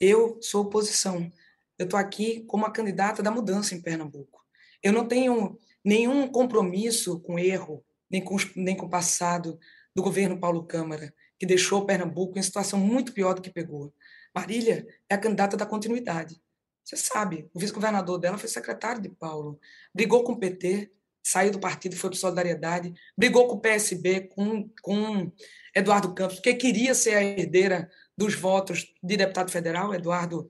Eu 0.00 0.38
sou 0.40 0.62
oposição 0.62 1.30
eu 1.78 1.84
estou 1.84 1.98
aqui 1.98 2.44
como 2.46 2.66
a 2.66 2.72
candidata 2.72 3.22
da 3.22 3.30
mudança 3.30 3.74
em 3.74 3.80
Pernambuco. 3.80 4.44
Eu 4.82 4.92
não 4.92 5.06
tenho 5.06 5.58
nenhum 5.84 6.26
compromisso 6.28 7.20
com 7.20 7.38
erro, 7.38 7.84
nem 8.10 8.22
com, 8.22 8.36
nem 8.56 8.76
com 8.76 8.86
o 8.86 8.90
passado 8.90 9.58
do 9.94 10.02
governo 10.02 10.38
Paulo 10.38 10.64
Câmara, 10.64 11.14
que 11.38 11.46
deixou 11.46 11.86
Pernambuco 11.86 12.38
em 12.38 12.42
situação 12.42 12.78
muito 12.78 13.12
pior 13.12 13.34
do 13.34 13.42
que 13.42 13.50
pegou. 13.50 13.92
Marília 14.34 14.86
é 15.08 15.14
a 15.14 15.18
candidata 15.18 15.56
da 15.56 15.66
continuidade. 15.66 16.40
Você 16.84 16.96
sabe, 16.96 17.48
o 17.52 17.60
vice-governador 17.60 18.18
dela 18.18 18.38
foi 18.38 18.48
secretário 18.48 19.02
de 19.02 19.10
Paulo. 19.10 19.60
Brigou 19.94 20.24
com 20.24 20.32
o 20.32 20.38
PT, 20.38 20.90
saiu 21.22 21.52
do 21.52 21.60
partido, 21.60 21.96
foi 21.96 22.10
para 22.10 22.18
Solidariedade. 22.18 22.94
Brigou 23.16 23.46
com 23.46 23.56
o 23.56 23.60
PSB, 23.60 24.28
com, 24.28 24.70
com 24.82 25.30
Eduardo 25.74 26.14
Campos, 26.14 26.36
porque 26.36 26.54
queria 26.54 26.94
ser 26.94 27.14
a 27.14 27.22
herdeira 27.22 27.90
dos 28.16 28.34
votos 28.34 28.94
de 29.02 29.16
deputado 29.16 29.50
federal. 29.50 29.94
Eduardo 29.94 30.48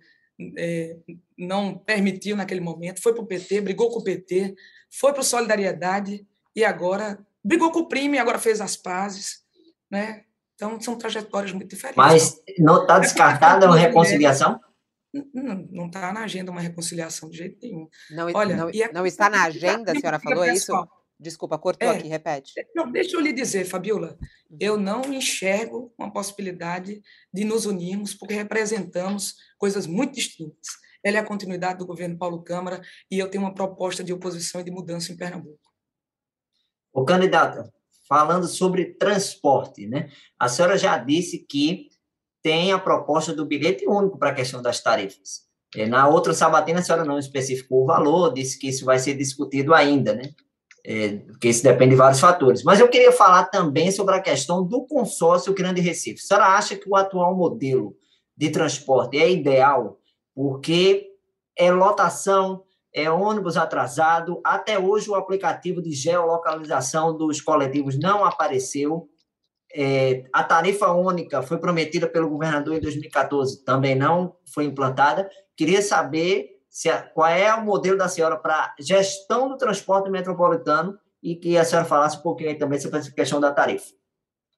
é, 0.56 0.96
não 1.36 1.76
permitiu 1.76 2.36
naquele 2.36 2.60
momento. 2.60 3.02
Foi 3.02 3.12
para 3.12 3.22
o 3.22 3.26
PT, 3.26 3.60
brigou 3.60 3.90
com 3.90 4.00
o 4.00 4.04
PT, 4.04 4.54
foi 4.90 5.12
para 5.12 5.20
o 5.20 5.24
Solidariedade 5.24 6.26
e 6.54 6.64
agora 6.64 7.18
brigou 7.42 7.70
com 7.70 7.80
o 7.80 7.88
Prime, 7.88 8.18
agora 8.18 8.38
fez 8.38 8.60
as 8.60 8.76
pazes. 8.76 9.42
Né? 9.90 10.24
Então, 10.54 10.80
são 10.80 10.96
trajetórias 10.96 11.52
muito 11.52 11.70
diferentes. 11.70 11.96
Mas 11.96 12.42
não 12.58 12.82
está 12.82 12.98
descartada 12.98 13.66
uma 13.66 13.76
reconciliação? 13.76 14.60
Não 15.32 15.86
está 15.86 16.12
na 16.12 16.20
agenda 16.24 16.50
uma 16.50 16.60
reconciliação 16.60 17.30
de 17.30 17.38
jeito 17.38 17.58
nenhum. 17.62 17.88
Não, 18.10 18.26
Olha, 18.34 18.56
não, 18.56 18.70
não 18.92 19.06
está 19.06 19.30
na 19.30 19.44
agenda, 19.44 19.92
a 19.92 19.94
senhora 19.94 20.20
falou 20.20 20.44
isso? 20.44 20.72
Desculpa, 21.20 21.58
cortou 21.58 21.88
é, 21.88 21.98
aqui, 21.98 22.08
repete. 22.08 22.52
Não, 22.74 22.90
deixa 22.90 23.16
eu 23.16 23.20
lhe 23.20 23.32
dizer, 23.32 23.64
Fabiola, 23.64 24.16
uhum. 24.50 24.56
eu 24.60 24.76
não 24.76 25.02
enxergo 25.12 25.92
uma 25.98 26.12
possibilidade 26.12 27.02
de 27.32 27.44
nos 27.44 27.66
unirmos, 27.66 28.14
porque 28.14 28.34
representamos 28.34 29.34
coisas 29.58 29.86
muito 29.86 30.14
distintas. 30.14 30.68
Ela 31.02 31.16
é 31.18 31.20
a 31.20 31.26
continuidade 31.26 31.78
do 31.78 31.86
governo 31.86 32.16
Paulo 32.16 32.42
Câmara 32.42 32.80
e 33.10 33.18
eu 33.18 33.28
tenho 33.28 33.42
uma 33.42 33.54
proposta 33.54 34.04
de 34.04 34.12
oposição 34.12 34.60
e 34.60 34.64
de 34.64 34.70
mudança 34.70 35.12
em 35.12 35.16
Pernambuco. 35.16 35.58
O 36.92 37.04
candidato, 37.04 37.68
falando 38.08 38.46
sobre 38.46 38.94
transporte, 38.94 39.86
né? 39.86 40.10
A 40.38 40.48
senhora 40.48 40.78
já 40.78 40.98
disse 40.98 41.38
que 41.38 41.88
tem 42.42 42.72
a 42.72 42.78
proposta 42.78 43.34
do 43.34 43.44
bilhete 43.44 43.86
único 43.86 44.18
para 44.18 44.30
a 44.30 44.34
questão 44.34 44.62
das 44.62 44.80
tarifas. 44.80 45.48
Na 45.88 46.08
outra 46.08 46.32
sabatina, 46.32 46.78
a 46.78 46.82
senhora 46.82 47.04
não 47.04 47.18
especificou 47.18 47.82
o 47.82 47.86
valor, 47.86 48.32
disse 48.32 48.58
que 48.58 48.68
isso 48.68 48.84
vai 48.84 48.98
ser 48.98 49.14
discutido 49.14 49.74
ainda, 49.74 50.14
né? 50.14 50.32
É, 50.90 51.18
porque 51.18 51.50
isso 51.50 51.62
depende 51.62 51.90
de 51.90 51.96
vários 51.96 52.18
fatores. 52.18 52.62
Mas 52.62 52.80
eu 52.80 52.88
queria 52.88 53.12
falar 53.12 53.44
também 53.44 53.90
sobre 53.90 54.14
a 54.14 54.22
questão 54.22 54.64
do 54.64 54.86
consórcio 54.86 55.52
Grande 55.52 55.82
Recife. 55.82 56.18
A 56.18 56.26
senhora 56.26 56.46
acha 56.56 56.76
que 56.76 56.88
o 56.88 56.96
atual 56.96 57.36
modelo 57.36 57.94
de 58.34 58.48
transporte 58.48 59.18
é 59.18 59.30
ideal? 59.30 59.98
Porque 60.34 61.10
é 61.54 61.70
lotação, 61.70 62.62
é 62.90 63.10
ônibus 63.10 63.58
atrasado. 63.58 64.40
Até 64.42 64.78
hoje, 64.78 65.10
o 65.10 65.14
aplicativo 65.14 65.82
de 65.82 65.92
geolocalização 65.92 67.14
dos 67.14 67.38
coletivos 67.42 67.98
não 67.98 68.24
apareceu. 68.24 69.10
É, 69.74 70.24
a 70.32 70.42
tarifa 70.42 70.90
única 70.92 71.42
foi 71.42 71.58
prometida 71.58 72.08
pelo 72.08 72.30
governador 72.30 72.74
em 72.74 72.80
2014, 72.80 73.62
também 73.62 73.94
não 73.94 74.36
foi 74.54 74.64
implantada. 74.64 75.28
Queria 75.54 75.82
saber 75.82 76.57
se 76.78 76.88
a, 76.88 77.02
qual 77.02 77.28
é 77.28 77.52
o 77.52 77.64
modelo 77.64 77.98
da 77.98 78.08
senhora 78.08 78.36
para 78.36 78.72
gestão 78.78 79.48
do 79.48 79.56
transporte 79.56 80.08
metropolitano 80.08 80.96
e 81.20 81.34
que 81.34 81.58
a 81.58 81.64
senhora 81.64 81.84
falasse 81.84 82.18
um 82.18 82.20
pouquinho 82.20 82.50
aí 82.50 82.54
também 82.56 82.78
sobre 82.78 83.00
essa 83.00 83.10
questão 83.10 83.40
da 83.40 83.50
tarifa. 83.50 83.92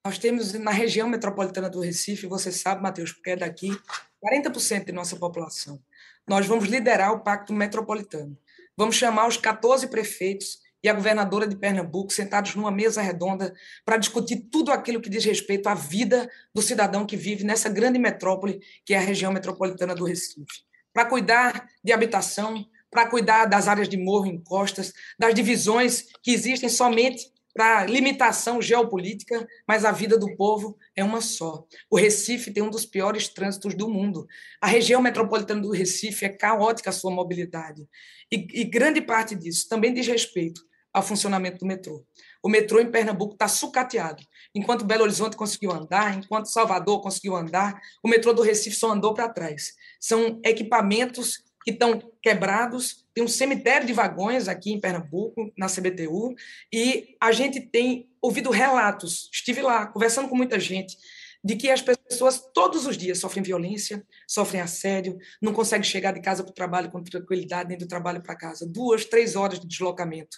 Nós 0.04 0.18
temos 0.18 0.52
na 0.52 0.70
região 0.70 1.08
metropolitana 1.08 1.70
do 1.70 1.80
Recife, 1.80 2.26
você 2.26 2.52
sabe, 2.52 2.82
Matheus, 2.82 3.10
porque 3.10 3.30
é 3.30 3.36
daqui, 3.36 3.70
40% 4.22 4.84
de 4.84 4.92
nossa 4.92 5.16
população. 5.16 5.80
Nós 6.28 6.44
vamos 6.44 6.66
liderar 6.66 7.10
o 7.14 7.20
Pacto 7.20 7.54
Metropolitano. 7.54 8.36
Vamos 8.76 8.96
chamar 8.96 9.26
os 9.26 9.38
14 9.38 9.88
prefeitos 9.88 10.58
e 10.82 10.90
a 10.90 10.92
governadora 10.92 11.46
de 11.46 11.56
Pernambuco 11.56 12.12
sentados 12.12 12.54
numa 12.54 12.70
mesa 12.70 13.00
redonda 13.00 13.54
para 13.82 13.96
discutir 13.96 14.46
tudo 14.52 14.72
aquilo 14.72 15.00
que 15.00 15.08
diz 15.08 15.24
respeito 15.24 15.70
à 15.70 15.74
vida 15.74 16.28
do 16.54 16.60
cidadão 16.60 17.06
que 17.06 17.16
vive 17.16 17.44
nessa 17.44 17.70
grande 17.70 17.98
metrópole 17.98 18.60
que 18.84 18.92
é 18.92 18.98
a 18.98 19.00
região 19.00 19.32
metropolitana 19.32 19.94
do 19.94 20.04
Recife. 20.04 20.68
Para 20.92 21.04
cuidar 21.04 21.68
de 21.82 21.92
habitação, 21.92 22.64
para 22.90 23.08
cuidar 23.08 23.46
das 23.46 23.68
áreas 23.68 23.88
de 23.88 23.96
morro 23.96 24.26
em 24.26 24.42
costas, 24.42 24.92
das 25.18 25.34
divisões 25.34 26.06
que 26.22 26.32
existem 26.32 26.68
somente 26.68 27.30
para 27.54 27.84
limitação 27.84 28.62
geopolítica, 28.62 29.46
mas 29.66 29.84
a 29.84 29.92
vida 29.92 30.16
do 30.16 30.34
povo 30.36 30.76
é 30.94 31.02
uma 31.02 31.20
só. 31.20 31.64
O 31.90 31.96
Recife 31.96 32.52
tem 32.52 32.62
um 32.62 32.70
dos 32.70 32.86
piores 32.86 33.28
trânsitos 33.28 33.74
do 33.74 33.88
mundo. 33.88 34.26
A 34.60 34.66
região 34.66 35.02
metropolitana 35.02 35.60
do 35.60 35.70
Recife 35.70 36.24
é 36.24 36.28
caótica 36.28 36.90
a 36.90 36.92
sua 36.92 37.10
mobilidade. 37.10 37.88
E, 38.30 38.60
e 38.60 38.64
grande 38.64 39.00
parte 39.00 39.34
disso 39.34 39.68
também 39.68 39.92
diz 39.92 40.06
respeito 40.06 40.62
ao 40.92 41.02
funcionamento 41.02 41.58
do 41.58 41.66
metrô. 41.66 42.04
O 42.42 42.48
metrô 42.48 42.80
em 42.80 42.90
Pernambuco 42.90 43.34
está 43.34 43.48
sucateado. 43.48 44.22
Enquanto 44.54 44.84
Belo 44.84 45.04
Horizonte 45.04 45.36
conseguiu 45.36 45.70
andar, 45.70 46.18
enquanto 46.18 46.46
Salvador 46.46 47.00
conseguiu 47.00 47.36
andar, 47.36 47.80
o 48.02 48.08
metrô 48.08 48.32
do 48.32 48.42
Recife 48.42 48.76
só 48.76 48.90
andou 48.92 49.14
para 49.14 49.28
trás. 49.28 49.74
São 50.00 50.40
equipamentos 50.44 51.44
que 51.64 51.70
estão 51.70 52.00
quebrados, 52.22 53.06
tem 53.14 53.22
um 53.22 53.28
cemitério 53.28 53.86
de 53.86 53.92
vagões 53.92 54.48
aqui 54.48 54.72
em 54.72 54.80
Pernambuco, 54.80 55.52
na 55.56 55.66
CBTU, 55.66 56.34
e 56.72 57.16
a 57.20 57.32
gente 57.32 57.60
tem 57.60 58.08
ouvido 58.20 58.50
relatos, 58.50 59.28
estive 59.32 59.62
lá 59.62 59.86
conversando 59.86 60.28
com 60.28 60.36
muita 60.36 60.58
gente, 60.58 60.96
de 61.42 61.56
que 61.56 61.70
as 61.70 61.80
pessoas 61.80 62.42
todos 62.52 62.86
os 62.86 62.96
dias 62.96 63.18
sofrem 63.18 63.42
violência, 63.42 64.04
sofrem 64.26 64.60
assédio, 64.60 65.18
não 65.40 65.52
conseguem 65.52 65.88
chegar 65.88 66.12
de 66.12 66.20
casa 66.20 66.42
para 66.42 66.50
o 66.50 66.54
trabalho 66.54 66.90
com 66.90 67.02
tranquilidade, 67.02 67.68
nem 67.68 67.78
do 67.78 67.88
trabalho 67.88 68.22
para 68.22 68.36
casa. 68.36 68.66
Duas, 68.66 69.06
três 69.06 69.36
horas 69.36 69.58
de 69.58 69.66
deslocamento. 69.66 70.36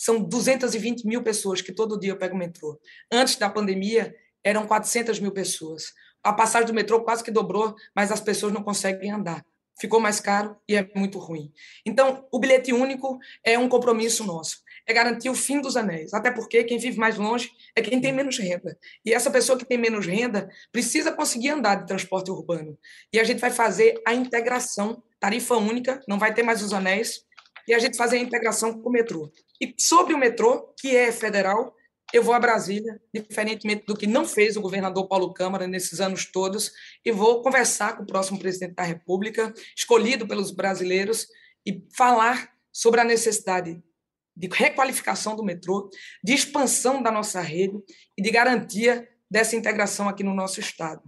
São 0.00 0.18
220 0.18 1.06
mil 1.06 1.22
pessoas 1.22 1.60
que 1.60 1.74
todo 1.74 2.00
dia 2.00 2.16
pegam 2.16 2.34
o 2.34 2.38
metrô. 2.38 2.80
Antes 3.12 3.36
da 3.36 3.50
pandemia, 3.50 4.14
eram 4.42 4.66
400 4.66 5.20
mil 5.20 5.30
pessoas. 5.30 5.92
A 6.24 6.32
passagem 6.32 6.66
do 6.66 6.72
metrô 6.72 7.02
quase 7.02 7.22
que 7.22 7.30
dobrou, 7.30 7.74
mas 7.94 8.10
as 8.10 8.18
pessoas 8.18 8.50
não 8.50 8.62
conseguem 8.62 9.10
andar 9.10 9.44
ficou 9.80 9.98
mais 9.98 10.20
caro 10.20 10.56
e 10.68 10.76
é 10.76 10.88
muito 10.94 11.18
ruim. 11.18 11.50
Então, 11.86 12.26
o 12.30 12.38
bilhete 12.38 12.72
único 12.72 13.18
é 13.42 13.58
um 13.58 13.68
compromisso 13.68 14.24
nosso, 14.24 14.58
é 14.86 14.92
garantir 14.92 15.30
o 15.30 15.34
fim 15.34 15.60
dos 15.60 15.76
anéis, 15.76 16.12
até 16.12 16.30
porque 16.30 16.62
quem 16.64 16.78
vive 16.78 16.98
mais 16.98 17.16
longe 17.16 17.50
é 17.74 17.80
quem 17.80 18.00
tem 18.00 18.12
menos 18.12 18.38
renda. 18.38 18.78
E 19.04 19.14
essa 19.14 19.30
pessoa 19.30 19.58
que 19.58 19.64
tem 19.64 19.78
menos 19.78 20.06
renda 20.06 20.50
precisa 20.70 21.10
conseguir 21.10 21.48
andar 21.50 21.76
de 21.76 21.86
transporte 21.86 22.30
urbano. 22.30 22.78
E 23.12 23.18
a 23.18 23.24
gente 23.24 23.40
vai 23.40 23.50
fazer 23.50 24.00
a 24.06 24.12
integração, 24.12 25.02
tarifa 25.18 25.56
única, 25.56 26.02
não 26.06 26.18
vai 26.18 26.34
ter 26.34 26.42
mais 26.42 26.62
os 26.62 26.74
anéis, 26.74 27.24
e 27.66 27.74
a 27.74 27.78
gente 27.78 27.96
fazer 27.96 28.16
a 28.16 28.20
integração 28.20 28.80
com 28.80 28.88
o 28.88 28.92
metrô. 28.92 29.30
E 29.60 29.74
sobre 29.78 30.14
o 30.14 30.18
metrô, 30.18 30.74
que 30.78 30.96
é 30.96 31.12
federal, 31.12 31.74
eu 32.12 32.22
vou 32.22 32.34
a 32.34 32.40
Brasília, 32.40 33.00
diferentemente 33.14 33.84
do 33.86 33.96
que 33.96 34.06
não 34.06 34.24
fez 34.24 34.56
o 34.56 34.60
governador 34.60 35.06
Paulo 35.06 35.32
Câmara 35.32 35.66
nesses 35.66 36.00
anos 36.00 36.24
todos, 36.24 36.72
e 37.04 37.12
vou 37.12 37.42
conversar 37.42 37.96
com 37.96 38.02
o 38.02 38.06
próximo 38.06 38.38
presidente 38.38 38.74
da 38.74 38.82
República, 38.82 39.52
escolhido 39.76 40.26
pelos 40.26 40.50
brasileiros, 40.50 41.26
e 41.64 41.84
falar 41.96 42.50
sobre 42.72 43.00
a 43.00 43.04
necessidade 43.04 43.80
de 44.36 44.48
requalificação 44.48 45.36
do 45.36 45.44
metrô, 45.44 45.90
de 46.24 46.32
expansão 46.32 47.02
da 47.02 47.10
nossa 47.10 47.40
rede 47.40 47.78
e 48.16 48.22
de 48.22 48.30
garantia 48.30 49.06
dessa 49.30 49.54
integração 49.54 50.08
aqui 50.08 50.24
no 50.24 50.34
nosso 50.34 50.58
estado. 50.58 51.02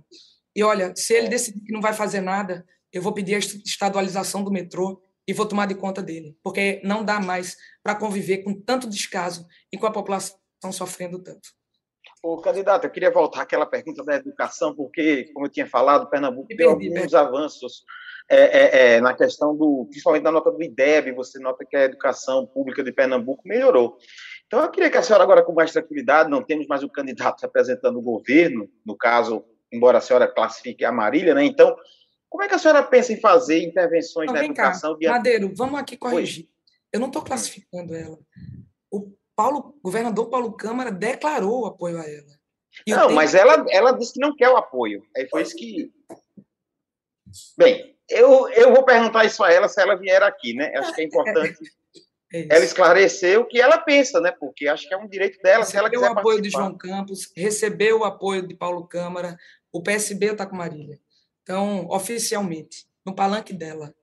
E 0.55 0.63
olha, 0.63 0.95
se 0.95 1.15
ele 1.15 1.29
decidir 1.29 1.61
que 1.63 1.73
não 1.73 1.81
vai 1.81 1.95
fazer 1.95 2.21
nada, 2.21 2.65
eu 2.93 3.01
vou 3.01 3.13
pedir 3.13 3.35
a 3.35 3.39
estadualização 3.39 4.45
do 4.45 4.53
metrô 4.53 5.03
e 5.27 5.33
vou 5.33 5.47
tomar 5.47 5.67
de 5.67 5.75
conta 5.75 6.03
dele, 6.03 6.37
porque 6.43 6.81
não 6.85 7.05
dá 7.05 7.21
mais 7.21 7.57
para 7.83 7.95
conviver 7.95 8.39
com 8.39 8.55
tanto 8.55 8.89
descaso 8.89 9.47
e 9.73 9.79
com 9.79 9.87
a 9.87 9.93
população 9.93 10.39
sofrendo 10.71 11.23
tanto. 11.23 11.49
O 12.23 12.41
candidato, 12.41 12.85
eu 12.85 12.91
queria 12.91 13.11
voltar 13.11 13.43
àquela 13.43 13.67
pergunta 13.67 14.05
da 14.05 14.15
educação, 14.15 14.75
porque, 14.75 15.31
como 15.33 15.47
eu 15.47 15.51
tinha 15.51 15.67
falado, 15.67 16.09
Pernambuco 16.09 16.49
tem 16.49 16.67
alguns 16.67 17.15
avanços 17.15 17.85
é, 18.29 18.37
é, 18.37 18.95
é, 18.95 19.01
na 19.01 19.13
questão 19.13 19.57
do, 19.57 19.87
principalmente 19.91 20.23
na 20.23 20.31
nota 20.31 20.51
do 20.51 20.63
IDEB, 20.63 21.13
você 21.13 21.41
nota 21.41 21.65
que 21.69 21.77
a 21.77 21.85
educação 21.85 22.47
pública 22.47 22.83
de 22.83 22.93
Pernambuco 22.93 23.43
melhorou. 23.45 23.99
Então, 24.47 24.61
eu 24.61 24.71
queria 24.71 24.91
que 24.91 24.97
a 24.97 25.03
senhora, 25.03 25.25
agora 25.25 25.43
com 25.43 25.53
mais 25.53 25.73
tranquilidade, 25.73 26.31
não 26.31 26.43
temos 26.43 26.67
mais 26.67 26.83
o 26.83 26.89
candidato 26.89 27.43
representando 27.43 27.99
o 27.99 28.03
governo, 28.03 28.69
no 28.87 28.97
caso, 28.97 29.45
embora 29.73 29.99
a 29.99 30.01
senhora 30.01 30.29
classifique 30.29 30.85
a 30.85 30.93
Marília, 30.93 31.35
né? 31.35 31.45
Então, 31.45 31.75
como 32.33 32.43
é 32.43 32.49
que 32.49 32.55
a 32.55 32.59
senhora 32.59 32.83
pensa 32.83 33.13
em 33.13 33.21
fazer 33.21 33.63
intervenções 33.63 34.27
não, 34.27 34.33
na 34.33 34.43
educação? 34.43 34.99
Cá. 34.99 35.11
Madeiro, 35.11 35.53
vamos 35.55 35.79
aqui 35.79 35.99
corrigir. 35.99 36.49
Eu 36.91 36.99
não 36.99 37.09
estou 37.09 37.21
classificando 37.21 37.95
ela. 37.95 38.19
O 38.91 39.13
Paulo, 39.37 39.79
governador 39.85 40.31
Paulo 40.31 40.55
Câmara 40.55 40.91
declarou 40.91 41.61
o 41.61 41.67
apoio 41.67 41.99
a 41.99 42.09
ela. 42.09 42.41
E 42.87 42.91
não, 42.91 43.09
tenho... 43.09 43.15
mas 43.15 43.35
ela, 43.35 43.67
ela 43.69 43.93
disse 43.93 44.15
que 44.15 44.21
não 44.21 44.35
quer 44.35 44.49
o 44.49 44.57
apoio. 44.57 45.05
Aí 45.15 45.29
foi 45.29 45.43
isso 45.43 45.55
que. 45.55 45.93
Bem, 47.59 47.95
eu, 48.09 48.49
eu 48.49 48.73
vou 48.73 48.83
perguntar 48.83 49.27
isso 49.27 49.45
a 49.45 49.53
ela 49.53 49.69
se 49.69 49.79
ela 49.79 49.95
vier 49.95 50.23
aqui, 50.23 50.55
né? 50.55 50.75
Acho 50.77 50.95
que 50.95 51.03
é 51.03 51.05
importante 51.05 51.59
é 52.33 52.47
ela 52.49 52.65
esclarecer 52.65 53.39
o 53.39 53.45
que 53.45 53.61
ela 53.61 53.77
pensa, 53.77 54.23
né? 54.23 54.33
Porque 54.33 54.69
acho 54.69 54.89
que 54.89 54.95
é 54.95 54.97
um 54.97 55.07
direito 55.07 55.39
dela. 55.43 55.65
Recebeu 55.65 55.71
se 55.71 55.77
ela 55.77 55.91
quiser 55.91 56.09
o 56.09 56.19
apoio 56.19 56.41
de 56.41 56.49
João 56.49 56.75
Campos, 56.79 57.31
recebeu 57.37 57.99
o 58.01 58.05
apoio 58.05 58.49
de 58.49 58.55
Paulo 58.55 58.87
Câmara, 58.87 59.37
o 59.71 59.83
PSB 59.83 60.29
está 60.29 60.47
com 60.47 60.57
Marília. 60.57 60.99
Então, 61.43 61.87
oficialmente, 61.89 62.87
no 63.05 63.15
palanque 63.15 63.53
dela. 63.53 63.95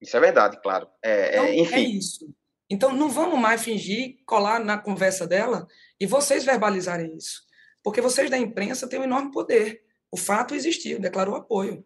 Isso 0.00 0.16
é 0.16 0.20
verdade, 0.20 0.60
claro. 0.62 0.88
É, 1.02 1.30
então, 1.30 1.44
é, 1.44 1.56
enfim. 1.56 1.74
É 1.74 1.80
isso. 1.80 2.34
Então, 2.68 2.92
não 2.92 3.08
vamos 3.08 3.38
mais 3.38 3.62
fingir, 3.64 4.16
colar 4.24 4.60
na 4.60 4.78
conversa 4.78 5.26
dela 5.26 5.66
e 6.00 6.06
vocês 6.06 6.44
verbalizarem 6.44 7.16
isso. 7.16 7.42
Porque 7.82 8.00
vocês 8.00 8.30
da 8.30 8.38
imprensa 8.38 8.88
têm 8.88 9.00
um 9.00 9.04
enorme 9.04 9.30
poder. 9.32 9.82
O 10.10 10.16
fato 10.16 10.54
existiu, 10.54 11.00
declarou 11.00 11.34
apoio. 11.34 11.84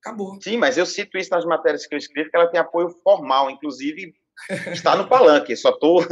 Acabou. 0.00 0.38
Sim, 0.42 0.58
mas 0.58 0.76
eu 0.76 0.84
cito 0.84 1.16
isso 1.16 1.30
nas 1.30 1.44
matérias 1.44 1.86
que 1.86 1.94
eu 1.94 1.98
escrevo, 1.98 2.30
que 2.30 2.36
ela 2.36 2.50
tem 2.50 2.60
apoio 2.60 2.90
formal, 3.02 3.50
inclusive 3.50 4.14
está 4.70 4.94
no 4.94 5.08
palanque. 5.08 5.56
Só 5.56 5.70
estou 5.70 6.04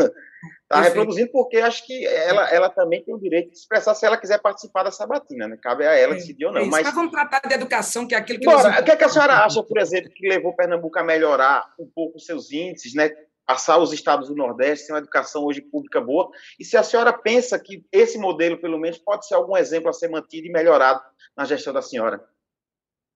tá 0.73 0.81
reproduzindo 0.81 1.31
porque 1.31 1.59
acho 1.59 1.87
que 1.87 2.07
ela, 2.07 2.49
ela 2.51 2.71
também 2.71 3.05
tem 3.05 3.15
o 3.15 3.19
direito 3.19 3.51
de 3.51 3.59
expressar 3.59 3.95
se 3.95 4.07
ela 4.07 4.17
quiser 4.17 4.41
participar 4.41 4.83
da 4.83 4.91
sabatina, 4.91 5.47
né? 5.47 5.59
Cabe 5.63 5.87
a 5.87 5.93
ela 5.93 6.15
é, 6.15 6.17
decidir 6.17 6.47
ou 6.47 6.53
não. 6.53 6.63
É 6.63 6.65
mas... 6.65 6.85
mas... 6.85 6.95
vamos 6.95 7.13
tratar 7.13 7.41
de 7.47 7.55
educação, 7.55 8.07
que 8.07 8.15
é 8.15 8.19
aquilo 8.19 8.39
que. 8.39 8.47
Bora, 8.47 8.81
o 8.81 8.85
que, 8.85 8.91
é 8.91 8.97
que 8.97 9.05
a 9.05 9.09
senhora 9.09 9.45
acha, 9.45 9.63
por 9.63 9.79
exemplo, 9.79 10.11
que 10.15 10.27
levou 10.27 10.57
Pernambuco 10.57 10.99
a 10.99 11.05
melhorar 11.05 11.73
um 11.79 11.87
pouco 11.87 12.17
os 12.17 12.25
seus 12.25 12.51
índices, 12.51 12.95
né? 12.95 13.11
Passar 13.45 13.79
os 13.79 13.93
estados 13.93 14.29
do 14.29 14.37
Nordeste, 14.37 14.87
ter 14.87 14.93
uma 14.93 15.01
educação 15.01 15.45
hoje 15.45 15.61
pública 15.61 16.01
boa. 16.01 16.31
E 16.59 16.65
se 16.65 16.77
a 16.77 16.83
senhora 16.83 17.13
pensa 17.13 17.59
que 17.59 17.85
esse 17.93 18.17
modelo, 18.17 18.59
pelo 18.59 18.79
menos, 18.79 18.99
pode 18.99 19.27
ser 19.27 19.35
algum 19.35 19.57
exemplo 19.57 19.91
a 19.91 19.93
ser 19.93 20.09
mantido 20.09 20.47
e 20.47 20.53
melhorado 20.53 21.03
na 21.37 21.45
gestão 21.45 21.73
da 21.73 21.83
senhora? 21.83 22.25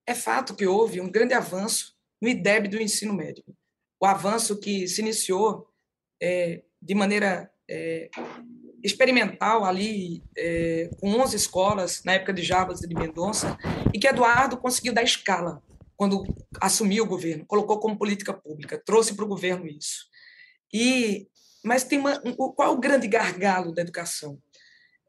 É 0.05 0.13
fato 0.13 0.55
que 0.55 0.67
houve 0.67 1.01
um 1.01 1.09
grande 1.09 1.33
avanço 1.33 1.95
no 2.21 2.29
IDEB 2.29 2.67
do 2.67 2.81
ensino 2.81 3.13
médio. 3.13 3.43
O 3.99 4.05
avanço 4.05 4.59
que 4.59 4.87
se 4.87 5.01
iniciou 5.01 5.67
é, 6.21 6.61
de 6.81 6.95
maneira 6.95 7.51
é, 7.69 8.09
experimental 8.83 9.65
ali, 9.65 10.23
é, 10.37 10.89
com 10.99 11.09
11 11.09 11.35
escolas, 11.35 12.03
na 12.03 12.13
época 12.13 12.33
de 12.33 12.41
Jarbas 12.41 12.81
e 12.81 12.87
de 12.87 12.95
Mendonça, 12.95 13.57
e 13.93 13.99
que 13.99 14.07
Eduardo 14.07 14.57
conseguiu 14.57 14.93
dar 14.93 15.03
escala 15.03 15.61
quando 15.95 16.23
assumiu 16.61 17.03
o 17.03 17.07
governo, 17.07 17.45
colocou 17.45 17.79
como 17.79 17.97
política 17.97 18.31
pública, 18.31 18.81
trouxe 18.83 19.15
para 19.15 19.25
o 19.25 19.27
governo 19.27 19.65
isso. 19.65 20.05
E 20.71 21.27
mas 21.63 21.83
tem 21.83 21.99
uma, 21.99 22.17
qual 22.55 22.69
é 22.69 22.71
o 22.71 22.79
grande 22.79 23.07
gargalo 23.07 23.73
da 23.73 23.81
educação? 23.81 24.41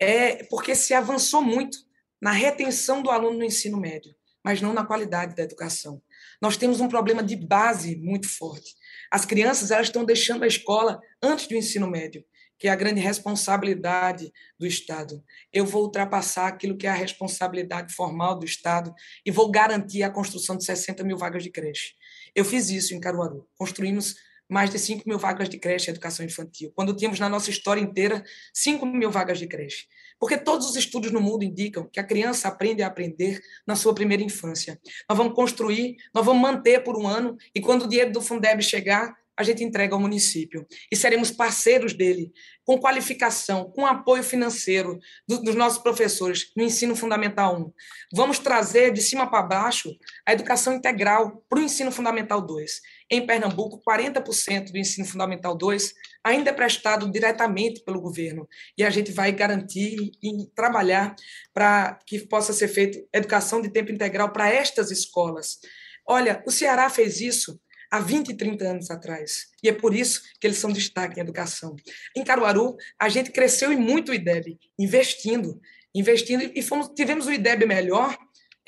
É 0.01 0.43
porque 0.45 0.75
se 0.75 0.93
avançou 0.93 1.43
muito 1.43 1.79
na 2.21 2.33
retenção 2.33 3.01
do 3.01 3.11
aluno 3.11 3.39
no 3.39 3.45
ensino 3.45 3.79
médio, 3.79 4.15
mas 4.49 4.63
não 4.63 4.73
na 4.73 4.83
qualidade 4.83 5.35
da 5.35 5.43
educação. 5.43 6.01
Nós 6.41 6.57
temos 6.57 6.81
um 6.81 6.89
problema 6.89 7.23
de 7.23 7.37
base 7.37 7.97
muito 7.97 8.27
forte. 8.27 8.75
As 9.13 9.27
crianças 9.27 9.71
elas 9.71 9.89
estão 9.89 10.07
deixando 10.07 10.43
a 10.43 10.47
escola 10.47 10.99
antes 11.23 11.47
do 11.47 11.55
ensino 11.55 11.87
médio, 11.87 12.25
que 12.59 12.67
é 12.67 12.71
a 12.71 12.75
grande 12.75 12.99
responsabilidade 12.99 14.33
do 14.59 14.67
Estado. 14.67 15.23
Eu 15.53 15.67
vou 15.67 15.83
ultrapassar 15.83 16.47
aquilo 16.47 16.79
que 16.79 16.87
é 16.87 16.91
a 16.91 16.95
responsabilidade 16.95 17.93
formal 17.93 18.39
do 18.39 18.47
Estado 18.47 18.91
e 19.23 19.31
vou 19.31 19.51
garantir 19.51 20.03
a 20.03 20.09
construção 20.09 20.57
de 20.57 20.65
60 20.65 21.05
mil 21.05 21.19
vagas 21.19 21.43
de 21.43 21.51
creche. 21.51 21.93
Eu 22.35 22.43
fiz 22.43 22.71
isso 22.71 22.95
em 22.95 23.01
Caruaru. 23.01 23.47
Construímos 23.55 24.15
mais 24.49 24.71
de 24.71 24.79
5 24.79 25.03
mil 25.07 25.19
vagas 25.19 25.49
de 25.49 25.59
creche 25.59 25.91
em 25.91 25.93
educação 25.93 26.25
infantil, 26.25 26.73
quando 26.75 26.95
tínhamos 26.97 27.21
na 27.21 27.29
nossa 27.29 27.51
história 27.51 27.81
inteira 27.81 28.25
5 28.55 28.87
mil 28.87 29.11
vagas 29.11 29.39
de 29.39 29.47
creche. 29.47 29.87
Porque 30.19 30.37
todos 30.37 30.69
os 30.69 30.77
estudos 30.77 31.13
no 31.13 31.21
mundo 31.21 31.45
indicam 31.45 31.89
que 31.93 32.01
a 32.01 32.05
criança 32.05 32.49
aprende 32.49 32.83
a 32.83 32.87
aprender 32.87 33.41
na 33.67 33.77
sua 33.77 33.95
primeira 33.95 34.23
infância. 34.23 34.81
Nós 35.09 35.17
vamos 35.17 35.35
construir, 35.35 35.97
nós 36.15 36.25
vamos 36.25 36.43
manter 36.43 36.83
por 36.83 36.99
um 36.99 37.07
ano, 37.07 37.37
e 37.55 37.61
quando 37.61 37.83
o 37.83 37.89
dinheiro 37.89 38.13
do 38.13 38.21
Fundeb 38.21 38.63
chegar, 38.63 39.15
a 39.39 39.45
gente 39.45 39.63
entrega 39.63 39.95
ao 39.95 40.01
município. 40.01 40.67
E 40.91 40.97
seremos 40.97 41.31
parceiros 41.31 41.95
dele, 41.95 42.33
com 42.65 42.77
qualificação, 42.77 43.71
com 43.71 43.87
apoio 43.87 44.25
financeiro 44.25 44.99
do, 45.29 45.41
dos 45.41 45.55
nossos 45.55 45.79
professores 45.79 46.51
no 46.57 46.65
ensino 46.65 46.97
fundamental 46.97 47.57
1. 47.57 47.73
Vamos 48.13 48.41
trazer 48.41 48.93
de 48.93 49.01
cima 49.01 49.31
para 49.31 49.45
baixo 49.45 49.97
a 50.27 50.33
educação 50.33 50.75
integral 50.75 51.41
para 51.49 51.61
o 51.61 51.63
ensino 51.63 51.93
fundamental 51.93 52.45
2. 52.45 52.81
Em 53.09 53.25
Pernambuco, 53.25 53.81
40% 53.89 54.73
do 54.73 54.77
ensino 54.77 55.07
fundamental 55.07 55.57
2 55.57 55.95
ainda 56.25 56.51
é 56.51 56.53
prestado 56.53 57.09
diretamente 57.09 57.85
pelo 57.85 58.01
governo. 58.01 58.47
E 58.77 58.83
a 58.83 58.91
gente 58.91 59.13
vai 59.13 59.31
garantir 59.31 60.11
e 60.21 60.47
trabalhar 60.53 61.15
para 61.55 61.97
que 62.05 62.27
possa 62.27 62.53
ser 62.53 62.67
feita 62.67 62.99
educação 63.15 63.63
de 63.63 63.71
tempo 63.71 63.93
integral 63.93 64.33
para 64.33 64.53
estas 64.53 64.91
escolas. 64.91 65.59
Olha, 66.07 66.43
o 66.45 66.51
Ceará 66.51 66.91
fez 66.91 67.21
isso 67.21 67.59
há 67.91 68.01
20 68.01 68.31
e 68.31 68.35
30 68.37 68.65
anos 68.65 68.91
atrás. 68.91 69.47
E 69.63 69.69
é 69.69 69.73
por 69.73 69.95
isso 69.95 70.23
que 70.41 70.47
eles 70.47 70.59
são 70.59 70.73
destaque 70.73 71.19
em 71.19 71.23
educação. 71.23 71.77
Em 72.17 72.25
Caruaru, 72.25 72.77
a 72.99 73.09
gente 73.09 73.31
cresceu 73.31 73.73
e 73.73 73.77
muito 73.77 74.11
o 74.11 74.15
IDEB, 74.15 74.59
investindo, 74.79 75.61
investindo, 75.95 76.51
e 76.55 76.63
fomos, 76.63 76.89
tivemos 76.95 77.27
o 77.27 77.33
IDEB 77.33 77.67
melhor 77.67 78.17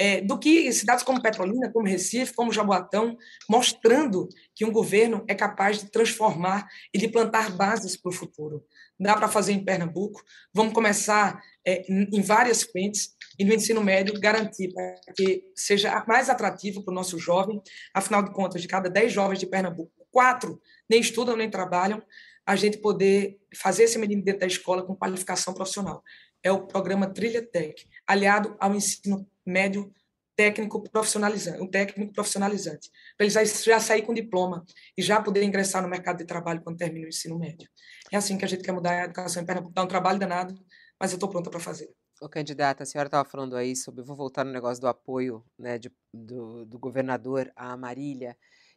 é, 0.00 0.22
do 0.22 0.38
que 0.38 0.72
cidades 0.72 1.04
como 1.04 1.20
Petrolina, 1.20 1.70
como 1.70 1.86
Recife, 1.86 2.32
como 2.32 2.50
Jaboatão, 2.50 3.18
mostrando 3.46 4.30
que 4.54 4.64
um 4.64 4.72
governo 4.72 5.22
é 5.28 5.34
capaz 5.34 5.78
de 5.78 5.90
transformar 5.90 6.66
e 6.94 6.98
de 6.98 7.06
plantar 7.06 7.54
bases 7.54 7.98
para 7.98 8.08
o 8.08 8.14
futuro. 8.14 8.64
Dá 8.98 9.14
para 9.14 9.28
fazer 9.28 9.52
em 9.52 9.62
Pernambuco, 9.62 10.22
vamos 10.54 10.72
começar 10.72 11.38
é, 11.66 11.84
em 11.90 12.22
várias 12.22 12.62
frentes, 12.62 13.14
e 13.40 13.44
no 13.44 13.54
ensino 13.54 13.82
médio 13.82 14.20
garantir 14.20 14.70
que 15.16 15.50
seja 15.56 16.04
mais 16.06 16.28
atrativo 16.28 16.84
para 16.84 16.92
o 16.92 16.94
nosso 16.94 17.18
jovem. 17.18 17.58
Afinal 17.94 18.22
de 18.22 18.34
contas, 18.34 18.60
de 18.60 18.68
cada 18.68 18.90
10 18.90 19.10
jovens 19.10 19.38
de 19.38 19.46
Pernambuco, 19.46 19.90
quatro 20.10 20.60
nem 20.86 21.00
estudam 21.00 21.34
nem 21.34 21.48
trabalham, 21.48 22.02
a 22.44 22.54
gente 22.54 22.76
poder 22.76 23.40
fazer 23.56 23.84
esse 23.84 23.98
menino 23.98 24.22
dentro 24.22 24.40
da 24.40 24.46
escola 24.46 24.84
com 24.84 24.94
qualificação 24.94 25.54
profissional. 25.54 26.02
É 26.42 26.52
o 26.52 26.66
programa 26.66 27.06
Trilha 27.06 27.40
Tech, 27.40 27.88
aliado 28.06 28.54
ao 28.60 28.74
ensino 28.74 29.26
médio 29.46 29.90
técnico 30.36 30.82
profissionalizante, 30.90 31.62
um 31.62 31.66
técnico 31.66 32.12
profissionalizante, 32.12 32.90
para 33.16 33.26
ele 33.26 33.34
já 33.64 33.80
sair 33.80 34.02
com 34.02 34.12
diploma 34.12 34.66
e 34.98 35.02
já 35.02 35.18
poder 35.22 35.42
ingressar 35.42 35.82
no 35.82 35.88
mercado 35.88 36.18
de 36.18 36.26
trabalho 36.26 36.60
quando 36.60 36.76
termina 36.76 37.06
o 37.06 37.08
ensino 37.08 37.38
médio. 37.38 37.70
É 38.12 38.18
assim 38.18 38.36
que 38.36 38.44
a 38.44 38.48
gente 38.48 38.62
quer 38.62 38.72
mudar 38.72 39.00
a 39.00 39.04
educação 39.04 39.42
em 39.42 39.46
Pernambuco. 39.46 39.74
Dá 39.74 39.82
um 39.82 39.88
trabalho 39.88 40.18
danado, 40.18 40.54
mas 41.00 41.12
eu 41.12 41.16
estou 41.16 41.28
pronta 41.30 41.48
para 41.48 41.60
fazer. 41.60 41.88
Ô, 42.22 42.28
candidata, 42.28 42.82
a 42.82 42.86
senhora 42.86 43.06
estava 43.08 43.26
falando 43.28 43.56
aí 43.56 43.74
sobre. 43.74 44.02
Vou 44.04 44.14
voltar 44.14 44.44
no 44.44 44.52
negócio 44.52 44.78
do 44.80 44.86
apoio 44.88 45.42
né, 45.58 45.78
de, 45.78 45.90
do, 46.12 46.66
do 46.66 46.78
governador 46.78 47.50
à 47.56 47.74
Marília. 47.78 48.36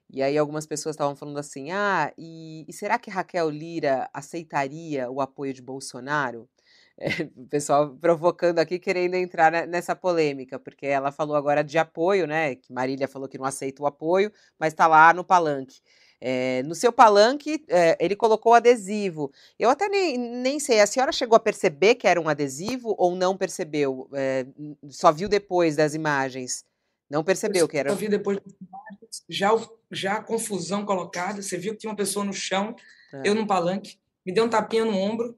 E 0.10 0.22
aí 0.24 0.38
algumas 0.38 0.66
pessoas 0.66 0.96
estavam 0.96 1.16
falando 1.16 1.38
assim: 1.40 1.72
ah, 1.72 2.14
e, 2.18 2.66
e, 2.68 2.74
será 2.74 2.98
que 2.98 3.10
Raquel 3.12 3.50
Lira 3.50 4.10
aceitaria 4.14 5.10
o 5.12 5.20
apoio 5.22 5.54
de 5.54 5.62
Bolsonaro? 5.62 6.50
É, 6.96 7.24
o 7.36 7.48
pessoal 7.48 7.98
provocando 7.98 8.60
aqui, 8.60 8.78
querendo 8.78 9.16
entrar 9.16 9.52
nessa 9.68 9.96
polêmica, 9.96 10.60
porque 10.60 10.86
ela 10.86 11.12
falou 11.12 11.36
agora 11.36 11.64
de 11.64 11.76
apoio, 11.80 12.28
né? 12.28 12.54
Que 12.56 12.72
Marília 12.72 13.08
falou 13.08 13.28
que 13.28 13.36
não 13.38 13.46
aceita 13.46 13.82
o 13.82 13.88
apoio, 13.88 14.32
mas 14.60 14.74
está 14.74 14.86
lá 14.86 15.12
no 15.12 15.24
palanque. 15.24 15.82
É, 16.26 16.64
no 16.64 16.74
seu 16.74 16.94
palanque, 16.94 17.66
é, 17.68 17.98
ele 18.00 18.16
colocou 18.16 18.54
adesivo. 18.54 19.30
Eu 19.60 19.70
até 19.70 19.90
nem, 19.90 20.18
nem 20.18 20.58
sei, 20.58 20.80
a 20.80 20.88
senhora 20.88 21.12
chegou 21.12 21.36
a 21.36 21.40
perceber 21.40 21.96
que 21.96 22.08
era 22.08 22.22
um 22.22 22.30
adesivo 22.30 22.96
ou 22.98 23.14
não 23.14 23.36
percebeu? 23.36 24.08
É, 24.14 24.46
só 24.88 25.12
viu 25.12 25.28
depois 25.28 25.76
das 25.76 25.94
imagens? 25.94 26.64
Não 27.10 27.26
percebeu 27.26 27.64
eu 27.64 27.68
que 27.68 27.78
era. 27.78 27.90
Só 27.90 27.98
vi 27.98 28.08
depois 28.08 28.40
das 28.40 28.54
imagens, 28.54 29.24
já, 29.28 29.50
já 29.92 30.14
a 30.14 30.24
confusão 30.24 30.86
colocada. 30.86 31.42
Você 31.42 31.58
viu 31.58 31.74
que 31.74 31.80
tinha 31.80 31.92
uma 31.92 31.98
pessoa 31.98 32.24
no 32.24 32.32
chão, 32.32 32.74
eu 33.22 33.36
no 33.36 33.46
palanque, 33.46 33.98
me 34.26 34.34
deu 34.34 34.46
um 34.46 34.50
tapinha 34.50 34.86
no 34.86 34.96
ombro 34.96 35.38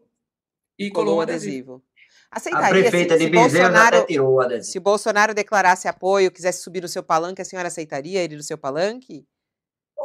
e 0.77 0.91
colou, 0.91 1.05
colou 1.05 1.17
um 1.17 1.21
adesivo. 1.21 1.83
Aceitaria, 2.29 2.67
a 2.67 2.69
prefeita 2.69 3.17
se, 3.17 3.25
de 3.25 3.31
Bolsonaro, 3.31 3.97
até 3.97 4.05
tirou 4.05 4.33
o 4.35 4.39
adesivo. 4.39 4.71
Se 4.71 4.79
Bolsonaro 4.79 5.33
declarasse 5.33 5.87
apoio, 5.87 6.29
quisesse 6.29 6.61
subir 6.61 6.83
no 6.83 6.87
seu 6.87 7.01
palanque, 7.01 7.41
a 7.41 7.45
senhora 7.45 7.69
aceitaria 7.69 8.21
ele 8.21 8.35
no 8.35 8.43
seu 8.43 8.57
palanque? 8.57 9.25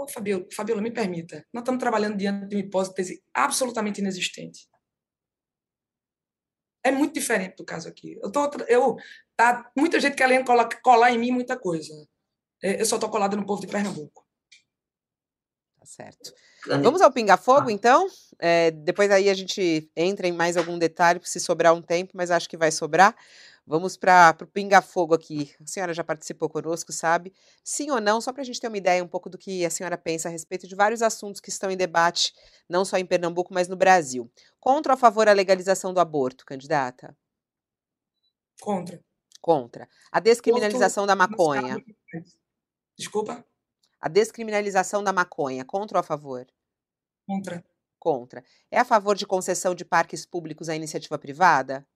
Ô, 0.01 0.09
Fabiola, 0.09 0.46
Fabiola, 0.51 0.80
me 0.80 0.90
permita. 0.90 1.46
Nós 1.53 1.61
estamos 1.61 1.78
trabalhando 1.78 2.16
diante 2.16 2.48
de 2.48 2.57
uma 2.57 2.62
hipótese 2.64 3.22
absolutamente 3.34 4.01
inexistente. 4.01 4.66
É 6.82 6.90
muito 6.90 7.12
diferente 7.12 7.57
do 7.57 7.64
caso 7.66 7.86
aqui. 7.86 8.18
Eu 8.22 8.32
tô, 8.32 8.51
eu, 8.66 8.96
tá, 9.36 9.70
muita 9.76 10.01
gente 10.01 10.16
querendo 10.16 10.46
colar, 10.46 10.68
colar 10.80 11.12
em 11.12 11.18
mim 11.18 11.32
muita 11.32 11.59
coisa. 11.59 11.92
É, 12.62 12.80
eu 12.80 12.86
só 12.86 12.96
estou 12.96 13.11
colado 13.11 13.36
no 13.36 13.44
povo 13.44 13.61
de 13.61 13.66
Pernambuco. 13.66 14.26
Tá 15.81 15.87
certo. 15.87 16.35
Vamos 16.83 17.01
ao 17.01 17.11
Pinga 17.11 17.39
Fogo, 17.39 17.70
ah. 17.70 17.72
então? 17.72 18.07
É, 18.39 18.70
depois 18.70 19.11
aí 19.11 19.31
a 19.31 19.35
gente 19.35 19.91
entra 19.97 20.28
em 20.28 20.33
mais 20.33 20.59
algum 20.59 20.78
detalhe, 20.78 21.18
se 21.24 21.41
sobrar 21.41 21.74
um 21.74 21.81
tempo, 21.81 22.12
mas 22.14 22.31
acho 22.31 22.49
que 22.49 22.57
vai 22.57 22.70
sobrar. 22.70 23.16
Vamos 23.66 23.97
para 23.97 24.37
o 24.43 24.47
Pinga 24.47 24.83
Fogo 24.83 25.14
aqui. 25.14 25.55
A 25.59 25.66
senhora 25.66 25.95
já 25.95 26.05
participou 26.05 26.51
conosco, 26.51 26.93
sabe? 26.93 27.33
Sim 27.64 27.91
ou 27.91 28.01
não, 28.01 28.20
só 28.20 28.31
para 28.31 28.43
a 28.43 28.45
gente 28.45 28.61
ter 28.61 28.68
uma 28.68 28.76
ideia 28.76 29.03
um 29.03 29.09
pouco 29.09 29.31
do 29.31 29.39
que 29.39 29.64
a 29.64 29.70
senhora 29.70 29.97
pensa 29.97 30.28
a 30.28 30.31
respeito 30.31 30.68
de 30.68 30.74
vários 30.74 31.01
assuntos 31.01 31.41
que 31.41 31.49
estão 31.49 31.70
em 31.70 31.76
debate, 31.78 32.35
não 32.68 32.85
só 32.85 32.99
em 32.99 33.07
Pernambuco, 33.07 33.55
mas 33.55 33.66
no 33.66 33.76
Brasil. 33.76 34.31
Contra 34.59 34.93
ou 34.93 34.95
a 34.95 34.99
favor 34.99 35.28
a 35.28 35.33
legalização 35.33 35.95
do 35.95 36.01
aborto, 36.01 36.45
candidata? 36.45 37.16
Contra. 38.61 39.03
Contra. 39.41 39.89
A 40.12 40.20
descriminalização 40.20 41.07
da 41.07 41.16
maconha. 41.16 41.83
Desculpa? 42.99 43.43
A 44.01 44.09
descriminalização 44.09 45.05
da 45.05 45.12
maconha, 45.12 45.64
contra 45.64 45.98
ou 45.98 46.01
a 46.01 46.03
favor? 46.03 46.46
Contra. 47.26 47.62
Contra. 47.98 48.44
É 48.70 48.78
a 48.78 48.84
favor 48.84 49.14
de 49.14 49.26
concessão 49.26 49.74
de 49.74 49.84
parques 49.84 50.24
públicos 50.24 50.70
à 50.70 50.74
iniciativa 50.74 51.18
privada? 51.18 51.86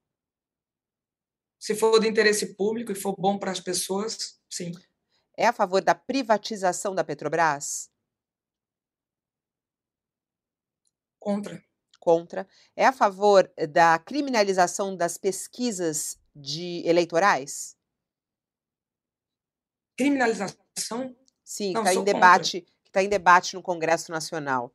Se 1.58 1.74
for 1.74 1.98
de 1.98 2.06
interesse 2.06 2.54
público 2.54 2.92
e 2.92 2.94
for 2.94 3.16
bom 3.16 3.38
para 3.38 3.50
as 3.50 3.58
pessoas, 3.58 4.38
sim. 4.50 4.70
É 5.34 5.46
a 5.46 5.52
favor 5.52 5.82
da 5.82 5.94
privatização 5.94 6.94
da 6.94 7.02
Petrobras? 7.02 7.90
Contra. 11.18 11.64
Contra. 11.98 12.46
É 12.76 12.84
a 12.84 12.92
favor 12.92 13.50
da 13.72 13.98
criminalização 13.98 14.94
das 14.94 15.16
pesquisas 15.16 16.18
de 16.36 16.82
eleitorais? 16.86 17.78
Criminalização 19.96 21.16
Sim, 21.44 21.74
está 21.76 21.94
em 21.94 22.02
debate, 22.02 22.62
que 22.62 22.88
está 22.88 23.02
em 23.02 23.08
debate 23.08 23.54
no 23.54 23.62
Congresso 23.62 24.10
Nacional. 24.10 24.74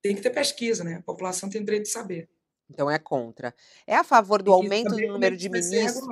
Tem 0.00 0.14
que 0.14 0.22
ter 0.22 0.30
pesquisa, 0.30 0.82
né? 0.82 0.96
A 0.96 1.02
população 1.02 1.50
tem 1.50 1.62
direito 1.62 1.84
de 1.84 1.90
saber. 1.90 2.30
Então 2.70 2.90
é 2.90 2.98
contra. 2.98 3.54
É 3.86 3.96
a 3.96 4.04
favor 4.04 4.42
do 4.42 4.52
aumento 4.52 4.90
do 4.90 5.06
número 5.08 5.36
de 5.36 5.48
ministros. 5.48 6.06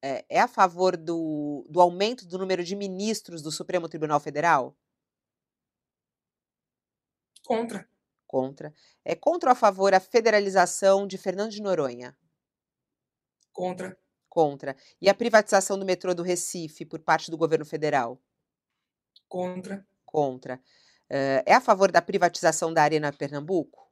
É, 0.00 0.24
é, 0.28 0.40
a 0.40 0.46
favor 0.46 0.96
do, 0.96 1.66
do 1.68 1.80
aumento 1.80 2.24
do 2.26 2.38
número 2.38 2.62
de 2.62 2.76
ministros 2.76 3.42
do 3.42 3.50
Supremo 3.50 3.88
Tribunal 3.88 4.20
Federal? 4.20 4.76
Contra. 7.44 7.88
Contra. 8.26 8.72
É 9.04 9.16
contra 9.16 9.50
ou 9.50 9.52
a 9.52 9.56
favor 9.56 9.92
a 9.92 10.00
federalização 10.00 11.06
de 11.06 11.18
Fernando 11.18 11.50
de 11.50 11.62
Noronha? 11.62 12.16
Contra. 13.52 13.98
Contra. 14.38 14.76
E 15.02 15.08
a 15.08 15.14
privatização 15.14 15.76
do 15.76 15.84
metrô 15.84 16.14
do 16.14 16.22
Recife 16.22 16.84
por 16.84 17.00
parte 17.00 17.28
do 17.28 17.36
governo 17.36 17.64
federal? 17.64 18.22
Contra. 19.26 19.84
Contra. 20.06 20.60
Uh, 21.10 21.42
é 21.44 21.54
a 21.54 21.60
favor 21.60 21.90
da 21.90 22.00
privatização 22.00 22.72
da 22.72 22.84
Arena 22.84 23.12
Pernambuco? 23.12 23.90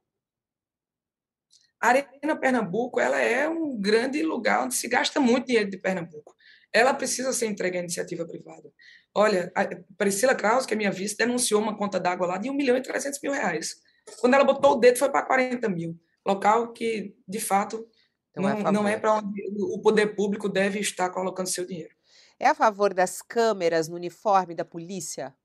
A 1.81 1.89
Arena 1.89 2.39
Pernambuco 2.39 2.97
ela 2.97 3.19
é 3.19 3.49
um 3.49 3.77
grande 3.77 4.23
lugar 4.23 4.63
onde 4.63 4.75
se 4.75 4.87
gasta 4.87 5.19
muito 5.19 5.47
dinheiro 5.47 5.69
de 5.69 5.77
Pernambuco. 5.79 6.33
Ela 6.71 6.93
precisa 6.93 7.33
ser 7.33 7.47
entregue 7.47 7.79
à 7.79 7.81
iniciativa 7.81 8.25
privada. 8.25 8.71
Olha, 9.13 9.51
a 9.53 9.67
Priscila 9.97 10.33
Kraus, 10.33 10.65
que 10.65 10.73
é 10.73 10.77
minha 10.77 10.91
vice, 10.91 11.17
denunciou 11.17 11.61
uma 11.61 11.77
conta 11.77 11.99
d'água 11.99 12.25
lá 12.25 12.37
de 12.37 12.49
1 12.49 12.53
milhão 12.53 12.77
e 12.77 12.81
300 12.81 13.19
mil 13.21 13.33
reais. 13.33 13.75
Quando 14.21 14.35
ela 14.35 14.45
botou 14.45 14.71
o 14.71 14.79
dedo, 14.79 14.97
foi 14.97 15.11
para 15.11 15.25
40 15.25 15.67
mil. 15.67 15.99
Local 16.25 16.71
que, 16.71 17.13
de 17.27 17.41
fato, 17.41 17.85
então, 18.39 18.49
é 18.49 18.63
não, 18.63 18.69
é, 18.69 18.71
não 18.71 18.87
é 18.87 18.97
para 18.97 19.15
onde 19.15 19.41
o 19.59 19.81
poder 19.81 20.15
público 20.15 20.47
deve 20.49 20.79
estar 20.79 21.09
colocando 21.09 21.47
seu 21.47 21.65
dinheiro. 21.65 21.95
É 22.39 22.47
a 22.47 22.55
favor 22.55 22.93
das 22.93 23.21
câmeras 23.21 23.87
no 23.87 23.95
uniforme 23.95 24.53
da 24.53 24.63
polícia? 24.63 25.35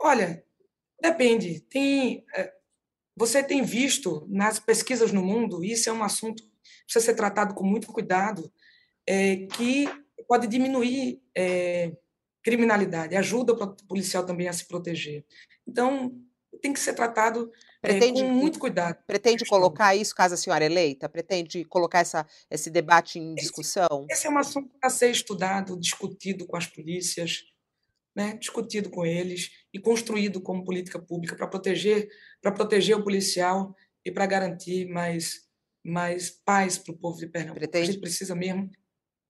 Olha, 0.00 0.44
depende. 1.00 1.60
Tem, 1.60 2.24
é, 2.34 2.52
você 3.16 3.42
tem 3.42 3.62
visto 3.62 4.26
nas 4.28 4.58
pesquisas 4.58 5.12
no 5.12 5.22
mundo, 5.22 5.64
isso 5.64 5.88
é 5.88 5.92
um 5.92 6.02
assunto 6.02 6.42
que 6.42 6.50
precisa 6.84 7.04
ser 7.04 7.14
tratado 7.14 7.54
com 7.54 7.64
muito 7.64 7.86
cuidado, 7.92 8.52
é, 9.06 9.46
que 9.46 9.86
pode 10.26 10.48
diminuir 10.48 11.22
é, 11.36 11.92
criminalidade, 12.42 13.14
ajuda 13.14 13.52
o 13.52 13.86
policial 13.86 14.26
também 14.26 14.48
a 14.48 14.52
se 14.52 14.66
proteger. 14.66 15.24
Então, 15.66 16.12
tem 16.60 16.72
que 16.72 16.80
ser 16.80 16.94
tratado 16.94 17.50
pretende, 17.82 18.22
é, 18.22 18.24
com 18.24 18.32
muito 18.32 18.58
cuidado. 18.58 18.96
Pretende 19.06 19.44
colocar 19.44 19.94
isso, 19.94 20.14
caso 20.14 20.34
a 20.34 20.36
senhora 20.36 20.64
eleita? 20.64 21.08
Pretende 21.08 21.64
colocar 21.64 21.98
essa, 21.98 22.26
esse 22.48 22.70
debate 22.70 23.18
em 23.18 23.34
discussão? 23.34 24.06
Esse, 24.08 24.20
esse 24.20 24.26
é 24.28 24.30
um 24.30 24.38
assunto 24.38 24.70
para 24.80 24.88
ser 24.88 25.10
estudado, 25.10 25.78
discutido 25.78 26.46
com 26.46 26.56
as 26.56 26.66
polícias, 26.66 27.42
né, 28.14 28.36
discutido 28.36 28.88
com 28.88 29.04
eles 29.04 29.50
e 29.72 29.80
construído 29.80 30.40
como 30.40 30.64
política 30.64 30.98
pública 30.98 31.34
para 31.34 31.48
proteger, 31.48 32.08
para 32.40 32.52
proteger 32.52 32.96
o 32.96 33.02
policial 33.02 33.74
e 34.04 34.12
para 34.12 34.26
garantir 34.26 34.86
mais, 34.86 35.48
mais 35.84 36.30
paz 36.30 36.78
para 36.78 36.92
o 36.92 36.96
povo 36.96 37.18
de 37.18 37.26
Pernambuco. 37.26 37.58
Pretende... 37.58 37.82
A 37.82 37.92
gente 37.92 38.00
precisa 38.00 38.34
mesmo 38.34 38.70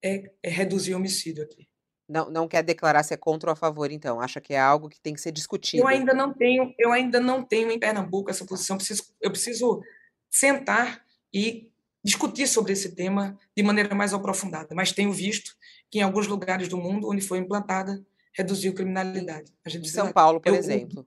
é, 0.04 0.30
é 0.42 0.50
reduzir 0.50 0.94
o 0.94 0.96
homicídio 0.98 1.44
aqui. 1.44 1.71
Não, 2.12 2.30
não 2.30 2.46
quer 2.46 2.62
declarar 2.62 3.02
se 3.02 3.14
é 3.14 3.16
contra 3.16 3.48
ou 3.48 3.52
a 3.52 3.56
favor, 3.56 3.90
então. 3.90 4.20
Acha 4.20 4.38
que 4.38 4.52
é 4.52 4.60
algo 4.60 4.90
que 4.90 5.00
tem 5.00 5.14
que 5.14 5.20
ser 5.20 5.32
discutido. 5.32 5.82
Eu 5.82 5.88
ainda 5.88 6.12
não 6.12 6.30
tenho, 6.34 6.74
eu 6.78 6.92
ainda 6.92 7.18
não 7.18 7.42
tenho 7.42 7.70
em 7.70 7.78
Pernambuco 7.78 8.30
essa 8.30 8.44
posição. 8.44 8.74
Eu 8.74 8.78
preciso, 8.78 9.04
eu 9.18 9.30
preciso 9.30 9.82
sentar 10.30 11.02
e 11.32 11.70
discutir 12.04 12.46
sobre 12.46 12.74
esse 12.74 12.94
tema 12.94 13.38
de 13.56 13.62
maneira 13.62 13.94
mais 13.94 14.12
aprofundada. 14.12 14.74
Mas 14.74 14.92
tenho 14.92 15.10
visto 15.10 15.56
que 15.90 16.00
em 16.00 16.02
alguns 16.02 16.26
lugares 16.26 16.68
do 16.68 16.76
mundo 16.76 17.08
onde 17.08 17.22
foi 17.22 17.38
implantada 17.38 18.04
reduziu 18.34 18.74
criminalidade. 18.74 19.50
A 19.64 19.70
gente 19.70 19.86
em 19.86 19.90
São 19.90 20.12
Paulo, 20.12 20.38
por 20.38 20.52
eu, 20.52 20.56
exemplo. 20.56 21.06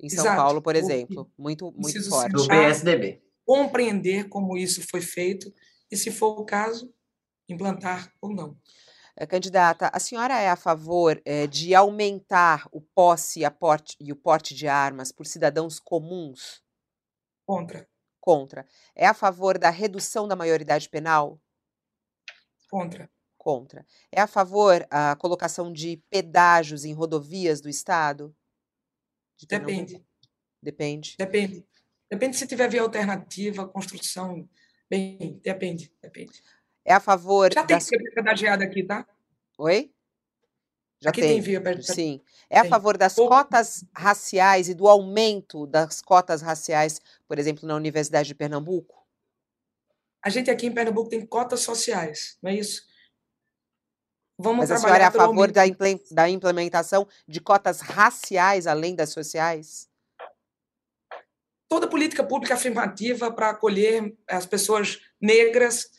Em 0.00 0.08
São 0.08 0.24
exato, 0.24 0.36
Paulo, 0.36 0.60
por 0.60 0.74
exemplo, 0.74 1.30
muito 1.38 1.72
muito 1.76 2.08
forte. 2.08 2.32
Do 2.32 2.48
PSDB. 2.48 3.22
Compreender 3.44 4.28
como 4.28 4.56
isso 4.56 4.84
foi 4.90 5.00
feito 5.00 5.52
e, 5.88 5.96
se 5.96 6.10
for 6.10 6.40
o 6.40 6.44
caso, 6.44 6.92
implantar 7.48 8.12
ou 8.20 8.34
não. 8.34 8.56
Eh, 9.16 9.26
candidata, 9.26 9.90
a 9.92 9.98
senhora 9.98 10.38
é 10.40 10.48
a 10.48 10.56
favor 10.56 11.20
é, 11.24 11.46
de 11.46 11.74
aumentar 11.74 12.66
o 12.72 12.80
posse 12.80 13.44
e, 13.44 13.50
porte, 13.50 13.96
e 14.00 14.10
o 14.10 14.16
porte 14.16 14.54
de 14.54 14.66
armas 14.66 15.12
por 15.12 15.26
cidadãos 15.26 15.78
comuns? 15.78 16.62
Contra. 17.46 17.86
Contra. 18.20 18.66
É 18.94 19.06
a 19.06 19.12
favor 19.12 19.58
da 19.58 19.68
redução 19.68 20.26
da 20.26 20.36
maioridade 20.36 20.88
penal? 20.88 21.40
Contra. 22.70 23.10
Contra. 23.36 23.84
É 24.10 24.20
a 24.20 24.26
favor 24.26 24.86
a 24.90 25.14
colocação 25.16 25.72
de 25.72 26.02
pedágios 26.08 26.84
em 26.84 26.94
rodovias 26.94 27.60
do 27.60 27.68
Estado? 27.68 28.34
De 29.36 29.46
Depende. 29.46 30.02
Depende. 30.62 31.16
Depende. 31.18 31.66
Depende 32.08 32.36
se 32.36 32.46
tiver 32.46 32.68
via 32.68 32.82
alternativa, 32.82 33.66
construção. 33.66 34.48
Bem, 34.88 35.40
depende, 35.42 35.92
depende. 36.00 36.42
É 36.84 36.92
a 36.92 37.00
favor. 37.00 37.52
Já 37.52 37.64
tem 37.64 37.76
das... 37.76 37.88
pedagiada 37.88 38.64
aqui, 38.64 38.82
tá? 38.82 39.06
Oi? 39.58 39.92
Já 41.00 41.10
aqui 41.10 41.20
tem. 41.20 41.34
tem 41.34 41.40
via 41.40 41.60
pedagiada. 41.60 41.94
Sim. 41.94 42.20
É 42.48 42.58
a 42.58 42.64
favor 42.64 42.96
das 42.96 43.14
cotas 43.14 43.84
raciais 43.94 44.68
e 44.68 44.74
do 44.74 44.86
aumento 44.86 45.66
das 45.66 46.00
cotas 46.00 46.42
raciais, 46.42 47.00
por 47.26 47.38
exemplo, 47.38 47.66
na 47.66 47.74
Universidade 47.74 48.28
de 48.28 48.34
Pernambuco? 48.34 49.02
A 50.22 50.30
gente 50.30 50.50
aqui 50.50 50.66
em 50.66 50.72
Pernambuco 50.72 51.10
tem 51.10 51.26
cotas 51.26 51.60
sociais, 51.60 52.38
não 52.40 52.50
é 52.50 52.54
isso? 52.54 52.82
Vamos 54.38 54.68
Mas 54.68 54.70
a 54.70 54.76
senhora 54.76 55.04
é 55.04 55.06
a 55.06 55.10
favor 55.10 55.50
da, 55.50 55.62
da 56.10 56.28
implementação 56.28 57.06
de 57.26 57.40
cotas 57.40 57.80
raciais 57.80 58.66
além 58.66 58.94
das 58.94 59.10
sociais? 59.10 59.88
Toda 61.68 61.88
política 61.88 62.22
pública 62.22 62.54
afirmativa 62.54 63.32
para 63.32 63.50
acolher 63.50 64.16
as 64.28 64.46
pessoas 64.46 65.00
negras, 65.20 65.90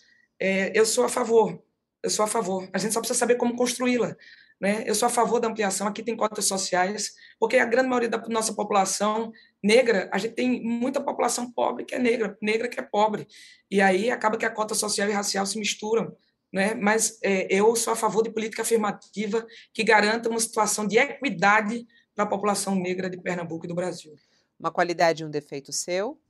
é, 0.44 0.78
eu 0.78 0.86
sou 0.86 1.06
a 1.06 1.10
favor. 1.10 1.64
Eu 2.02 2.10
sou 2.10 2.26
a 2.26 2.28
favor. 2.28 2.70
A 2.74 2.78
gente 2.78 2.94
só 2.94 3.00
precisa 3.00 3.18
saber 3.18 3.36
como 3.36 3.56
construí-la. 3.56 4.16
Né? 4.60 4.84
Eu 4.86 4.94
sou 4.94 5.08
a 5.08 5.10
favor 5.10 5.40
da 5.40 5.48
ampliação. 5.48 5.88
Aqui 5.88 6.04
tem 6.04 6.16
cotas 6.16 6.46
sociais, 6.46 7.14
porque 7.40 7.58
a 7.58 7.66
grande 7.66 7.88
maioria 7.88 8.10
da 8.10 8.18
nossa 8.28 8.54
população 8.54 9.32
negra, 9.62 10.10
a 10.12 10.18
gente 10.18 10.36
tem 10.36 10.62
muita 10.62 11.02
população 11.02 11.52
pobre 11.52 11.86
que 11.86 11.96
é 11.96 12.00
negra, 12.00 12.38
negra 12.42 12.68
que 12.68 12.80
é 12.80 12.84
pobre. 12.84 13.28
E 13.72 13.82
aí 13.82 14.12
acaba 14.12 14.38
que 14.38 14.46
a 14.46 14.50
cota 14.50 14.76
social 14.76 15.10
e 15.10 15.14
racial 15.14 15.46
se 15.46 15.58
misturam 15.58 16.16
né? 16.54 16.76
mas 16.76 17.18
é, 17.24 17.48
eu 17.52 17.76
sou 17.76 17.94
a 17.94 17.96
favor 17.96 18.22
de 18.24 18.30
política 18.30 18.62
afirmativa 18.62 19.46
que 19.74 19.84
garanta 19.84 20.30
uma 20.30 20.40
situação 20.40 20.86
de 20.86 21.00
equidade 21.00 21.88
para 22.14 22.26
a 22.26 22.28
população 22.28 22.76
negra 22.76 23.10
de 23.10 23.20
Pernambuco 23.20 23.66
e 23.66 23.68
do 23.68 23.74
Brasil. 23.74 24.16
Uma 24.60 24.72
qualidade 24.72 25.24
e 25.24 25.26
um 25.26 25.32
defeito 25.32 25.74
seu? 25.74 26.22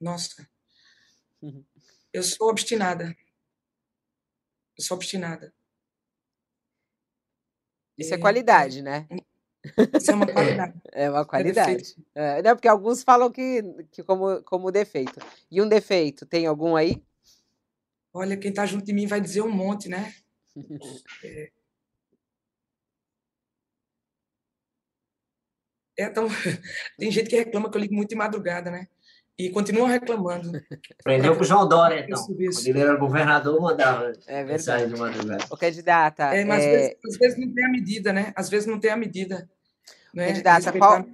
Nossa. 0.00 0.48
Eu 2.12 2.22
sou 2.22 2.48
obstinada. 2.48 3.16
Eu 4.76 4.84
sou 4.84 4.96
obstinada. 4.96 5.52
Isso 7.96 8.14
é, 8.14 8.16
é 8.16 8.20
qualidade, 8.20 8.82
né? 8.82 9.06
Isso 9.94 10.10
é 10.10 10.14
uma 10.14 10.26
qualidade. 10.26 10.80
É 10.92 11.10
uma 11.10 11.20
é 11.20 11.24
qualidade. 11.24 11.96
É, 12.14 12.42
não, 12.42 12.56
porque 12.56 12.68
alguns 12.68 13.02
falam 13.02 13.30
que, 13.30 13.62
que 13.92 14.02
como, 14.02 14.42
como 14.42 14.72
defeito. 14.72 15.20
E 15.50 15.60
um 15.60 15.68
defeito, 15.68 16.26
tem 16.26 16.46
algum 16.46 16.74
aí? 16.76 17.02
Olha, 18.12 18.36
quem 18.36 18.50
está 18.50 18.66
junto 18.66 18.84
de 18.84 18.92
mim 18.92 19.06
vai 19.06 19.20
dizer 19.20 19.42
um 19.42 19.50
monte, 19.50 19.88
né? 19.88 20.14
É, 25.98 26.04
é 26.04 26.08
tão... 26.08 26.26
Tem 26.96 27.10
gente 27.10 27.28
que 27.28 27.36
reclama 27.36 27.70
que 27.70 27.76
eu 27.76 27.80
ligo 27.80 27.94
muito 27.94 28.08
de 28.08 28.16
madrugada, 28.16 28.70
né? 28.70 28.88
E 29.40 29.48
continuam 29.48 29.88
reclamando. 29.88 30.52
Aprendeu 31.00 31.34
com 31.34 31.40
o 31.40 31.44
João 31.44 31.66
Dória, 31.66 32.04
então. 32.04 32.22
Quando 32.26 32.66
ele 32.66 32.78
era 32.78 32.94
governador, 32.96 33.58
mandava 33.58 34.12
é 34.26 34.44
mensagem 34.44 34.88
de 34.88 35.00
madrugada. 35.00 35.46
O 35.50 35.56
candidata. 35.56 36.24
É, 36.24 36.44
mas 36.44 36.62
é... 36.62 36.66
Às, 36.66 36.76
vezes, 36.76 36.98
às, 37.06 37.16
vezes, 37.16 37.38
não 37.38 37.54
tem 37.54 37.64
a 37.64 37.70
medida, 37.70 38.12
né? 38.12 38.32
Às 38.36 38.50
vezes 38.50 38.66
não 38.66 38.78
tem 38.78 38.90
a 38.90 38.96
medida. 38.98 39.50
Né? 40.12 40.26
Candidata, 40.28 40.72
qual, 40.76 41.06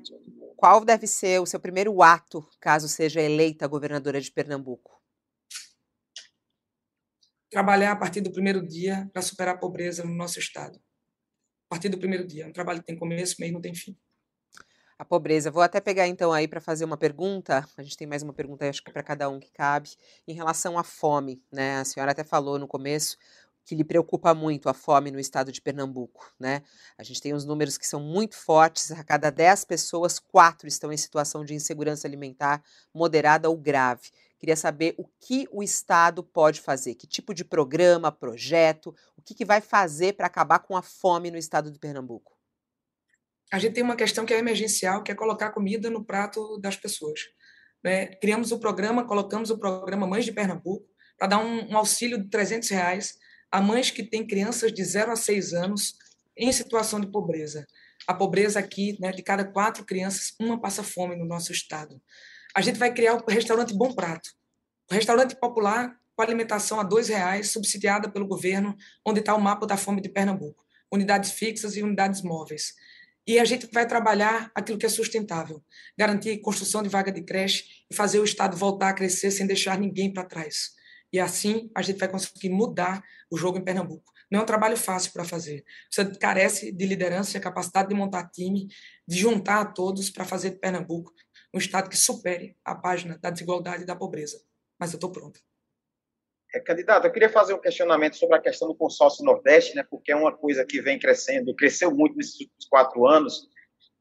qual 0.56 0.84
deve 0.84 1.06
ser 1.06 1.40
o 1.40 1.46
seu 1.46 1.60
primeiro 1.60 2.02
ato, 2.02 2.44
caso 2.60 2.88
seja 2.88 3.20
eleita 3.20 3.68
governadora 3.68 4.20
de 4.20 4.32
Pernambuco? 4.32 5.00
Trabalhar 7.48 7.92
a 7.92 7.96
partir 7.96 8.22
do 8.22 8.32
primeiro 8.32 8.66
dia 8.66 9.08
para 9.12 9.22
superar 9.22 9.54
a 9.54 9.58
pobreza 9.58 10.02
no 10.02 10.12
nosso 10.12 10.40
estado. 10.40 10.80
A 11.66 11.74
partir 11.76 11.90
do 11.90 11.98
primeiro 11.98 12.26
dia. 12.26 12.44
É 12.44 12.48
um 12.48 12.52
trabalho 12.52 12.80
que 12.80 12.86
tem 12.86 12.96
começo, 12.96 13.36
meio 13.38 13.52
não 13.52 13.60
tem 13.60 13.72
fim 13.72 13.96
a 14.98 15.04
pobreza. 15.04 15.50
Vou 15.50 15.62
até 15.62 15.80
pegar 15.80 16.06
então 16.06 16.32
aí 16.32 16.48
para 16.48 16.60
fazer 16.60 16.84
uma 16.84 16.96
pergunta. 16.96 17.66
A 17.76 17.82
gente 17.82 17.96
tem 17.96 18.06
mais 18.06 18.22
uma 18.22 18.32
pergunta, 18.32 18.68
acho 18.68 18.82
que 18.82 18.92
para 18.92 19.02
cada 19.02 19.28
um 19.28 19.38
que 19.38 19.50
cabe, 19.50 19.90
em 20.26 20.34
relação 20.34 20.78
à 20.78 20.84
fome, 20.84 21.42
né? 21.52 21.78
A 21.78 21.84
senhora 21.84 22.12
até 22.12 22.24
falou 22.24 22.58
no 22.58 22.66
começo 22.66 23.16
que 23.64 23.74
lhe 23.74 23.82
preocupa 23.82 24.32
muito 24.32 24.68
a 24.68 24.74
fome 24.74 25.10
no 25.10 25.18
estado 25.18 25.50
de 25.50 25.60
Pernambuco, 25.60 26.32
né? 26.38 26.62
A 26.96 27.02
gente 27.02 27.20
tem 27.20 27.34
os 27.34 27.44
números 27.44 27.76
que 27.76 27.86
são 27.86 28.00
muito 28.00 28.36
fortes, 28.36 28.92
a 28.92 29.02
cada 29.02 29.28
10 29.28 29.64
pessoas, 29.64 30.20
quatro 30.20 30.68
estão 30.68 30.92
em 30.92 30.96
situação 30.96 31.44
de 31.44 31.52
insegurança 31.52 32.06
alimentar 32.06 32.62
moderada 32.94 33.50
ou 33.50 33.56
grave. 33.56 34.10
Queria 34.38 34.56
saber 34.56 34.94
o 34.96 35.04
que 35.20 35.48
o 35.50 35.64
Estado 35.64 36.22
pode 36.22 36.60
fazer, 36.60 36.94
que 36.94 37.08
tipo 37.08 37.34
de 37.34 37.44
programa, 37.44 38.12
projeto, 38.12 38.94
o 39.16 39.22
que, 39.22 39.34
que 39.34 39.44
vai 39.44 39.60
fazer 39.60 40.12
para 40.12 40.28
acabar 40.28 40.60
com 40.60 40.76
a 40.76 40.82
fome 40.82 41.30
no 41.30 41.38
estado 41.38 41.70
de 41.70 41.78
Pernambuco. 41.78 42.35
A 43.52 43.58
gente 43.58 43.74
tem 43.74 43.84
uma 43.84 43.96
questão 43.96 44.26
que 44.26 44.34
é 44.34 44.38
emergencial, 44.38 45.02
que 45.02 45.12
é 45.12 45.14
colocar 45.14 45.50
comida 45.50 45.88
no 45.88 46.04
prato 46.04 46.58
das 46.58 46.76
pessoas. 46.76 47.20
Né? 47.82 48.06
Criamos 48.06 48.50
o 48.50 48.58
programa, 48.58 49.06
colocamos 49.06 49.50
o 49.50 49.58
programa 49.58 50.06
Mães 50.06 50.24
de 50.24 50.32
Pernambuco, 50.32 50.86
para 51.16 51.28
dar 51.28 51.38
um, 51.38 51.70
um, 51.70 51.76
auxílio 51.76 52.22
de 52.22 52.28
300 52.28 52.68
reais 52.68 53.14
a 53.50 53.60
mães 53.60 53.90
que 53.90 54.02
têm 54.02 54.26
crianças 54.26 54.72
de 54.72 54.84
0 54.84 55.12
a 55.12 55.16
6 55.16 55.52
anos 55.54 55.94
em 56.36 56.52
situação 56.52 57.00
de 57.00 57.06
pobreza. 57.06 57.66
A 58.06 58.12
pobreza 58.12 58.58
aqui, 58.58 58.98
né, 59.00 59.12
de 59.12 59.22
cada 59.22 59.44
quatro 59.44 59.84
crianças, 59.84 60.34
uma 60.38 60.60
passa 60.60 60.82
fome 60.82 61.16
no 61.16 61.24
nosso 61.24 61.52
estado. 61.52 62.00
A 62.54 62.60
gente 62.60 62.78
vai 62.78 62.92
criar 62.92 63.14
o 63.14 63.24
restaurante 63.26 63.72
Bom 63.74 63.94
Prato. 63.94 64.30
O 64.90 64.94
restaurante 64.94 65.34
popular 65.36 65.96
com 66.14 66.22
alimentação 66.22 66.80
a 66.80 66.82
R$ 66.82 67.02
reais, 67.08 67.50
subsidiada 67.50 68.10
pelo 68.10 68.26
governo, 68.26 68.74
onde 69.04 69.20
está 69.20 69.34
o 69.34 69.40
mapa 69.40 69.66
da 69.66 69.76
fome 69.76 70.00
de 70.00 70.08
Pernambuco. 70.08 70.64
Unidades 70.90 71.32
fixas 71.32 71.76
e 71.76 71.82
unidades 71.82 72.22
móveis. 72.22 72.74
E 73.26 73.38
a 73.40 73.44
gente 73.44 73.68
vai 73.72 73.86
trabalhar 73.86 74.50
aquilo 74.54 74.78
que 74.78 74.86
é 74.86 74.88
sustentável, 74.88 75.62
garantir 75.98 76.38
construção 76.38 76.82
de 76.82 76.88
vaga 76.88 77.10
de 77.10 77.22
creche 77.22 77.64
e 77.90 77.94
fazer 77.94 78.20
o 78.20 78.24
Estado 78.24 78.56
voltar 78.56 78.90
a 78.90 78.94
crescer 78.94 79.30
sem 79.30 79.46
deixar 79.46 79.78
ninguém 79.78 80.12
para 80.12 80.24
trás. 80.24 80.70
E 81.12 81.18
assim 81.18 81.70
a 81.74 81.82
gente 81.82 81.98
vai 81.98 82.08
conseguir 82.08 82.50
mudar 82.50 83.02
o 83.30 83.36
jogo 83.36 83.58
em 83.58 83.64
Pernambuco. 83.64 84.12
Não 84.30 84.40
é 84.40 84.42
um 84.42 84.46
trabalho 84.46 84.76
fácil 84.76 85.12
para 85.12 85.24
fazer. 85.24 85.64
Você 85.90 86.04
carece 86.16 86.72
de 86.72 86.86
liderança 86.86 87.36
e 87.36 87.40
capacidade 87.40 87.88
de 87.88 87.94
montar 87.94 88.28
time, 88.30 88.68
de 89.06 89.16
juntar 89.16 89.60
a 89.60 89.64
todos 89.64 90.10
para 90.10 90.24
fazer 90.24 90.50
de 90.50 90.58
Pernambuco 90.58 91.12
um 91.54 91.58
Estado 91.58 91.88
que 91.88 91.96
supere 91.96 92.56
a 92.64 92.74
página 92.74 93.18
da 93.18 93.30
desigualdade 93.30 93.82
e 93.82 93.86
da 93.86 93.96
pobreza. 93.96 94.38
Mas 94.78 94.92
eu 94.92 94.98
estou 94.98 95.10
pronto. 95.10 95.40
É, 96.56 96.60
candidato, 96.60 97.04
eu 97.04 97.12
queria 97.12 97.28
fazer 97.28 97.52
um 97.52 97.60
questionamento 97.60 98.16
sobre 98.16 98.34
a 98.34 98.40
questão 98.40 98.66
do 98.66 98.74
consórcio 98.74 99.22
Nordeste, 99.22 99.76
né, 99.76 99.84
porque 99.90 100.10
é 100.10 100.16
uma 100.16 100.34
coisa 100.34 100.64
que 100.64 100.80
vem 100.80 100.98
crescendo, 100.98 101.54
cresceu 101.54 101.94
muito 101.94 102.16
nesses 102.16 102.40
últimos 102.40 102.66
quatro 102.70 103.06
anos, 103.06 103.46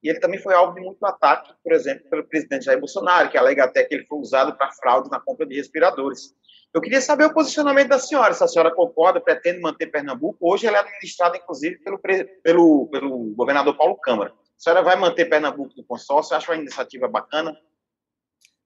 e 0.02 0.10
ele 0.10 0.22
também 0.22 0.40
foi 0.40 0.54
alvo 0.54 0.74
de 0.74 0.80
muito 0.80 1.06
ataque, 1.06 1.54
por 1.62 1.74
exemplo, 1.74 2.10
pelo 2.10 2.24
presidente 2.24 2.64
Jair 2.64 2.80
Bolsonaro, 2.80 3.30
que 3.30 3.38
alega 3.38 3.66
até 3.66 3.84
que 3.84 3.94
ele 3.94 4.06
foi 4.06 4.20
usado 4.20 4.56
para 4.56 4.72
fraude 4.72 5.10
na 5.10 5.20
compra 5.20 5.46
de 5.46 5.56
respiradores. 5.56 6.34
Eu 6.74 6.80
queria 6.80 7.02
saber 7.02 7.26
o 7.26 7.34
posicionamento 7.34 7.90
da 7.90 8.00
senhora, 8.00 8.34
se 8.34 8.44
a 8.44 8.48
senhora 8.48 8.74
concorda, 8.74 9.20
pretende 9.20 9.60
manter 9.60 9.88
Pernambuco. 9.88 10.38
Hoje 10.40 10.66
ela 10.66 10.78
é 10.78 10.80
administrada, 10.82 11.36
inclusive, 11.36 11.78
pelo, 11.80 12.00
pelo, 12.00 12.88
pelo 12.88 13.34
governador 13.36 13.76
Paulo 13.76 13.98
Câmara. 13.98 14.32
A 14.32 14.60
senhora 14.60 14.82
vai 14.82 14.96
manter 14.96 15.26
Pernambuco 15.26 15.74
no 15.76 15.84
consórcio? 15.84 16.36
Acha 16.36 16.52
uma 16.52 16.58
iniciativa 16.58 17.08
bacana? 17.08 17.58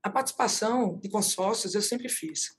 A 0.04 0.10
participação 0.10 0.98
de 0.98 1.10
consórcios 1.10 1.74
eu 1.74 1.82
sempre 1.82 2.10
fiz. 2.10 2.59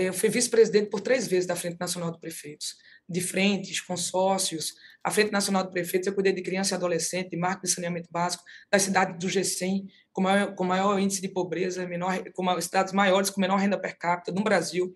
Eu 0.00 0.12
fui 0.12 0.28
vice-presidente 0.28 0.90
por 0.90 1.00
três 1.00 1.26
vezes 1.26 1.46
da 1.46 1.54
Frente 1.54 1.78
Nacional 1.78 2.10
de 2.10 2.18
Prefeitos, 2.18 2.76
de 3.08 3.20
frentes, 3.20 3.80
consórcios. 3.80 4.74
A 5.02 5.10
Frente 5.10 5.30
Nacional 5.30 5.64
de 5.64 5.70
Prefeitos, 5.70 6.06
eu 6.06 6.14
cuidei 6.14 6.32
de 6.32 6.42
criança 6.42 6.74
e 6.74 6.76
adolescente, 6.76 7.30
de 7.30 7.36
marco 7.36 7.62
de 7.62 7.70
saneamento 7.70 8.08
básico, 8.10 8.42
da 8.70 8.78
cidade 8.78 9.18
do 9.18 9.26
G100, 9.26 9.86
com 10.12 10.22
maior, 10.22 10.54
com 10.54 10.64
maior 10.64 10.98
índice 10.98 11.20
de 11.20 11.28
pobreza, 11.28 11.86
menor, 11.86 12.24
com 12.32 12.60
cidades 12.60 12.92
maiores 12.92 13.30
com 13.30 13.40
menor 13.40 13.56
renda 13.56 13.78
per 13.78 13.96
capita 13.96 14.32
no 14.32 14.42
Brasil. 14.42 14.94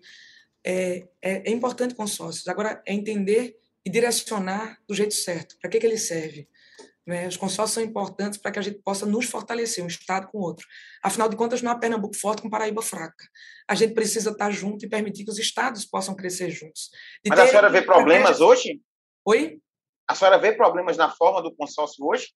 É, 0.63 1.07
é, 1.21 1.49
é 1.49 1.51
importante 1.51 1.95
consórcios. 1.95 2.47
Agora, 2.47 2.81
é 2.85 2.93
entender 2.93 3.57
e 3.85 3.89
direcionar 3.89 4.79
do 4.87 4.93
jeito 4.93 5.13
certo. 5.13 5.57
Para 5.61 5.69
que, 5.69 5.79
que 5.79 5.85
ele 5.85 5.97
serve? 5.97 6.47
Né? 7.09 7.27
Os 7.27 7.35
consórcios 7.35 7.73
são 7.73 7.83
importantes 7.83 8.37
para 8.37 8.51
que 8.51 8.59
a 8.59 8.61
gente 8.61 8.79
possa 8.83 9.03
nos 9.03 9.25
fortalecer, 9.25 9.83
um 9.83 9.87
Estado 9.87 10.27
com 10.27 10.37
o 10.37 10.41
outro. 10.41 10.63
Afinal 11.03 11.27
de 11.27 11.35
contas, 11.35 11.59
não 11.59 11.71
há 11.71 11.75
Pernambuco 11.75 12.15
forte 12.15 12.43
com 12.43 12.49
Paraíba 12.51 12.83
fraca. 12.83 13.27
A 13.67 13.73
gente 13.73 13.95
precisa 13.95 14.29
estar 14.29 14.51
junto 14.51 14.85
e 14.85 14.89
permitir 14.89 15.25
que 15.25 15.31
os 15.31 15.39
Estados 15.39 15.85
possam 15.85 16.15
crescer 16.15 16.51
juntos. 16.51 16.91
De 17.23 17.31
Mas 17.31 17.39
a 17.39 17.47
senhora 17.47 17.69
vê 17.71 17.81
problemas 17.81 18.39
hoje? 18.39 18.79
Oi? 19.25 19.59
A 20.07 20.13
senhora 20.13 20.37
vê 20.37 20.51
problemas 20.51 20.97
na 20.97 21.09
forma 21.09 21.41
do 21.41 21.51
consórcio 21.55 22.05
hoje? 22.05 22.31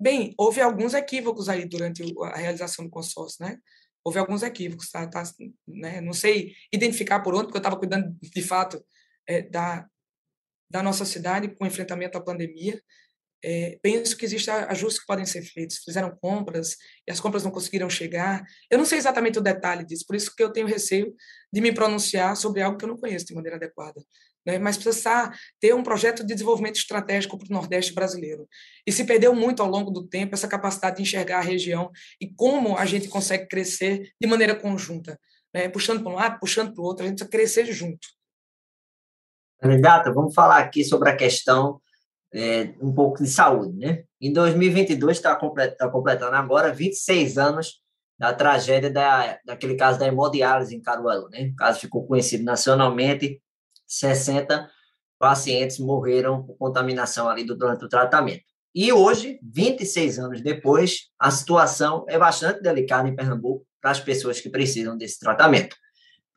Bem, 0.00 0.34
houve 0.38 0.62
alguns 0.62 0.94
equívocos 0.94 1.50
aí 1.50 1.66
durante 1.66 2.02
a 2.32 2.38
realização 2.38 2.86
do 2.86 2.90
consórcio, 2.90 3.44
né? 3.44 3.58
Houve 4.02 4.18
alguns 4.18 4.42
equívocos, 4.42 4.90
tá? 4.90 5.06
tá 5.06 5.22
né? 5.68 6.00
Não 6.00 6.14
sei 6.14 6.54
identificar 6.72 7.20
por 7.20 7.34
onde, 7.34 7.44
porque 7.44 7.58
eu 7.58 7.60
estava 7.60 7.78
cuidando, 7.78 8.16
de 8.22 8.42
fato, 8.42 8.82
é, 9.28 9.42
da, 9.42 9.86
da 10.70 10.82
nossa 10.82 11.04
cidade 11.04 11.54
com 11.54 11.64
o 11.64 11.66
enfrentamento 11.66 12.16
à 12.16 12.22
pandemia. 12.22 12.80
É, 13.42 13.78
penso 13.82 14.16
que 14.16 14.24
existem 14.24 14.52
ajustes 14.54 15.00
que 15.00 15.06
podem 15.06 15.24
ser 15.24 15.42
feitos. 15.42 15.78
Fizeram 15.78 16.14
compras 16.20 16.76
e 17.06 17.12
as 17.12 17.20
compras 17.20 17.42
não 17.42 17.50
conseguiram 17.50 17.88
chegar. 17.88 18.44
Eu 18.70 18.78
não 18.78 18.84
sei 18.84 18.98
exatamente 18.98 19.38
o 19.38 19.42
detalhe 19.42 19.84
disso, 19.84 20.04
por 20.06 20.16
isso 20.16 20.34
que 20.34 20.42
eu 20.42 20.52
tenho 20.52 20.66
receio 20.66 21.14
de 21.52 21.60
me 21.60 21.72
pronunciar 21.72 22.36
sobre 22.36 22.62
algo 22.62 22.76
que 22.76 22.84
eu 22.84 22.88
não 22.88 22.98
conheço 22.98 23.26
de 23.26 23.34
maneira 23.34 23.56
adequada 23.56 24.00
né? 24.44 24.58
mas 24.58 24.76
precisa 24.76 25.30
ter 25.60 25.74
um 25.74 25.82
projeto 25.82 26.24
de 26.24 26.34
desenvolvimento 26.34 26.76
estratégico 26.76 27.38
para 27.38 27.48
o 27.48 27.52
Nordeste 27.52 27.92
brasileiro. 27.92 28.48
E 28.86 28.92
se 28.92 29.04
perdeu 29.04 29.34
muito 29.34 29.62
ao 29.62 29.68
longo 29.68 29.90
do 29.90 30.06
tempo 30.06 30.34
essa 30.34 30.48
capacidade 30.48 30.96
de 30.96 31.02
enxergar 31.02 31.38
a 31.38 31.42
região 31.42 31.90
e 32.20 32.32
como 32.32 32.76
a 32.76 32.84
gente 32.84 33.08
consegue 33.08 33.46
crescer 33.46 34.12
de 34.20 34.26
maneira 34.26 34.54
conjunta, 34.54 35.18
né? 35.54 35.68
puxando 35.68 36.02
para 36.02 36.12
um 36.12 36.16
lado, 36.16 36.38
puxando 36.38 36.72
para 36.72 36.82
o 36.82 36.84
outro, 36.84 37.04
a 37.04 37.08
gente 37.08 37.18
precisa 37.18 37.30
crescer 37.30 37.72
junto. 37.72 38.08
Candidata, 39.60 40.12
vamos 40.12 40.34
falar 40.34 40.58
aqui 40.58 40.82
sobre 40.82 41.10
a 41.10 41.16
questão 41.16 41.80
é, 42.32 42.74
um 42.80 42.92
pouco 42.92 43.22
de 43.22 43.28
saúde. 43.28 43.76
Né? 43.76 44.04
Em 44.20 44.32
2022, 44.32 45.16
está 45.16 45.34
tá 45.34 45.88
completando 45.88 46.36
agora 46.36 46.72
26 46.72 47.38
anos 47.38 47.80
da 48.18 48.34
tragédia 48.34 48.90
da, 48.90 49.38
daquele 49.44 49.74
caso 49.76 49.98
da 49.98 50.06
hemodiálise 50.06 50.74
em 50.74 50.82
Caruaru. 50.82 51.28
Né? 51.30 51.48
O 51.52 51.56
caso 51.56 51.80
ficou 51.80 52.06
conhecido 52.06 52.44
nacionalmente 52.44 53.40
60 53.86 54.68
pacientes 55.18 55.78
morreram 55.78 56.42
por 56.42 56.56
contaminação 56.56 57.28
ali 57.28 57.44
durante 57.44 57.84
o 57.84 57.88
tratamento. 57.88 58.42
E 58.74 58.92
hoje, 58.92 59.38
26 59.42 60.18
anos 60.18 60.40
depois, 60.40 61.08
a 61.18 61.30
situação 61.30 62.06
é 62.08 62.18
bastante 62.18 62.62
delicada 62.62 63.08
em 63.08 63.16
Pernambuco 63.16 63.66
para 63.80 63.90
as 63.90 64.00
pessoas 64.00 64.40
que 64.40 64.48
precisam 64.48 64.96
desse 64.96 65.18
tratamento. 65.18 65.76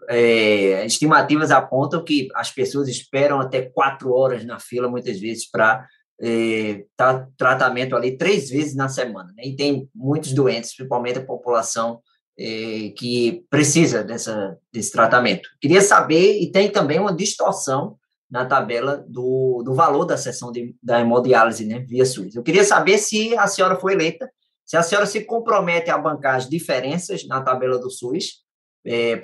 É, 0.09 0.85
estimativas 0.85 1.51
apontam 1.51 2.03
que 2.03 2.27
as 2.35 2.51
pessoas 2.51 2.87
esperam 2.87 3.39
até 3.39 3.61
quatro 3.61 4.13
horas 4.13 4.45
na 4.45 4.59
fila, 4.59 4.89
muitas 4.89 5.19
vezes, 5.19 5.49
para 5.49 5.85
é, 6.21 6.85
tá, 6.95 7.27
tratamento 7.37 7.95
ali 7.95 8.17
três 8.17 8.49
vezes 8.49 8.75
na 8.75 8.89
semana. 8.89 9.33
Né? 9.35 9.43
E 9.47 9.55
tem 9.55 9.89
muitos 9.93 10.33
doentes, 10.33 10.75
principalmente 10.75 11.19
a 11.19 11.25
população 11.25 11.99
é, 12.37 12.91
que 12.97 13.45
precisa 13.49 14.03
dessa, 14.03 14.57
desse 14.71 14.91
tratamento. 14.91 15.49
Queria 15.61 15.81
saber, 15.81 16.39
e 16.39 16.51
tem 16.51 16.69
também 16.69 16.99
uma 16.99 17.15
distorção 17.15 17.97
na 18.29 18.45
tabela 18.45 19.05
do, 19.07 19.61
do 19.63 19.75
valor 19.75 20.05
da 20.05 20.17
sessão 20.17 20.51
de, 20.51 20.75
da 20.81 20.99
hemodiálise 20.99 21.65
né, 21.65 21.79
via 21.79 22.05
SUS. 22.05 22.35
Eu 22.35 22.41
queria 22.41 22.63
saber 22.63 22.97
se 22.97 23.37
a 23.37 23.45
senhora 23.45 23.75
foi 23.75 23.93
eleita, 23.93 24.27
se 24.65 24.75
a 24.75 24.81
senhora 24.81 25.05
se 25.05 25.23
compromete 25.23 25.91
a 25.91 25.97
bancar 25.97 26.35
as 26.35 26.49
diferenças 26.49 27.27
na 27.27 27.41
tabela 27.41 27.77
do 27.77 27.91
SUS, 27.91 28.43
é, 28.85 29.19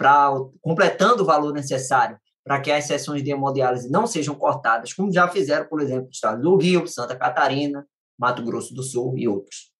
completando 0.61 1.23
o 1.23 1.25
valor 1.25 1.53
necessário 1.53 2.19
para 2.43 2.61
que 2.61 2.71
as 2.71 2.85
sessões 2.85 3.23
de 3.23 3.31
hemodiálise 3.31 3.89
não 3.89 4.07
sejam 4.07 4.33
cortadas, 4.33 4.93
como 4.93 5.11
já 5.11 5.27
fizeram, 5.27 5.67
por 5.67 5.81
exemplo, 5.81 6.05
no 6.05 6.09
estado 6.09 6.41
do 6.41 6.55
Rio, 6.57 6.87
Santa 6.87 7.15
Catarina, 7.15 7.87
Mato 8.17 8.43
Grosso 8.43 8.73
do 8.73 8.81
Sul 8.81 9.17
e 9.17 9.27
outros. 9.27 9.71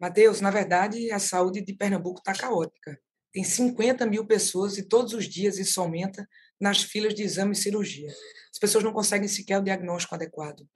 Mateus, 0.00 0.40
na 0.40 0.50
verdade, 0.50 1.10
a 1.10 1.18
saúde 1.18 1.60
de 1.60 1.72
Pernambuco 1.72 2.20
está 2.20 2.32
caótica. 2.32 3.00
Tem 3.32 3.42
50 3.42 4.06
mil 4.06 4.26
pessoas 4.26 4.78
e 4.78 4.82
todos 4.86 5.12
os 5.12 5.24
dias 5.24 5.58
isso 5.58 5.80
aumenta 5.80 6.28
nas 6.60 6.82
filas 6.82 7.14
de 7.14 7.22
exame 7.22 7.52
e 7.52 7.56
cirurgia. 7.56 8.10
As 8.52 8.58
pessoas 8.58 8.84
não 8.84 8.92
conseguem 8.92 9.28
sequer 9.28 9.58
o 9.58 9.64
diagnóstico 9.64 10.14
adequado. 10.14 10.68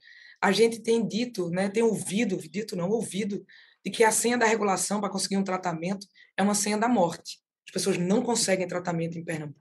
A 0.43 0.51
gente 0.51 0.83
tem 0.83 1.07
dito, 1.07 1.51
né, 1.51 1.69
tem 1.69 1.83
ouvido, 1.83 2.37
dito 2.37 2.75
não, 2.75 2.89
ouvido, 2.91 3.45
de 3.85 3.91
que 3.91 4.05
a 4.05 4.13
senha 4.13 4.39
da 4.39 4.47
regulação 4.47 5.01
para 5.01 5.11
conseguir 5.11 5.37
um 5.37 5.45
tratamento 5.45 6.07
é 6.37 6.43
uma 6.43 6.55
senha 6.55 6.79
da 6.79 6.89
morte. 6.89 7.39
As 7.67 7.73
pessoas 7.73 7.99
não 7.99 8.23
conseguem 8.23 8.67
tratamento 8.67 9.19
em 9.19 9.25
Pernambuco. 9.25 9.61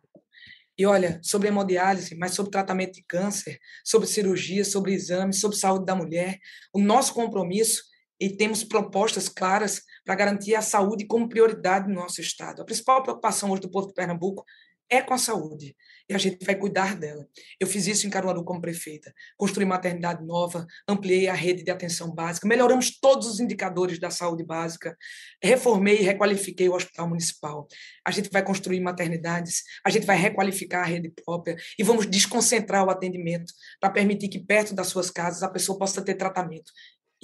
E 0.78 0.86
olha, 0.86 1.20
sobre 1.22 1.48
hemodiálise, 1.50 2.16
mas 2.16 2.34
sobre 2.34 2.52
tratamento 2.52 2.94
de 2.94 3.04
câncer, 3.04 3.60
sobre 3.84 4.08
cirurgia, 4.08 4.64
sobre 4.66 4.94
exames, 4.94 5.40
sobre 5.40 5.58
saúde 5.58 5.86
da 5.86 5.96
mulher, 5.96 6.40
o 6.74 6.80
nosso 6.80 7.14
compromisso 7.14 7.84
e 8.20 8.30
temos 8.30 8.64
propostas 8.64 9.28
claras 9.28 9.82
para 10.06 10.16
garantir 10.16 10.56
a 10.56 10.62
saúde 10.62 11.06
como 11.06 11.28
prioridade 11.28 11.88
no 11.88 11.96
nosso 11.96 12.22
Estado. 12.22 12.62
A 12.62 12.66
principal 12.66 13.04
preocupação 13.04 13.52
hoje 13.52 13.62
do 13.62 13.72
povo 13.72 13.88
de 13.88 13.94
Pernambuco 13.94 14.46
é 14.90 15.02
com 15.02 15.14
a 15.14 15.18
saúde 15.18 15.76
e 16.12 16.14
a 16.14 16.18
gente 16.18 16.46
vai 16.46 16.56
cuidar 16.56 16.98
dela. 16.98 17.26
Eu 17.58 17.66
fiz 17.66 17.88
isso 17.88 18.06
em 18.06 18.10
Caruaru 18.10 18.44
como 18.44 18.60
prefeita. 18.60 19.14
Construí 19.38 19.66
maternidade 19.66 20.26
nova, 20.26 20.68
ampliei 20.86 21.30
a 21.30 21.34
rede 21.34 21.64
de 21.64 21.72
atenção 21.72 22.14
básica, 22.14 22.46
melhoramos 22.46 23.00
todos 23.00 23.28
os 23.28 23.40
indicadores 23.40 23.98
da 23.98 24.10
saúde 24.12 24.44
básica, 24.44 24.98
reformei 25.42 26.00
e 26.00 26.04
requalifiquei 26.04 26.68
o 26.68 26.74
hospital 26.74 27.08
municipal. 27.08 27.66
A 28.06 28.12
gente 28.12 28.30
vai 28.30 28.44
construir 28.44 28.82
maternidades, 28.82 29.64
a 29.86 29.90
gente 29.90 30.06
vai 30.06 30.18
requalificar 30.18 30.84
a 30.84 30.86
rede 30.86 31.10
própria 31.24 31.56
e 31.80 31.84
vamos 31.84 32.06
desconcentrar 32.06 32.86
o 32.86 32.90
atendimento 32.90 33.54
para 33.80 33.90
permitir 33.90 34.28
que 34.28 34.40
perto 34.40 34.76
das 34.76 34.88
suas 34.88 35.10
casas 35.10 35.44
a 35.44 35.50
pessoa 35.50 35.80
possa 35.80 36.02
ter 36.02 36.16
tratamento 36.16 36.74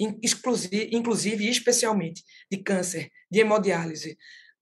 inclusive 0.00 1.44
e 1.44 1.50
especialmente 1.50 2.22
de 2.48 2.58
câncer, 2.58 3.10
de 3.28 3.40
hemodiálise. 3.40 4.16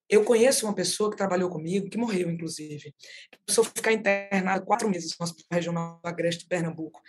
Eu 0.09 0.23
conheço 0.23 0.67
uma 0.67 0.75
pessoa 0.75 1.11
que 1.11 1.17
trabalhou 1.17 1.51
comigo, 1.51 1.91
que 1.91 1.99
morreu, 1.99 2.31
inclusive. 2.31 2.95
A 3.33 3.37
pessoa 3.45 3.65
ficar 3.65 3.93
internada 3.93 4.65
quatro 4.65 4.89
meses 4.89 5.17
no 5.19 5.25
Hospital 5.25 5.49
Regional 5.51 6.01
do 6.03 6.09
Agreste 6.09 6.45
de 6.45 6.49
Pernambuco 6.49 7.01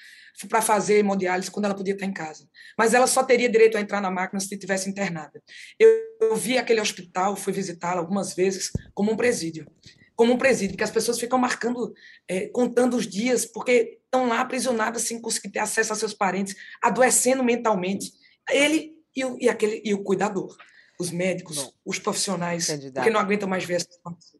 para 0.49 0.61
fazer 0.61 0.99
hemodiálise 0.99 1.49
quando 1.49 1.65
ela 1.65 1.75
podia 1.75 1.93
estar 1.93 2.05
em 2.05 2.13
casa. 2.13 2.47
Mas 2.77 2.93
ela 2.93 3.07
só 3.07 3.23
teria 3.23 3.49
direito 3.49 3.77
a 3.77 3.81
entrar 3.81 4.01
na 4.01 4.09
máquina 4.09 4.39
se 4.39 4.53
estivesse 4.53 4.89
internada. 4.89 5.41
Eu, 5.79 5.89
eu 6.21 6.35
vi 6.35 6.57
aquele 6.57 6.81
hospital, 6.81 7.35
fui 7.35 7.53
visitá-lo 7.53 7.99
algumas 7.99 8.33
vezes, 8.33 8.71
como 8.93 9.11
um 9.11 9.17
presídio. 9.17 9.67
Como 10.15 10.33
um 10.33 10.37
presídio, 10.37 10.75
que 10.75 10.83
as 10.83 10.89
pessoas 10.89 11.19
ficam 11.19 11.37
marcando, 11.37 11.93
é, 12.27 12.47
contando 12.47 12.97
os 12.97 13.07
dias, 13.07 13.45
porque 13.45 13.99
estão 14.03 14.27
lá 14.27 14.41
aprisionadas 14.41 15.03
sem 15.03 15.21
conseguir 15.21 15.51
ter 15.51 15.59
acesso 15.59 15.93
a 15.93 15.95
seus 15.95 16.15
parentes, 16.15 16.55
adoecendo 16.81 17.43
mentalmente. 17.43 18.11
Ele 18.49 18.95
e 19.15 19.23
o, 19.23 19.37
e 19.39 19.47
aquele, 19.47 19.81
e 19.85 19.93
o 19.93 20.03
cuidador 20.03 20.55
os 20.99 21.11
médicos, 21.11 21.57
Bom, 21.57 21.73
os 21.85 21.99
profissionais, 21.99 22.67
candidato. 22.67 23.03
porque 23.03 23.13
não 23.13 23.19
aguentam 23.19 23.47
mais 23.47 23.63
ver 23.63 23.75
essa 23.75 23.91
situação. 23.91 24.39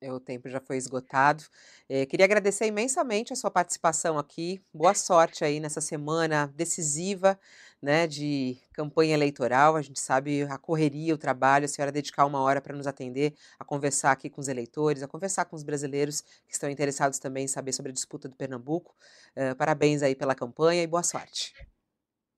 É, 0.00 0.12
o 0.12 0.20
tempo 0.20 0.48
já 0.48 0.60
foi 0.60 0.76
esgotado. 0.76 1.42
É, 1.88 2.06
queria 2.06 2.24
agradecer 2.24 2.66
imensamente 2.66 3.32
a 3.32 3.36
sua 3.36 3.50
participação 3.50 4.16
aqui. 4.16 4.62
Boa 4.72 4.94
sorte 4.94 5.44
aí 5.44 5.58
nessa 5.58 5.80
semana 5.80 6.52
decisiva 6.54 7.38
né, 7.82 8.06
de 8.06 8.56
campanha 8.72 9.14
eleitoral. 9.14 9.74
A 9.74 9.82
gente 9.82 9.98
sabe 9.98 10.42
a 10.44 10.56
correria, 10.56 11.14
o 11.14 11.18
trabalho, 11.18 11.64
a 11.64 11.68
senhora 11.68 11.90
dedicar 11.90 12.26
uma 12.26 12.40
hora 12.40 12.60
para 12.60 12.76
nos 12.76 12.86
atender, 12.86 13.34
a 13.58 13.64
conversar 13.64 14.12
aqui 14.12 14.30
com 14.30 14.40
os 14.40 14.46
eleitores, 14.46 15.02
a 15.02 15.08
conversar 15.08 15.46
com 15.46 15.56
os 15.56 15.64
brasileiros 15.64 16.20
que 16.20 16.52
estão 16.52 16.70
interessados 16.70 17.18
também 17.18 17.44
em 17.44 17.48
saber 17.48 17.72
sobre 17.72 17.90
a 17.90 17.94
disputa 17.94 18.28
do 18.28 18.36
Pernambuco. 18.36 18.94
Uh, 19.36 19.56
parabéns 19.56 20.02
aí 20.02 20.14
pela 20.14 20.34
campanha 20.34 20.82
e 20.82 20.86
boa 20.86 21.02
sorte. 21.02 21.52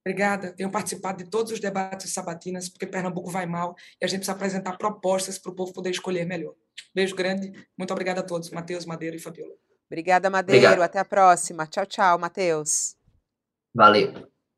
Obrigada. 0.05 0.53
Tenho 0.53 0.71
participado 0.71 1.23
de 1.23 1.31
todos 1.31 1.53
os 1.53 1.61
debates 1.61 2.13
sabatinas, 2.13 2.69
porque 2.69 2.87
Pernambuco 2.87 3.31
vai 3.31 3.47
mal 3.47 3.75
e 4.01 4.05
a 4.05 4.09
gente 4.09 4.21
precisa 4.21 4.33
apresentar 4.33 4.79
propostas 4.79 5.39
para 5.39 5.53
o 5.53 5.55
povo 5.55 5.73
poder 5.73 5.91
escolher 5.91 6.25
melhor. 6.25 6.55
Beijo 6.95 7.15
grande. 7.15 7.53
Muito 7.77 7.91
obrigada 7.93 8.21
a 8.21 8.25
todos. 8.25 8.51
Matheus, 8.51 8.87
Madeiro 8.87 9.17
e 9.17 9.19
Fabiola. 9.19 9.55
Obrigada, 9.87 10.31
Madeiro. 10.31 10.65
Obrigado. 10.65 10.83
Até 10.83 10.99
a 10.99 11.05
próxima. 11.05 11.67
Tchau, 11.67 11.85
tchau, 11.85 12.19
Matheus. 12.19 12.97
Valeu. 13.75 14.13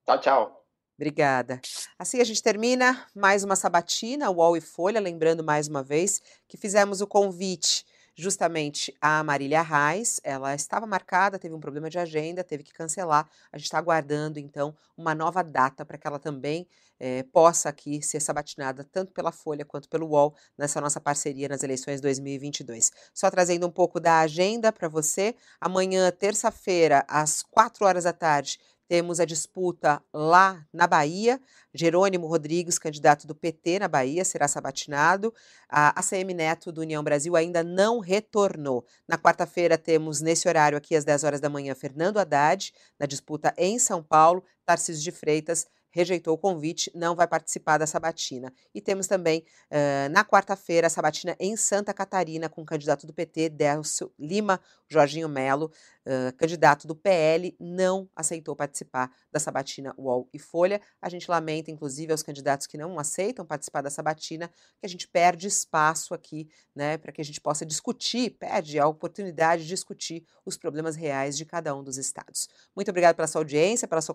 Tchau, 0.06 0.20
tchau. 0.20 0.66
Obrigada. 0.96 1.60
Assim 1.98 2.20
a 2.20 2.24
gente 2.24 2.42
termina 2.42 3.06
mais 3.14 3.42
uma 3.42 3.56
sabatina, 3.56 4.30
UOL 4.30 4.56
e 4.56 4.60
Folha, 4.60 5.00
lembrando 5.00 5.42
mais 5.42 5.66
uma 5.66 5.82
vez 5.82 6.22
que 6.46 6.56
fizemos 6.56 7.00
o 7.00 7.06
convite 7.06 7.84
justamente 8.14 8.94
a 9.00 9.22
Marília 9.22 9.62
Reis. 9.62 10.20
Ela 10.22 10.54
estava 10.54 10.86
marcada, 10.86 11.38
teve 11.38 11.54
um 11.54 11.60
problema 11.60 11.88
de 11.88 11.98
agenda, 11.98 12.44
teve 12.44 12.62
que 12.62 12.72
cancelar. 12.72 13.28
A 13.52 13.58
gente 13.58 13.66
está 13.66 13.78
aguardando, 13.78 14.38
então, 14.38 14.74
uma 14.96 15.14
nova 15.14 15.42
data 15.42 15.84
para 15.84 15.98
que 15.98 16.06
ela 16.06 16.18
também 16.18 16.66
eh, 17.00 17.24
possa 17.32 17.68
aqui 17.68 18.00
ser 18.00 18.20
sabatinada, 18.20 18.84
tanto 18.84 19.12
pela 19.12 19.32
Folha 19.32 19.64
quanto 19.64 19.88
pelo 19.88 20.06
UOL, 20.06 20.34
nessa 20.56 20.80
nossa 20.80 21.00
parceria 21.00 21.48
nas 21.48 21.62
eleições 21.64 22.00
2022. 22.00 22.92
Só 23.12 23.28
trazendo 23.30 23.66
um 23.66 23.70
pouco 23.70 23.98
da 23.98 24.20
agenda 24.20 24.72
para 24.72 24.88
você. 24.88 25.34
Amanhã, 25.60 26.10
terça-feira, 26.12 27.04
às 27.08 27.42
4 27.42 27.84
horas 27.84 28.04
da 28.04 28.12
tarde, 28.12 28.58
temos 28.92 29.20
a 29.20 29.24
disputa 29.24 30.02
lá 30.12 30.66
na 30.70 30.86
Bahia. 30.86 31.40
Jerônimo 31.72 32.26
Rodrigues, 32.26 32.78
candidato 32.78 33.26
do 33.26 33.34
PT 33.34 33.78
na 33.78 33.88
Bahia, 33.88 34.22
será 34.22 34.46
sabatinado. 34.46 35.32
A 35.66 35.98
ACM 35.98 36.34
Neto, 36.34 36.70
do 36.70 36.82
União 36.82 37.02
Brasil, 37.02 37.34
ainda 37.34 37.64
não 37.64 38.00
retornou. 38.00 38.84
Na 39.08 39.16
quarta-feira, 39.16 39.78
temos, 39.78 40.20
nesse 40.20 40.46
horário 40.46 40.76
aqui, 40.76 40.94
às 40.94 41.06
10 41.06 41.24
horas 41.24 41.40
da 41.40 41.48
manhã, 41.48 41.74
Fernando 41.74 42.18
Haddad, 42.18 42.70
na 43.00 43.06
disputa 43.06 43.54
em 43.56 43.78
São 43.78 44.02
Paulo. 44.02 44.44
Tarcísio 44.66 45.02
de 45.02 45.10
Freitas 45.10 45.66
rejeitou 45.92 46.34
o 46.34 46.38
convite, 46.38 46.90
não 46.94 47.14
vai 47.14 47.28
participar 47.28 47.78
da 47.78 47.86
sabatina. 47.86 48.52
E 48.74 48.80
temos 48.80 49.06
também, 49.06 49.44
uh, 49.70 50.08
na 50.10 50.24
quarta-feira, 50.24 50.86
a 50.86 50.90
sabatina 50.90 51.36
em 51.38 51.56
Santa 51.56 51.92
Catarina, 51.92 52.48
com 52.48 52.62
o 52.62 52.66
candidato 52.66 53.06
do 53.06 53.12
PT, 53.12 53.50
Delcio 53.50 54.12
Lima, 54.18 54.60
Jorginho 54.88 55.28
Melo, 55.28 55.70
uh, 56.06 56.36
candidato 56.36 56.86
do 56.86 56.94
PL, 56.96 57.54
não 57.60 58.08
aceitou 58.16 58.56
participar 58.56 59.10
da 59.30 59.38
sabatina 59.38 59.94
UOL 59.96 60.28
e 60.32 60.38
Folha. 60.38 60.80
A 61.00 61.08
gente 61.08 61.30
lamenta, 61.30 61.70
inclusive, 61.70 62.12
aos 62.12 62.22
candidatos 62.22 62.66
que 62.66 62.78
não 62.78 62.98
aceitam 62.98 63.44
participar 63.44 63.82
da 63.82 63.90
sabatina, 63.90 64.48
que 64.80 64.86
a 64.86 64.88
gente 64.88 65.06
perde 65.06 65.46
espaço 65.46 66.14
aqui, 66.14 66.48
né, 66.74 66.96
para 66.96 67.12
que 67.12 67.20
a 67.20 67.24
gente 67.24 67.40
possa 67.40 67.66
discutir, 67.66 68.30
perde 68.30 68.78
a 68.78 68.86
oportunidade 68.86 69.62
de 69.62 69.68
discutir 69.68 70.24
os 70.44 70.56
problemas 70.56 70.96
reais 70.96 71.36
de 71.36 71.44
cada 71.44 71.74
um 71.74 71.82
dos 71.82 71.98
estados. 71.98 72.48
Muito 72.74 72.90
obrigada 72.90 73.14
pela 73.14 73.28
sua 73.28 73.40
audiência, 73.40 73.86
pela 73.86 74.00
sua 74.00 74.14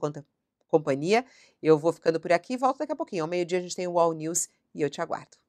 companhia. 0.68 1.26
Eu 1.61 1.78
vou 1.78 1.93
ficando 1.93 2.20
por 2.20 2.32
aqui 2.32 2.53
e 2.53 2.57
volto 2.57 2.80
daqui 2.80 2.91
a 2.91 2.95
pouquinho. 2.95 3.24
Ao 3.24 3.30
meio-dia 3.30 3.59
a 3.59 3.61
gente 3.61 3.76
tem 3.76 3.88
o 3.88 3.93
Wall 3.93 4.13
News 4.13 4.49
e 4.76 4.82
eu 4.82 4.89
te 4.89 5.01
aguardo. 5.01 5.46